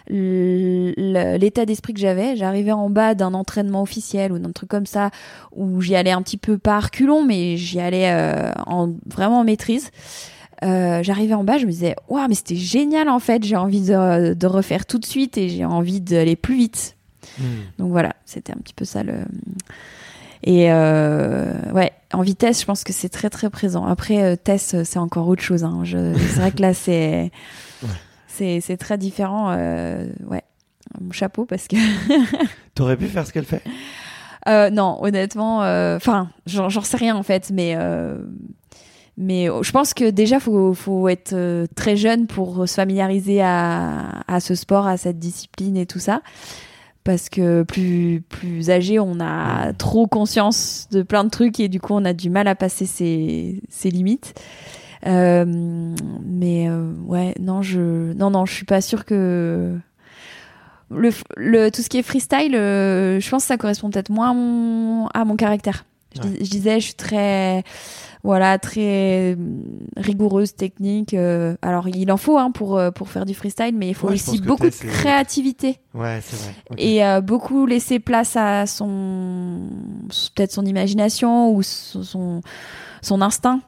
[0.09, 2.37] l'état d'esprit que j'avais.
[2.37, 5.11] J'arrivais en bas d'un entraînement officiel ou d'un truc comme ça
[5.53, 9.45] où j'y allais un petit peu par reculons, mais j'y allais euh, en vraiment en
[9.45, 9.91] maîtrise.
[10.63, 13.45] Euh, j'arrivais en bas, je me disais, waouh, mais c'était génial en fait.
[13.45, 16.97] J'ai envie de, de refaire tout de suite et j'ai envie d'aller plus vite.
[17.39, 17.45] Hmm.
[17.79, 19.15] Donc voilà, c'était un petit peu ça le.
[20.47, 23.87] Et euh, ouais, en vitesse, je pense que c'est très très présent.
[23.87, 25.65] Après, euh, Tess, c'est encore autre chose.
[25.65, 25.81] Hein.
[25.85, 27.31] Je- C'est vrai que là, c'est
[27.83, 27.89] Ouais.
[28.35, 29.53] C'est c'est très différent.
[29.53, 30.43] euh, ouais,
[31.01, 31.77] mon chapeau parce que
[32.75, 33.63] T'aurais pu faire ce qu'elle fait?
[34.49, 35.59] Euh, non, honnêtement,
[35.97, 38.19] enfin, j'en j'en sais rien en fait, mais euh,
[39.17, 43.41] mais euh, je pense que déjà faut faut être euh, très jeune pour se familiariser
[43.43, 46.21] à à ce sport, à cette discipline et tout ça.
[47.05, 51.79] Parce que plus plus âgé, on a trop conscience de plein de trucs et du
[51.81, 54.35] coup on a du mal à passer ses ses limites.
[55.07, 55.45] Euh,
[56.25, 59.77] mais euh, ouais, non, je non non, je suis pas sûre que
[60.91, 64.31] le, le tout ce qui est freestyle, euh, je pense que ça correspond peut-être moins
[64.31, 65.85] à mon, à mon caractère.
[66.15, 67.65] Je, dis- je disais, je suis très
[68.23, 69.37] voilà très
[69.97, 71.13] rigoureuse technique.
[71.13, 74.07] euh, alors il en faut hein, pour euh, pour faire du freestyle, mais il faut
[74.07, 76.55] Ouais, aussi beaucoup de créativité Ouais, c'est vrai.
[76.79, 79.69] et euh, beaucoup laisser place à son
[80.37, 82.41] peut-être son imagination ou son son,
[83.03, 83.61] son instinct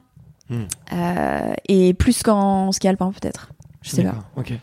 [0.49, 0.63] Hmm.
[0.93, 3.51] Euh, et plus qu'en ski alpin peut-être.
[3.81, 4.23] Je sais pas.
[4.35, 4.53] Ok.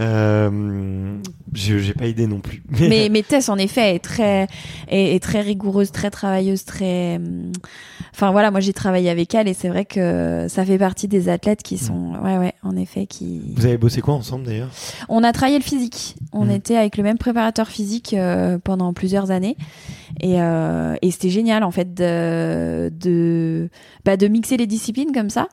[0.00, 1.18] Euh,
[1.52, 2.62] j'ai pas idée non plus.
[2.80, 4.48] mais, mais Tess, en effet, est très,
[4.88, 7.20] est, est très rigoureuse, très travailleuse, très.
[8.12, 11.28] Enfin voilà, moi j'ai travaillé avec elle et c'est vrai que ça fait partie des
[11.28, 13.42] athlètes qui sont, ouais ouais, en effet, qui.
[13.56, 14.70] Vous avez bossé quoi ensemble d'ailleurs?
[15.08, 16.14] On a travaillé le physique.
[16.32, 16.50] On Mhm.
[16.52, 19.56] était avec le même préparateur physique euh, pendant plusieurs années
[20.20, 23.68] et, euh, et c'était génial en fait de de
[24.04, 25.48] bah, de mixer les disciplines comme ça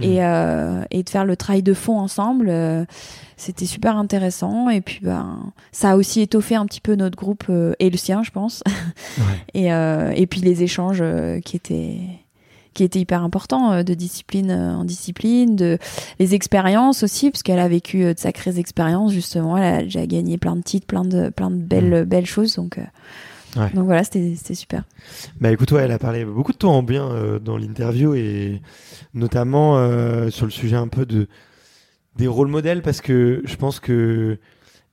[0.00, 2.46] et, euh, et de faire le travail de fond ensemble.
[2.48, 2.84] euh,
[3.36, 7.44] c'était super intéressant et puis ben ça a aussi étoffé un petit peu notre groupe
[7.50, 8.62] euh, et le sien, je pense.
[9.18, 9.24] Ouais.
[9.54, 11.98] Et, euh, et puis les échanges euh, qui étaient
[12.74, 15.78] qui était hyper important euh, de discipline en discipline, de
[16.18, 19.56] les expériences aussi, parce qu'elle a vécu de sacrées expériences justement.
[19.56, 22.56] Elle a déjà gagné plein de titres, plein de plein de belles belles choses.
[22.56, 22.82] Donc euh,
[23.56, 23.70] Ouais.
[23.74, 24.82] donc voilà, c'était super.
[25.40, 28.60] Bah écoute, ouais, elle a parlé beaucoup de toi en bien euh, dans l'interview et
[29.14, 31.28] notamment euh, sur le sujet un peu de
[32.16, 34.38] des rôles modèles parce que je pense que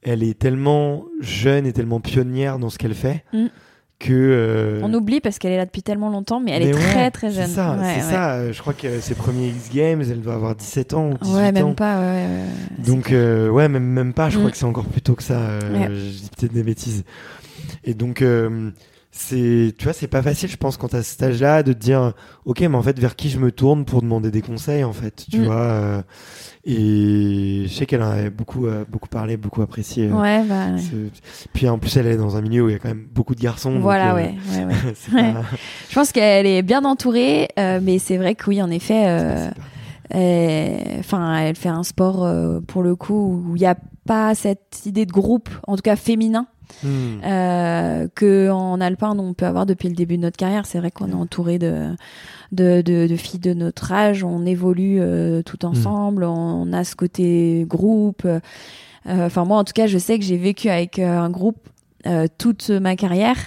[0.04, 3.46] elle est tellement jeune et tellement pionnière dans ce qu'elle fait Mm.
[4.00, 6.74] que euh, On oublie parce qu'elle est là depuis tellement longtemps, mais elle mais est
[6.74, 7.46] ouais, très très jeune.
[7.48, 8.52] C'est ça, Ouais, c'est ça.
[8.52, 11.52] Je crois que ses premiers X Games, elle doit avoir 17 ans ou 18 Ouais,
[11.52, 11.74] même ans.
[11.76, 12.02] pas.
[12.80, 14.30] Donc ouais, même même pas.
[14.32, 14.52] Je crois Mm.
[14.52, 15.60] que c'est encore plus tôt que ça.
[15.60, 17.04] Je dis peut-être des bêtises.
[17.84, 18.72] Et donc euh,
[19.12, 22.14] c'est, tu vois, c'est pas facile, je pense, quand à cet âge-là, de te dire,
[22.46, 25.26] ok, mais en fait, vers qui je me tourne pour demander des conseils, en fait,
[25.30, 25.44] tu Mm.
[25.46, 25.56] vois.
[25.56, 26.02] euh,
[26.64, 30.08] et je sais qu'elle en avait beaucoup euh, beaucoup parlé, beaucoup apprécié.
[30.10, 30.68] Ouais, bah.
[30.74, 30.80] ouais.
[30.80, 33.08] ce- Puis en plus, elle est dans un milieu où il y a quand même
[33.12, 33.72] beaucoup de garçons.
[33.74, 34.66] donc, Voilà, euh, ouais, ouais,
[35.12, 35.42] pas-
[35.90, 39.06] Je pense qu'elle est bien entourée, mais c'est vrai que oui, en effet,
[40.14, 42.28] enfin, elle fait un sport
[42.68, 43.76] pour le coup où il n'y a
[44.06, 46.48] pas cette idée de groupe, en tout cas féminin,
[46.84, 47.20] Hmm.
[47.24, 50.66] euh, que en alpin on peut avoir depuis le début de notre carrière.
[50.66, 51.90] C'est vrai qu'on est entouré de,
[52.52, 56.96] de, de, de filles de notre âge, on évolue euh, tout ensemble, on a ce
[56.96, 58.26] côté groupe.
[58.26, 58.40] Euh,
[59.26, 61.58] Enfin moi, en tout cas, je sais que j'ai vécu avec euh, un groupe
[62.06, 63.38] euh, toute ma carrière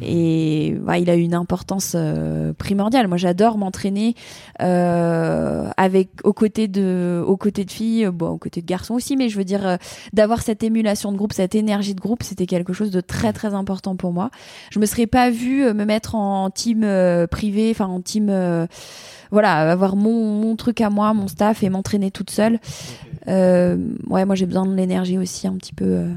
[0.00, 3.08] et bah, il a eu une importance euh, primordiale.
[3.08, 4.14] Moi, j'adore m'entraîner
[4.60, 9.16] euh, avec aux côtés de aux côtés de filles, bon, aux côtés de garçons aussi,
[9.16, 9.76] mais je veux dire euh,
[10.12, 13.54] d'avoir cette émulation de groupe, cette énergie de groupe, c'était quelque chose de très très
[13.54, 14.30] important pour moi.
[14.70, 18.28] Je me serais pas vue euh, me mettre en team euh, privé, enfin en team
[18.30, 18.66] euh,
[19.30, 22.58] voilà, avoir mon, mon truc à moi, mon staff et m'entraîner toute seule.
[23.28, 23.76] Euh,
[24.08, 26.12] ouais, moi j'ai besoin de l'énergie aussi un petit peu euh,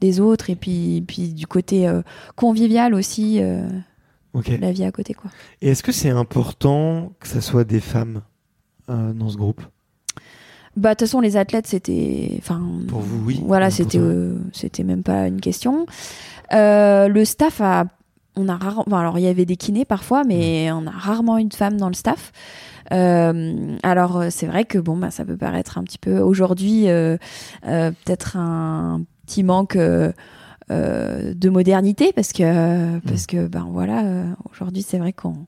[0.00, 2.02] des autres et puis puis du côté euh,
[2.36, 3.66] convivial aussi, euh,
[4.60, 5.30] la vie à côté quoi.
[5.62, 8.22] Et est-ce que c'est important que ça soit des femmes
[8.90, 9.62] euh, dans ce groupe?
[10.76, 13.40] Bah de toute façon les athlètes c'était, enfin Pour vous, oui.
[13.46, 15.86] Voilà, c'était euh, c'était même pas une question.
[16.52, 17.84] Euh, le staff a,
[18.34, 20.76] on a enfin, alors il y avait des kinés parfois, mais Mm.
[20.76, 22.32] on a rarement une femme dans le staff.
[22.92, 26.86] Euh, alors c'est vrai que bon bah ça peut paraître un petit peu aujourd'hui
[27.62, 30.12] peut-être un petit manque euh,
[30.70, 35.46] euh, de modernité parce que parce que ben voilà euh, aujourd'hui c'est vrai qu'on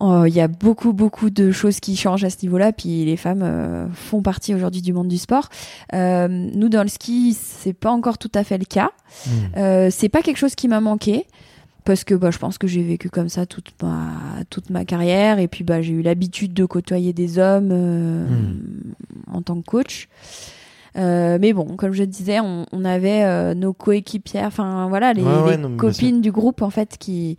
[0.00, 2.72] Oh, il y a beaucoup beaucoup de choses qui changent à ce niveau-là.
[2.72, 5.48] Puis les femmes euh, font partie aujourd'hui du monde du sport.
[5.92, 8.90] Euh, nous dans le ski c'est pas encore tout à fait le cas.
[9.26, 9.30] Hmm.
[9.56, 11.26] euh, c'est pas quelque chose qui m'a manqué
[11.84, 14.12] parce que bah, je pense que j'ai vécu comme ça toute ma
[14.50, 15.40] toute ma carrière.
[15.40, 18.24] Et puis bah j'ai eu l'habitude de côtoyer des hommes euh,
[19.32, 20.08] en tant que coach
[20.98, 25.22] Euh, mais bon, comme je disais, on, on avait euh, nos coéquipières, enfin voilà, les,
[25.22, 27.36] Ouais, ouais, les non, mais bien copines du groupe en fait qui,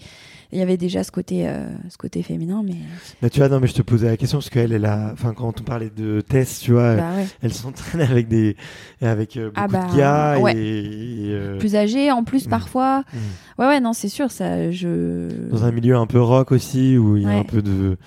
[0.51, 2.75] il y avait déjà ce côté, euh, ce côté féminin, mais
[3.21, 5.33] Mais tu vois, non, mais je te posais la question parce qu'elle, elle a, enfin,
[5.33, 7.27] quand on parlait de Tess, tu vois, bah ouais.
[7.41, 8.55] elle s'entraîne avec des,
[9.01, 12.49] avec euh, beaucoup Ah bah, de gars et, et, euh, plus âgées en plus Mm.
[12.49, 13.03] parfois.
[13.13, 13.61] mm.
[13.61, 15.49] Ouais ouais non c'est sûr ça je.
[15.51, 17.97] dans un milieu un peu rock aussi où il y a un peu de,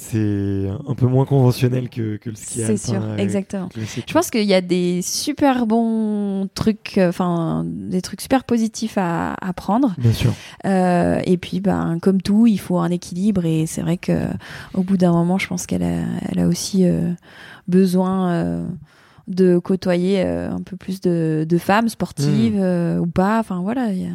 [0.00, 3.68] c'est un peu moins conventionnel que, que le ski C'est sûr, exactement.
[3.74, 8.96] Je pense qu'il y a des super bons trucs, euh, enfin des trucs super positifs
[8.96, 9.94] à, à prendre.
[9.98, 10.32] Bien sûr.
[10.66, 13.44] Euh, et puis, ben, comme tout, il faut un équilibre.
[13.44, 14.12] Et c'est vrai que
[14.74, 17.10] au bout d'un moment, je pense qu'elle a, elle a aussi euh,
[17.66, 18.64] besoin
[19.26, 22.60] de côtoyer un peu plus de, de femmes sportives Mm.
[22.60, 23.38] euh, ou pas.
[23.40, 24.10] Enfin voilà, il y a-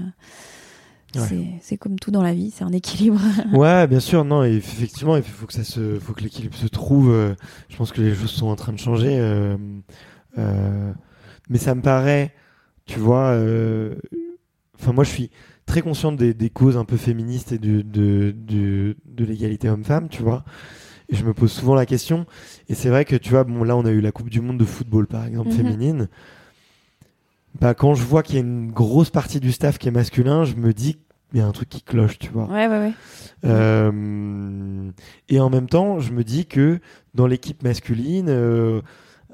[1.22, 1.60] Ouais.
[1.62, 3.20] c'est, comme tout dans la vie, c'est un équilibre.
[3.54, 6.68] Ouais, bien sûr, non, et effectivement, il faut que ça se, faut que l'équilibre se
[6.68, 7.12] trouve.
[7.12, 7.36] euh,
[7.70, 9.56] je pense que les choses sont en train de changer, euh,
[10.38, 10.92] euh,
[11.50, 12.34] mais ça me paraît,
[12.86, 13.96] tu vois, euh,
[14.80, 15.30] enfin moi je suis
[15.66, 20.10] très conscient des, des causes un peu féministes et du, de, du- de l'égalité homme-femme,
[20.10, 20.44] tu vois.
[21.10, 22.26] Et je me pose souvent la question.
[22.70, 24.58] Et c'est vrai que tu vois, bon là on a eu la Coupe du Monde
[24.58, 25.56] de football par exemple Mhm.
[25.56, 26.10] féminine.
[27.60, 30.44] Bah quand je vois qu'il y a une grosse partie du staff qui est masculin,
[30.44, 30.94] je me dis
[31.30, 32.46] qu'il y a un truc qui cloche, tu vois.
[32.46, 32.94] ouais, ouais, ouais.
[33.46, 34.92] Euh,
[35.30, 36.80] et en même temps, je me dis que
[37.14, 38.82] dans l'équipe masculine, euh,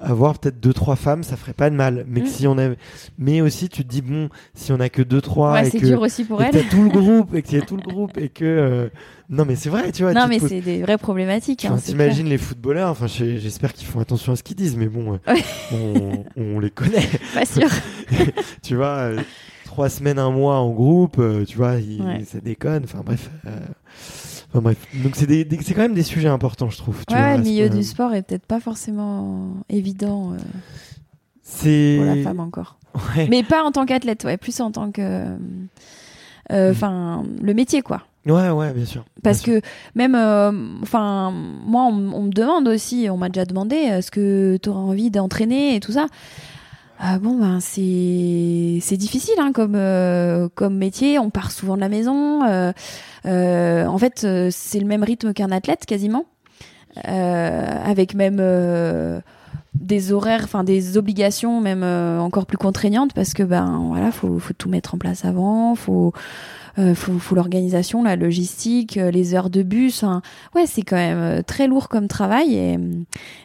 [0.02, 2.06] avoir peut-être deux trois femmes, ça ferait pas de mal.
[2.08, 2.26] Mais Mm.
[2.28, 2.78] si on avait,
[3.18, 5.80] mais aussi tu te dis bon, si on a que deux trois Ouais, et c'est
[5.80, 6.52] que dur aussi pour et elle.
[6.52, 8.90] t'as tout le groupe et que y a tout le groupe et que euh,
[9.30, 10.14] non mais c'est vrai, tu vois.
[10.14, 11.66] Non, tu mais poses- c'est des vraies problématiques.
[11.66, 14.88] Enfin, hein, T'imagines les footballeurs, enfin j'espère qu'ils font attention à ce qu'ils disent, mais
[14.88, 15.44] bon, euh, Ouais.
[15.74, 17.08] on, on les connaît.
[17.34, 17.70] Pas sûr.
[18.64, 19.20] tu vois, euh,
[19.66, 22.24] trois semaines, un mois en groupe, euh, tu vois, il- Ouais.
[22.26, 23.30] ça déconne, enfin bref.
[24.50, 27.06] Euh, enfin, bref, donc c'est des, des- c'est quand même des sujets importants, je trouve.
[27.08, 30.38] Tu Ouais, vois, le milieu du sport est peut-être pas forcément évident euh,
[31.44, 32.78] C'est pour la femme encore.
[33.16, 33.28] Ouais.
[33.30, 35.02] Mais pas en tant qu'athlète, ouais, plus en tant que.
[36.52, 36.72] euh.
[36.72, 38.02] Enfin, le métier, quoi.
[38.26, 39.06] Ouais, ouais, bien sûr.
[39.24, 39.66] Parce Bien que
[39.96, 40.52] même, euh,
[40.82, 44.80] enfin, moi, on, on me demande aussi, on m'a déjà demandé, est-ce que tu auras
[44.80, 46.08] envie d'entraîner et tout ça
[47.02, 51.18] Ah bon, ben c'est c'est difficile hein, comme euh, comme métier.
[51.18, 52.44] On part souvent de la maison.
[52.46, 52.74] euh,
[53.26, 56.26] euh, en fait, euh, c'est le même rythme qu'un athlète quasiment,
[57.08, 59.22] euh, avec même euh,
[59.76, 64.40] des horaires, enfin des obligations même euh, encore plus contraignantes parce que ben voilà, faut
[64.40, 66.14] faut tout mettre en place avant, faut
[66.78, 70.04] euh, faut, faut l'organisation, la logistique, euh, les heures de bus.
[70.04, 70.22] hein.
[70.56, 72.54] Ouais, c'est quand même euh, très lourd comme travail.
[72.56, 72.78] Et,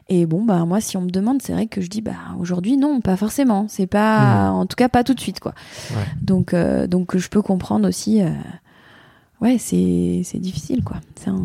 [0.09, 2.77] et bon, bah moi, si on me demande, c'est vrai que je dis, bah aujourd'hui,
[2.77, 3.67] non, pas forcément.
[3.69, 5.55] C'est pas, en tout cas, pas tout de suite, quoi.
[5.93, 6.05] Ouais.
[6.21, 8.21] Donc, euh, donc, je peux comprendre aussi.
[8.23, 8.29] euh,
[9.41, 10.99] ouais, c'est c'est difficile, quoi.
[11.17, 11.43] C'est un-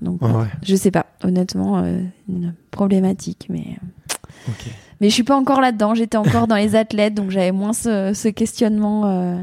[0.00, 0.46] donc, Ouais, ouais.
[0.62, 3.76] je sais pas, honnêtement, euh, une problématique, mais.
[4.48, 4.66] Ok.
[5.00, 5.94] Mais je suis pas encore là-dedans.
[5.94, 9.40] J'étais encore dans les athlètes, donc j'avais moins ce, ce questionnement, euh,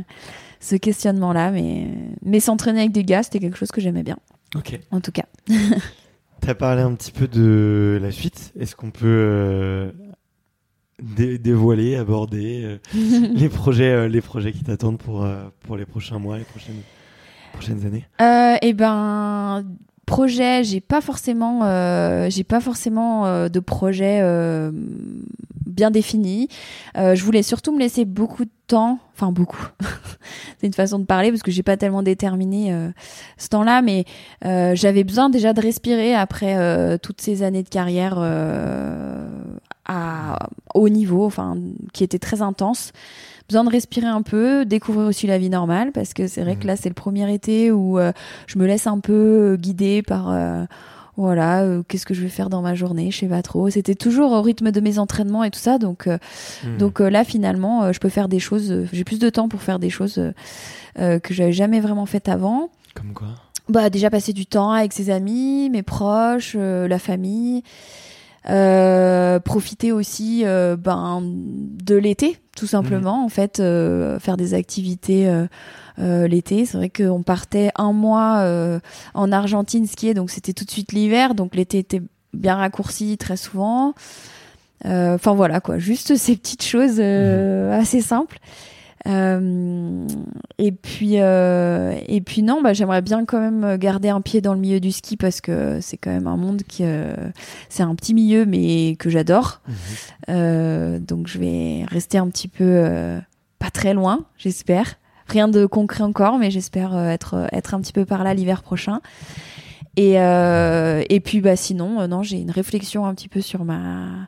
[0.66, 1.52] ce questionnement-là.
[1.52, 1.88] Mais,
[2.24, 4.18] mais s'entraîner avec des gars, c'était quelque chose que j'aimais bien,
[4.56, 4.80] Ok.
[4.92, 5.26] en tout cas.
[6.42, 8.52] T'as parlé un petit peu de la suite.
[8.60, 9.92] Est-ce qu'on peut euh,
[11.02, 12.78] dé- dévoiler, aborder euh,
[13.34, 16.82] les projets, euh, les projets qui t'attendent pour euh, pour les prochains mois, les prochaines
[17.54, 18.06] prochaines années?
[18.62, 19.66] Et ben,
[20.06, 24.72] projet, j'ai pas forcément, euh, j'ai pas forcément euh, de projet euh,
[25.66, 26.48] bien défini.
[26.98, 29.68] Euh, je voulais surtout me laisser beaucoup de temps, enfin beaucoup.
[30.60, 32.90] C'est une façon de parler parce que j'ai pas tellement déterminé euh,
[33.38, 34.06] ce temps-là, mais
[34.46, 36.56] euh, j'avais besoin déjà de respirer après
[37.00, 38.18] toutes ces années de carrière
[39.88, 40.40] à
[40.74, 41.58] haut niveau, enfin
[41.94, 42.92] qui étaient très intenses
[43.48, 46.66] besoin de respirer un peu, découvrir aussi la vie normale, parce que c'est vrai que
[46.68, 48.12] là, c'est le premier été où euh,
[48.48, 50.66] je me laisse un peu euh, guider par, euh,
[51.18, 53.70] voilà, euh, qu'est-ce que je vais faire dans ma journée, je sais pas trop.
[53.70, 56.18] C'était toujours au rythme de mes entraînements et tout ça, donc, euh,
[56.64, 56.78] Hmm.
[56.78, 59.48] donc euh, là, finalement, euh, je peux faire des choses, euh, j'ai plus de temps
[59.48, 60.22] pour faire des choses
[60.98, 62.70] que j'avais jamais vraiment faites avant.
[62.94, 63.28] Comme quoi?
[63.68, 67.64] Bah déjà passer du temps avec ses amis, mes proches, euh, la famille.
[68.48, 73.26] Euh, profiter aussi euh, ben, de l'été, tout simplement.
[73.26, 75.28] En fait, euh, faire des activités
[76.00, 76.66] euh, l'été.
[76.66, 78.80] C'est vrai qu'on partait un mois euh,
[79.14, 81.34] en Argentine skier, donc c'était tout de suite l'hiver.
[81.36, 82.02] Donc l'été était
[82.34, 83.94] bien raccourci très souvent.
[84.86, 88.40] Euh, Enfin voilà quoi, juste ces petites choses euh, assez simples.
[90.60, 94.42] Euh, et puis euh, et puis non, bah, j'aimerais bien quand même garder un pied
[94.42, 97.14] dans le milieu du ski parce que c'est quand même un monde qui euh,
[97.70, 99.62] c'est un petit milieu mais que j'adore.
[99.68, 99.76] Mhm.
[100.30, 103.20] Euh, donc je vais rester un petit peu euh,
[103.60, 104.96] pas très loin, j'espère.
[105.28, 108.62] Rien de concret encore, mais j'espère euh, être être un petit peu par là l'hiver
[108.64, 109.02] prochain.
[109.98, 113.64] Et euh, et puis bah sinon euh, non, j'ai une réflexion un petit peu sur
[113.64, 114.28] ma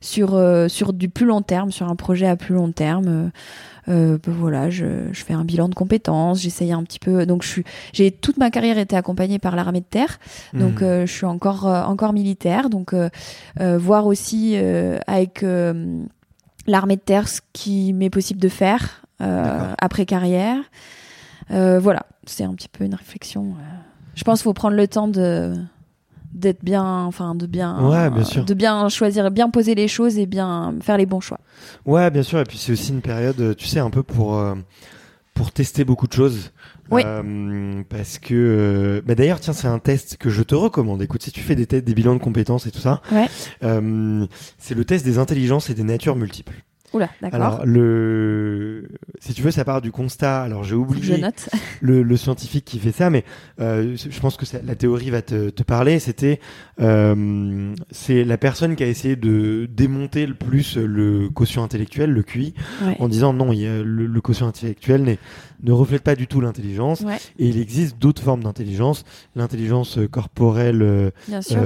[0.00, 3.30] sur euh, sur du plus long terme, sur un projet à plus long terme.
[3.88, 7.24] Euh, ben voilà, je, je fais un bilan de compétences, j'essaye un petit peu.
[7.26, 10.18] Donc je suis, j'ai toute ma carrière été accompagnée par l'armée de terre,
[10.52, 10.84] donc Hmm.
[10.84, 12.68] euh, je suis encore euh, encore militaire.
[12.68, 13.08] Donc euh,
[13.60, 16.02] euh, voir aussi euh, avec euh,
[16.66, 20.58] l'armée de terre ce qui m'est possible de faire euh, après carrière.
[21.52, 23.54] Euh, voilà, c'est un petit peu une réflexion.
[24.16, 25.54] Je pense qu'il faut prendre le temps de
[26.36, 28.44] d'être bien, enfin de bien, Ouais, bien sûr.
[28.44, 31.40] de bien choisir, bien poser les choses et bien faire les bons choix.
[31.86, 32.38] Ouais, bien sûr.
[32.40, 34.54] Et puis c'est aussi une période, euh, tu sais, un peu pour euh,
[35.34, 36.52] pour tester beaucoup de choses.
[36.90, 37.02] Oui.
[37.04, 41.02] Euh, parce que, euh, bah d'ailleurs, tiens, c'est un test que je te recommande.
[41.02, 43.26] Écoute, si tu fais des tests, des bilans de compétences et tout ça, Ouais.
[43.64, 44.24] euh,
[44.58, 46.54] c'est le test des intelligences et des natures multiples.
[46.96, 47.40] Oula, d'accord.
[47.40, 48.88] Alors, le,
[49.20, 50.42] si tu veux, ça part du constat.
[50.42, 51.22] Alors, j'ai oublié
[51.80, 53.24] le, le scientifique qui fait ça, mais
[53.60, 55.98] euh, je pense que ça- la théorie va te, te parler.
[55.98, 56.40] C'était,
[56.80, 62.22] euh, c'est la personne qui a essayé de démonter le plus le quotient intellectuel, le
[62.22, 62.54] QI,
[62.84, 62.96] Ouais.
[62.98, 65.18] en disant non, il y a le, le quotient intellectuel n'est-
[65.62, 69.04] ne reflète pas du tout l'intelligence, Ouais, et il existe d'autres formes d'intelligence,
[69.34, 71.10] l'intelligence corporelle euh,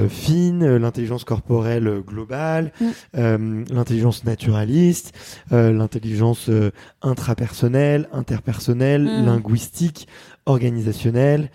[0.08, 2.84] fine, l'intelligence corporelle globale, Mm.
[3.18, 5.12] euh, l'intelligence naturaliste,
[5.52, 6.50] euh, l'intelligence
[7.02, 9.24] intrapersonnelle, interpersonnelle, Mm.
[9.26, 10.08] linguistique,
[10.46, 11.50] organisationnelle,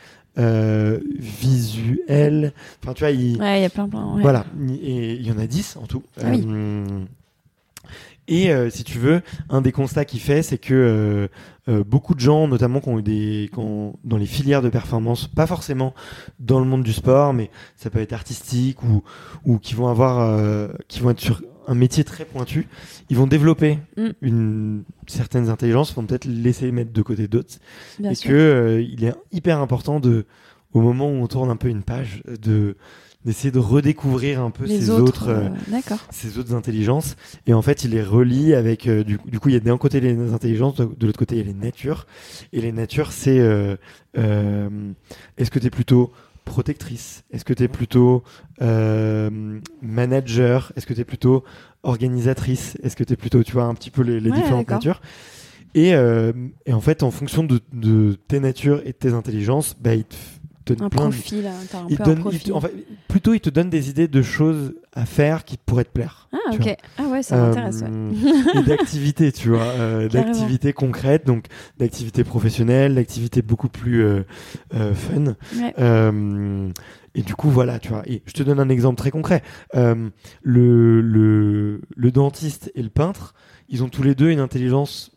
[1.17, 2.53] visuelle.
[2.83, 4.15] Enfin, tu vois, il, Ouais, y a plein, plein.
[4.15, 4.21] ouais.
[4.21, 4.45] voilà,
[4.81, 6.03] et il y en a 10 en tout.
[6.21, 6.45] Ah oui.
[8.27, 11.27] Et euh, si tu veux, un des constats qu'il fait, c'est que euh,
[11.71, 14.69] euh, beaucoup de gens, notamment qui ont eu des, qui ont- dans les filières de
[14.69, 15.93] performance, pas forcément
[16.39, 19.03] dans le monde du sport, mais ça peut être artistique ou,
[19.45, 22.67] ou qui vont avoir, euh, qui vont être sur un métier très pointu,
[23.09, 24.07] ils vont développer Mm.
[24.21, 27.55] une certaines intelligences, vont peut-être laisser mettre de côté d'autres,
[28.03, 28.29] et sûr.
[28.29, 30.25] que euh, il est hyper important de,
[30.73, 32.75] au moment où on tourne un peu une page, de
[33.25, 35.03] d'essayer de redécouvrir un peu Les ces autres.
[35.03, 37.15] autres, euh, euh, ces autres intelligences.
[37.47, 38.87] Et en fait, il les relie avec.
[38.87, 41.35] euh, du, du coup, il y a d'un côté les intelligences, de, de l'autre côté,
[41.35, 42.05] il y a les natures.
[42.53, 43.39] Et les natures, c'est.
[43.39, 43.75] euh,
[45.37, 46.11] Est-ce que tu es plutôt
[46.45, 47.23] protectrice?
[47.31, 48.23] Est-ce que tu es plutôt
[49.81, 50.71] manager?
[50.75, 51.43] Est-ce que tu es plutôt
[51.83, 52.77] organisatrice?
[52.83, 55.01] Est-ce que tu es plutôt, tu vois, un petit peu les, les Ouais, différentes natures?
[55.73, 59.95] Et, et en fait, en fonction de, de tes natures et de tes intelligences, bah,
[59.95, 60.15] il te
[60.65, 62.41] donne Un plein de- profil, hein, t'as un il peu donne, un il profil.
[62.43, 62.73] te- en fait,
[63.07, 66.29] plutôt, il te donne des idées de choses à faire qui pourraient te plaire.
[66.33, 66.75] Ah, ok.
[66.97, 68.59] Ah ouais, ça Euh, m'intéresse, ouais.
[68.59, 71.45] et d'activités, tu vois, euh, d'activités concrètes, donc
[71.77, 74.23] d'activités professionnelles, d'activités beaucoup plus euh,
[74.73, 75.35] euh, fun.
[75.55, 75.73] Ouais.
[75.79, 76.69] Euh,
[77.13, 78.03] et du coup, voilà, tu vois.
[78.05, 79.41] Et je te donne un exemple très concret.
[79.75, 80.09] Euh,
[80.43, 83.33] le, le, le dentiste et le peintre,
[83.69, 85.11] ils ont tous les deux une intelligence,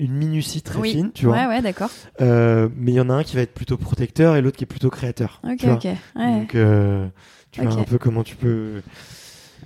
[0.00, 0.90] une minutie très Oui.
[0.92, 1.36] fine, tu vois.
[1.36, 1.90] Ouais, ouais, d'accord.
[2.20, 4.64] Euh, mais il y en a un qui va être plutôt protecteur et l'autre qui
[4.64, 5.40] est plutôt créateur.
[5.44, 5.74] Ok, tu vois.
[5.76, 5.84] ok.
[5.84, 6.40] Ouais.
[6.40, 7.06] Donc, euh,
[7.52, 7.78] tu vois Ok.
[7.80, 8.80] un peu comment tu peux.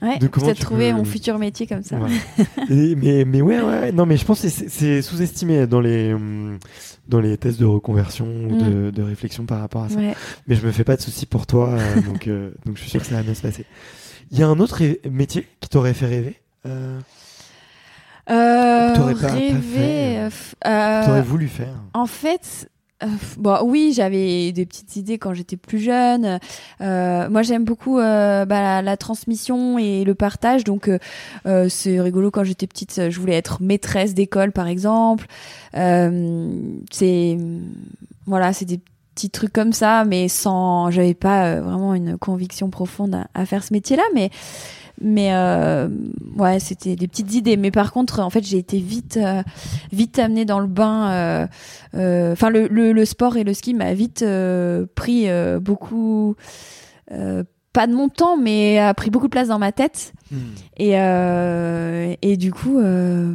[0.02, 1.98] Ouais, peut-être trouver peux- mon futur métier comme ça.
[2.70, 6.58] Et- mais, mais ouais, ouais, non, mais je pense que c'est- sous-estimé dans les, hum,
[7.08, 9.96] dans les tests de reconversion ou de, de réflexion par rapport à ça.
[9.98, 10.14] Ouais.
[10.48, 12.28] Mais je me fais pas de soucis pour toi, euh, donc,
[12.66, 13.64] donc je suis sûr que ça va bien se passer.
[14.32, 16.40] Il y a un autre métier qui t'aurait fait rêver
[18.30, 18.32] euh,
[18.92, 20.28] Euh, t'aurais pas- pas rêver.
[20.30, 22.68] fait, euh, t'aurais voulu faire En fait,
[23.02, 23.06] euh,
[23.36, 26.38] bon, oui, j'avais des petites idées quand j'étais plus jeune.
[26.80, 30.64] Euh, moi, j'aime beaucoup euh, bah, la, la transmission et le partage.
[30.64, 30.88] Donc,
[31.46, 32.30] euh, c'est rigolo.
[32.30, 35.26] Quand j'étais petite, je voulais être maîtresse d'école, par exemple.
[35.76, 36.58] Euh,
[36.90, 37.36] c'est
[38.26, 38.80] voilà, c'est des
[39.14, 43.62] petits trucs comme ça, mais sans, j'avais pas vraiment une conviction profonde à, à faire
[43.62, 44.30] ce métier-là, mais
[45.00, 45.88] mais euh,
[46.36, 47.56] ouais, c'était des petites idées.
[47.56, 49.42] Mais par contre, en fait, j'ai été vite, euh,
[49.92, 51.10] vite amenée dans le bain.
[51.10, 51.46] euh,
[51.94, 56.36] euh, Enfin, le, le, le sport et le ski m'a vite euh, pris euh, beaucoup,
[57.12, 60.12] euh, pas de mon temps, mais a pris beaucoup de place dans ma tête.
[60.30, 60.36] Hmm.
[60.76, 63.34] Et, euh, et du coup, euh,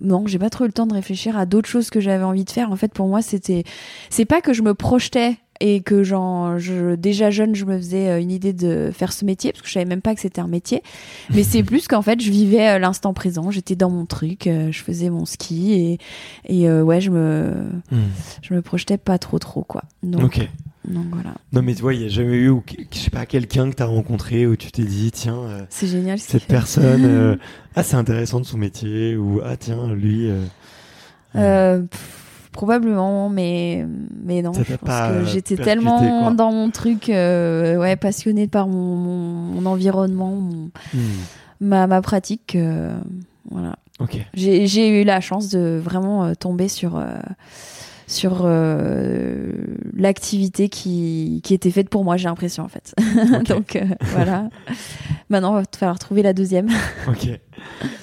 [0.00, 2.44] non, j'ai pas trop eu le temps de réfléchir à d'autres choses que j'avais envie
[2.44, 2.70] de faire.
[2.70, 3.64] En fait, pour moi, c'était,
[4.08, 8.08] c'est pas que je me projetais et que genre, je, déjà jeune, je me faisais
[8.08, 10.40] euh, une idée de faire ce métier parce que je savais même pas que c'était
[10.40, 10.82] un métier.
[11.34, 13.50] Mais c'est plus qu'en fait, je vivais euh, l'instant présent.
[13.50, 15.98] J'étais dans mon truc, euh, je faisais mon ski et,
[16.46, 17.52] et euh, ouais, je me,
[17.90, 17.98] Hmm.
[18.42, 19.82] je me projetais pas trop trop quoi.
[20.02, 20.38] Donc,
[20.88, 23.26] donc voilà, Non, mais tu vois, il n'y a jamais eu, ou, je sais pas,
[23.26, 26.18] quelqu'un que t'as rencontré où tu t'es dit, tiens, euh, c'est génial.
[26.18, 27.36] ce cette personne, euh,
[27.74, 30.30] ah, c'est intéressant de son métier, ou ah, tiens, lui.
[31.32, 32.19] pff,
[32.52, 33.86] probablement, mais
[34.24, 34.52] mais non.
[34.52, 36.30] Je pense que j'étais percuté, tellement quoi.
[36.32, 40.98] dans mon truc, euh, ouais, passionnée par mon, mon, mon environnement, mon- hmm.
[41.60, 42.42] ma ma pratique.
[42.48, 42.90] que,
[43.50, 43.76] voilà.
[44.00, 44.18] Ok.
[44.34, 47.16] J'ai eu la chance de vraiment euh, tomber sur euh,
[48.06, 49.52] sur euh,
[49.94, 52.16] l'activité qui qui était faite pour moi.
[52.16, 52.94] J'ai l'impression en fait.
[53.48, 54.48] Donc euh, voilà.
[55.28, 56.68] Maintenant, il va falloir trouver la deuxième.
[57.08, 57.28] Ok.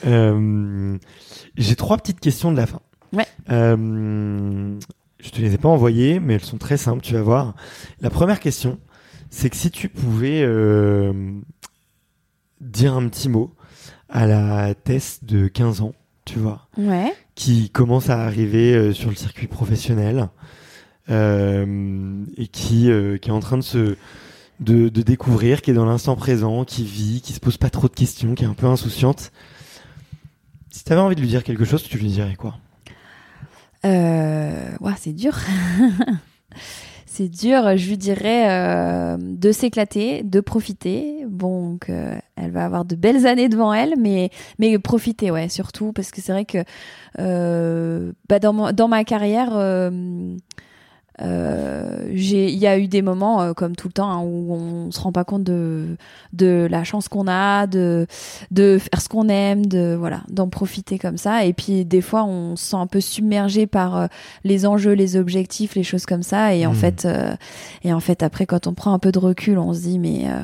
[0.05, 0.97] Euh,
[1.57, 2.79] J'ai trois petites questions de la fin.
[3.13, 3.25] Ouais.
[3.49, 4.77] Euh,
[5.19, 7.55] je te les ai pas envoyées, mais elles sont très simples, tu vas voir.
[8.01, 8.79] La première question,
[9.29, 11.13] c'est que si tu pouvais euh,
[12.61, 13.53] dire un petit mot
[14.09, 15.93] à la Tess de 15 ans,
[16.25, 17.13] tu vois, Ouais.
[17.35, 20.29] qui commence à arriver euh, sur le circuit professionnel
[21.09, 22.89] euh, et qui,
[23.21, 23.95] qui est en train de se
[24.59, 27.87] de, de découvrir, qui est dans l'instant présent, qui vit, qui se pose pas trop
[27.87, 29.31] de questions, qui est un peu insouciante.
[30.71, 32.55] Si tu avais envie de lui dire quelque chose, tu lui dirais quoi?
[33.87, 35.37] Euh, c'est dur.
[37.05, 37.77] c'est dur.
[37.77, 41.25] Je lui dirais euh, de s'éclater, de profiter.
[41.27, 45.93] Bon, euh, elle va avoir de belles années devant elle, mais mais profiter, ouais, surtout
[45.93, 46.63] parce que c'est vrai que
[48.27, 49.51] bah, dans dans ma carrière.
[51.21, 54.91] Euh, il y a eu des moments euh, comme tout le temps hein, où on
[54.91, 55.97] se rend pas compte de
[56.33, 58.05] de la chance qu'on a, de
[58.51, 61.45] de faire ce qu'on aime, de voilà, d'en profiter comme ça.
[61.45, 64.07] Et puis des fois, on se sent un peu submergé par euh,
[64.43, 66.53] les enjeux, les objectifs, les choses comme ça.
[66.55, 66.75] Et en Mhm.
[66.75, 67.35] fait, euh,
[67.83, 70.25] et en fait, après, quand on prend un peu de recul, on se dit mais
[70.27, 70.39] euh,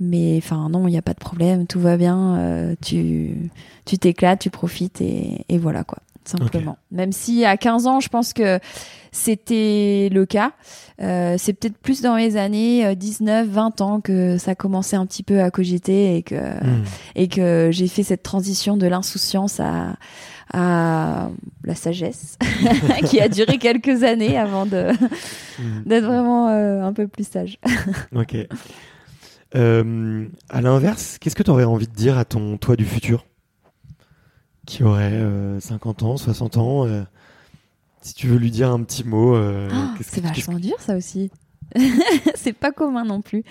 [0.00, 2.36] mais enfin non, il n'y a pas de problème, tout va bien.
[2.36, 3.50] euh, tu
[3.84, 6.78] tu t'éclates, tu profites et, et voilà quoi, simplement.
[6.90, 8.58] Même si à 15 ans, je pense que
[9.10, 10.52] c'était le cas.
[11.00, 15.04] Euh, c'est peut-être plus dans les années euh, 19, 20 ans que ça commençait un
[15.06, 16.84] petit peu à cogiter et que Hmm.
[17.14, 19.96] et que j'ai fait cette transition de l'insouciance à
[20.54, 21.30] à
[21.64, 22.36] la sagesse
[23.06, 24.90] qui a duré quelques années avant de
[25.58, 25.82] Hmm.
[25.86, 27.58] d'être vraiment euh, un peu plus sage.
[28.14, 28.36] Ok.
[29.54, 33.26] Euh, à l'inverse, qu'est-ce que tu aurais envie de dire à ton toi du futur?
[34.66, 37.02] Qui aurait euh, 50 ans, 60 ans euh,
[38.00, 39.68] Si tu veux lui dire un petit mot, euh,
[39.98, 41.30] qu'est-ce c'est qu'est-ce vachement dur ça aussi.
[42.34, 43.44] c'est pas commun non plus.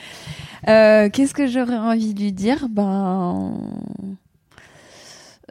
[0.67, 2.67] Euh, Qu'est-ce que j'aurais envie de lui dire?
[2.69, 3.57] Ben.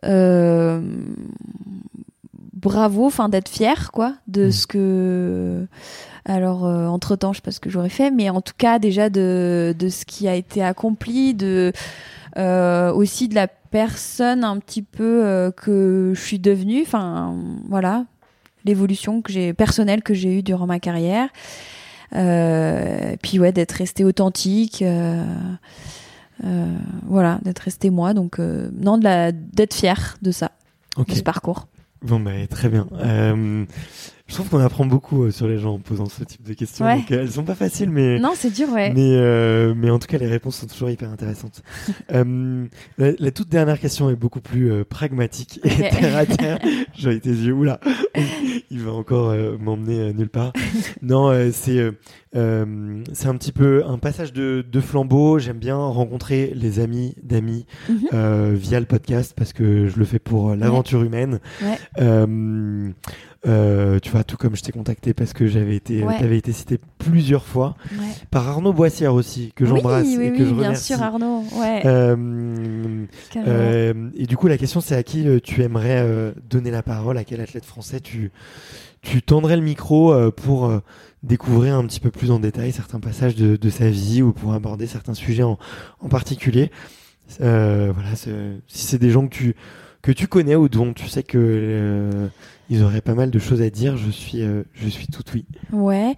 [0.04, 0.80] euh,
[2.54, 4.52] bravo, enfin d'être fier, quoi, de Mm.
[4.52, 5.66] ce que.
[6.26, 9.08] Alors, entre temps, je sais pas ce que j'aurais fait, mais en tout cas, déjà
[9.10, 11.72] de, de ce qui a été accompli, de
[12.36, 16.82] euh, aussi de la personne un petit peu euh, que je suis devenue.
[16.82, 17.36] Enfin,
[17.68, 18.04] voilà,
[18.64, 21.28] l'évolution que j'ai personnelle que j'ai eue durant ma carrière.
[22.16, 24.82] Euh, puis ouais, d'être restée authentique.
[24.82, 25.22] euh,
[26.44, 26.76] euh,
[27.06, 28.14] voilà, d'être restée moi.
[28.14, 30.52] Donc euh, non, de la d'être fière de ça,
[30.96, 31.08] Ok.
[31.10, 31.66] de ce parcours.
[32.02, 32.86] Bon, bah, très bien.
[34.30, 36.84] Je trouve qu'on apprend beaucoup euh, sur les gens en posant ce type de questions.
[36.86, 36.98] Ouais.
[36.98, 38.20] Donc, euh, elles sont pas faciles, mais.
[38.20, 38.92] Non, c'est dur, ouais.
[38.94, 41.62] Mais, euh, mais en tout cas, les réponses sont toujours hyper intéressantes.
[42.12, 46.58] La, la toute dernière question est beaucoup plus pragmatique et terre à terre.
[46.94, 47.80] J'ai tes yeux, oula,
[48.70, 50.52] il va encore m'emmener nulle part.
[51.02, 51.90] Non, c'est
[52.32, 55.38] c'est un petit peu un passage de, de flambeau.
[55.40, 58.54] J'aime bien rencontrer les amis d'amis Mhm.
[58.54, 61.40] via le podcast parce que je le fais pour l'aventure humaine.
[61.62, 62.04] Ouais.
[63.46, 66.18] Euh, euh, tu vois, tout comme je t'ai contacté parce que j'avais été, Ouais.
[66.18, 68.04] t'avais été cité plusieurs fois Ouais.
[68.30, 70.92] par Arnaud Boissière aussi, que j'embrasse oui, oui, et oui, que je bien remercie.
[70.92, 71.42] sûr, Arnaud.
[71.58, 73.06] Ouais, Euh,
[73.36, 76.82] euh, et du coup, la question, c'est à qui euh, tu aimerais euh, donner la
[76.82, 78.30] parole, à quel athlète français tu,
[79.02, 80.80] tu tendrais le micro euh, pour euh,
[81.22, 84.52] découvrir un petit peu plus en détail certains passages de, de sa vie ou pour
[84.52, 85.58] aborder certains sujets en,
[86.00, 86.70] en particulier?
[87.40, 88.28] Euh, voilà, si
[88.68, 89.54] c'est des gens que tu
[90.02, 92.28] que tu connais ou dont tu sais que euh,
[92.70, 95.44] ils auraient pas mal de choses à dire, je suis euh, je suis tout oui.
[95.72, 96.14] Ouais.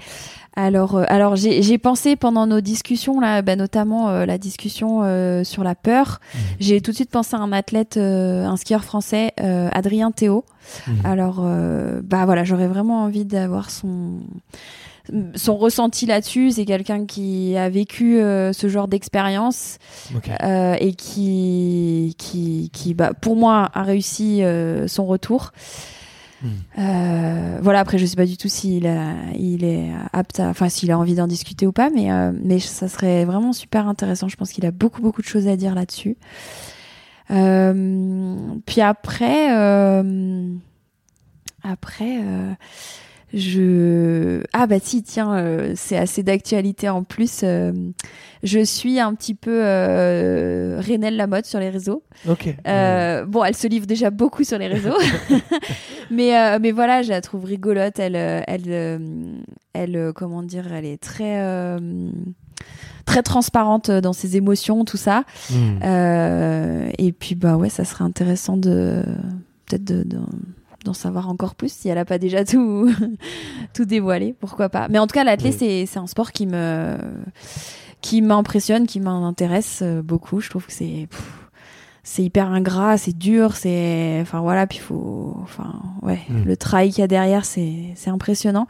[0.54, 5.44] Alors, euh, alors j'ai pensé pendant nos discussions là, bah, notamment euh, la discussion euh,
[5.44, 6.20] sur la peur.
[6.34, 6.40] Mhm.
[6.60, 10.44] J'ai tout de suite pensé à un athlète, euh, un skieur français, euh, Adrien Théo.
[10.86, 10.94] Mhm.
[11.04, 14.20] Alors, euh, bah voilà, j'aurais vraiment envie d'avoir son
[15.34, 16.52] son ressenti là-dessus.
[16.52, 19.78] C'est quelqu'un qui a vécu euh, ce genre d'expérience
[20.14, 20.30] Ok.
[20.42, 25.52] euh, et qui, qui, qui bah, pour moi, a réussi euh, son retour.
[26.42, 26.48] Hmm.
[26.78, 30.98] Euh, voilà, après, je sais pas du tout s'il est apte à, enfin, s'il a
[30.98, 34.28] envie d'en discuter ou pas, mais, euh, mais ça serait vraiment super intéressant.
[34.28, 36.16] Je pense qu'il a beaucoup, beaucoup de choses à dire là-dessus.
[37.30, 38.36] Euh,
[38.66, 39.48] puis après,
[41.62, 42.18] après,
[43.34, 47.72] je ah bah si tiens euh, c'est assez d'actualité en plus euh,
[48.42, 52.54] je suis un petit peu euh, Renelle Lamotte sur les réseaux Ok.
[52.68, 54.96] euh, bon elle se livre déjà beaucoup sur les réseaux
[56.10, 59.00] mais euh, mais voilà je la trouve rigolote elle euh, elle
[59.72, 61.78] elle comment dire elle est très euh,
[63.06, 65.78] très transparente dans ses émotions tout ça Hmm.
[65.82, 69.02] euh, et puis bah ouais, ça serait intéressant de
[69.66, 70.18] peut-être de, de-
[70.84, 72.90] d'en savoir encore plus si elle a pas déjà tout
[73.74, 74.88] tout dévoilé, pourquoi pas.
[74.88, 75.86] Mais en tout cas, l'athlé Oui.
[75.86, 76.96] c'est un sport qui me
[78.00, 80.40] qui m'impressionne, qui m'intéresse euh, beaucoup.
[80.40, 81.08] Je trouve que c'est
[82.04, 86.42] c'est hyper ingrat, c'est dur, c'est enfin voilà, puis il faut enfin ouais, Mm.
[86.44, 88.66] le travail qu'il y a derrière, c'est c'est impressionnant.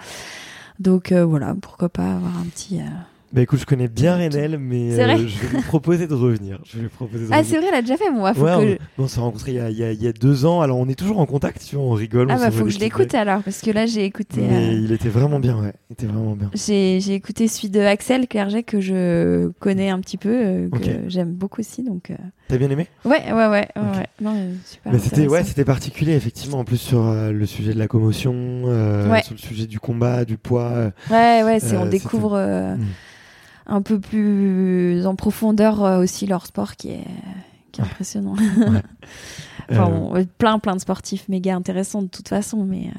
[0.81, 2.85] Donc euh, voilà, pourquoi pas avoir un petit euh,
[3.33, 6.61] Bah écoute, je connais bien Renel, mais euh, je vais lui proposer de revenir.
[6.67, 8.77] Je vais lui proposer de Ah, c'est vrai, elle a déjà fait moi, faut Ouais,
[8.77, 10.45] que on, on s'est rencontrés il y, a, il, y a, il y a deux
[10.45, 10.61] ans.
[10.61, 12.27] Alors on est toujours en contact, tu vois, on rigole.
[12.31, 14.73] Ah on bah faut que je l'écoute alors parce que là j'ai écouté Mais euh,
[14.85, 15.73] il était vraiment bien, ouais.
[15.89, 16.51] Il était vraiment bien.
[16.55, 21.33] j'ai écouté celui de Axel Clerget que je connais un petit peu euh, que j'aime
[21.33, 22.13] beaucoup aussi donc
[22.49, 22.87] T'as bien aimé?
[23.07, 24.07] Ouais ouais ouais ouais, ouais.
[24.21, 24.35] non
[24.67, 26.59] super Mais c'était ouais, particulier effectivement.
[26.59, 28.65] En plus sur le sujet de la commotion,
[29.11, 29.23] Ouais.
[29.23, 30.93] sur le sujet du combat, du poids.
[31.11, 32.37] ouais ouais c'est on découvre
[32.77, 32.85] Mm.
[33.67, 37.07] Un peu plus en profondeur euh, aussi leur sport qui est
[37.73, 38.35] qui est impressionnant.
[39.71, 42.91] Euh, enfin on- plein plein de sportifs méga intéressants de toute façon mais,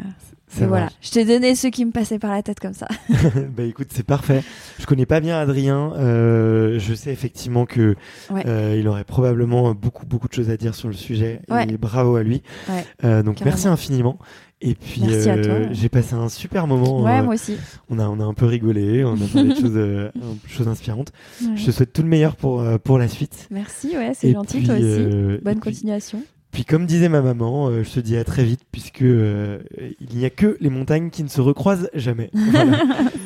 [0.62, 2.88] voilà je t'ai donné ceux qui me passaient par la tête comme ça
[3.56, 4.44] bah écoute, c'est parfait.
[4.80, 5.94] Je connais pas bien Adrien.
[5.98, 7.96] euh, je sais effectivement que
[8.30, 8.44] Ouais.
[8.48, 11.42] euh, il aurait probablement beaucoup beaucoup de choses à dire sur le sujet.
[11.50, 11.66] Ouais.
[11.70, 12.42] Et bravo à lui.
[12.70, 13.52] Ouais, Euh, donc carrément.
[13.56, 14.18] merci infiniment.
[14.66, 15.56] Et puis Merci à toi.
[15.72, 17.02] j'ai passé un super moment.
[17.04, 17.58] ouais moi aussi
[17.90, 20.12] on a on a un peu rigolé, on a parlé de choses
[20.48, 21.12] choses inspirantes.
[21.56, 23.48] Je te souhaite tout le meilleur pour pour la suite.
[23.52, 26.22] merci ouais c'est gentil puis, toi aussi bonne puis- continuation
[26.54, 29.60] Puis comme disait ma maman, euh, je te dis à très vite puisque euh,
[30.00, 32.30] il n'y a que les montagnes qui ne se recroisent jamais.
[32.52, 32.78] Voilà.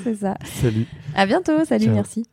[0.04, 0.86] c'est ça Salut.
[1.14, 1.94] À bientôt, salut, Ciao.
[1.94, 2.26] merci.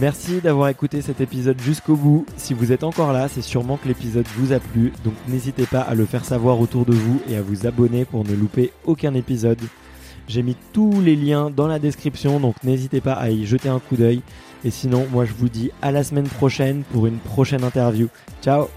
[0.00, 2.26] Merci d'avoir écouté cet épisode jusqu'au bout.
[2.36, 5.80] Si vous êtes encore là, c'est sûrement que l'épisode vous a plu, donc n'hésitez pas
[5.80, 9.14] à le faire savoir autour de vous et à vous abonner pour ne louper aucun
[9.14, 9.60] épisode.
[10.28, 13.78] J'ai mis tous les liens dans la description, donc n'hésitez pas à y jeter un
[13.80, 14.22] coup d'œil.
[14.64, 18.08] Et sinon, moi je vous dis à la semaine prochaine pour une prochaine interview.
[18.42, 18.68] Ciao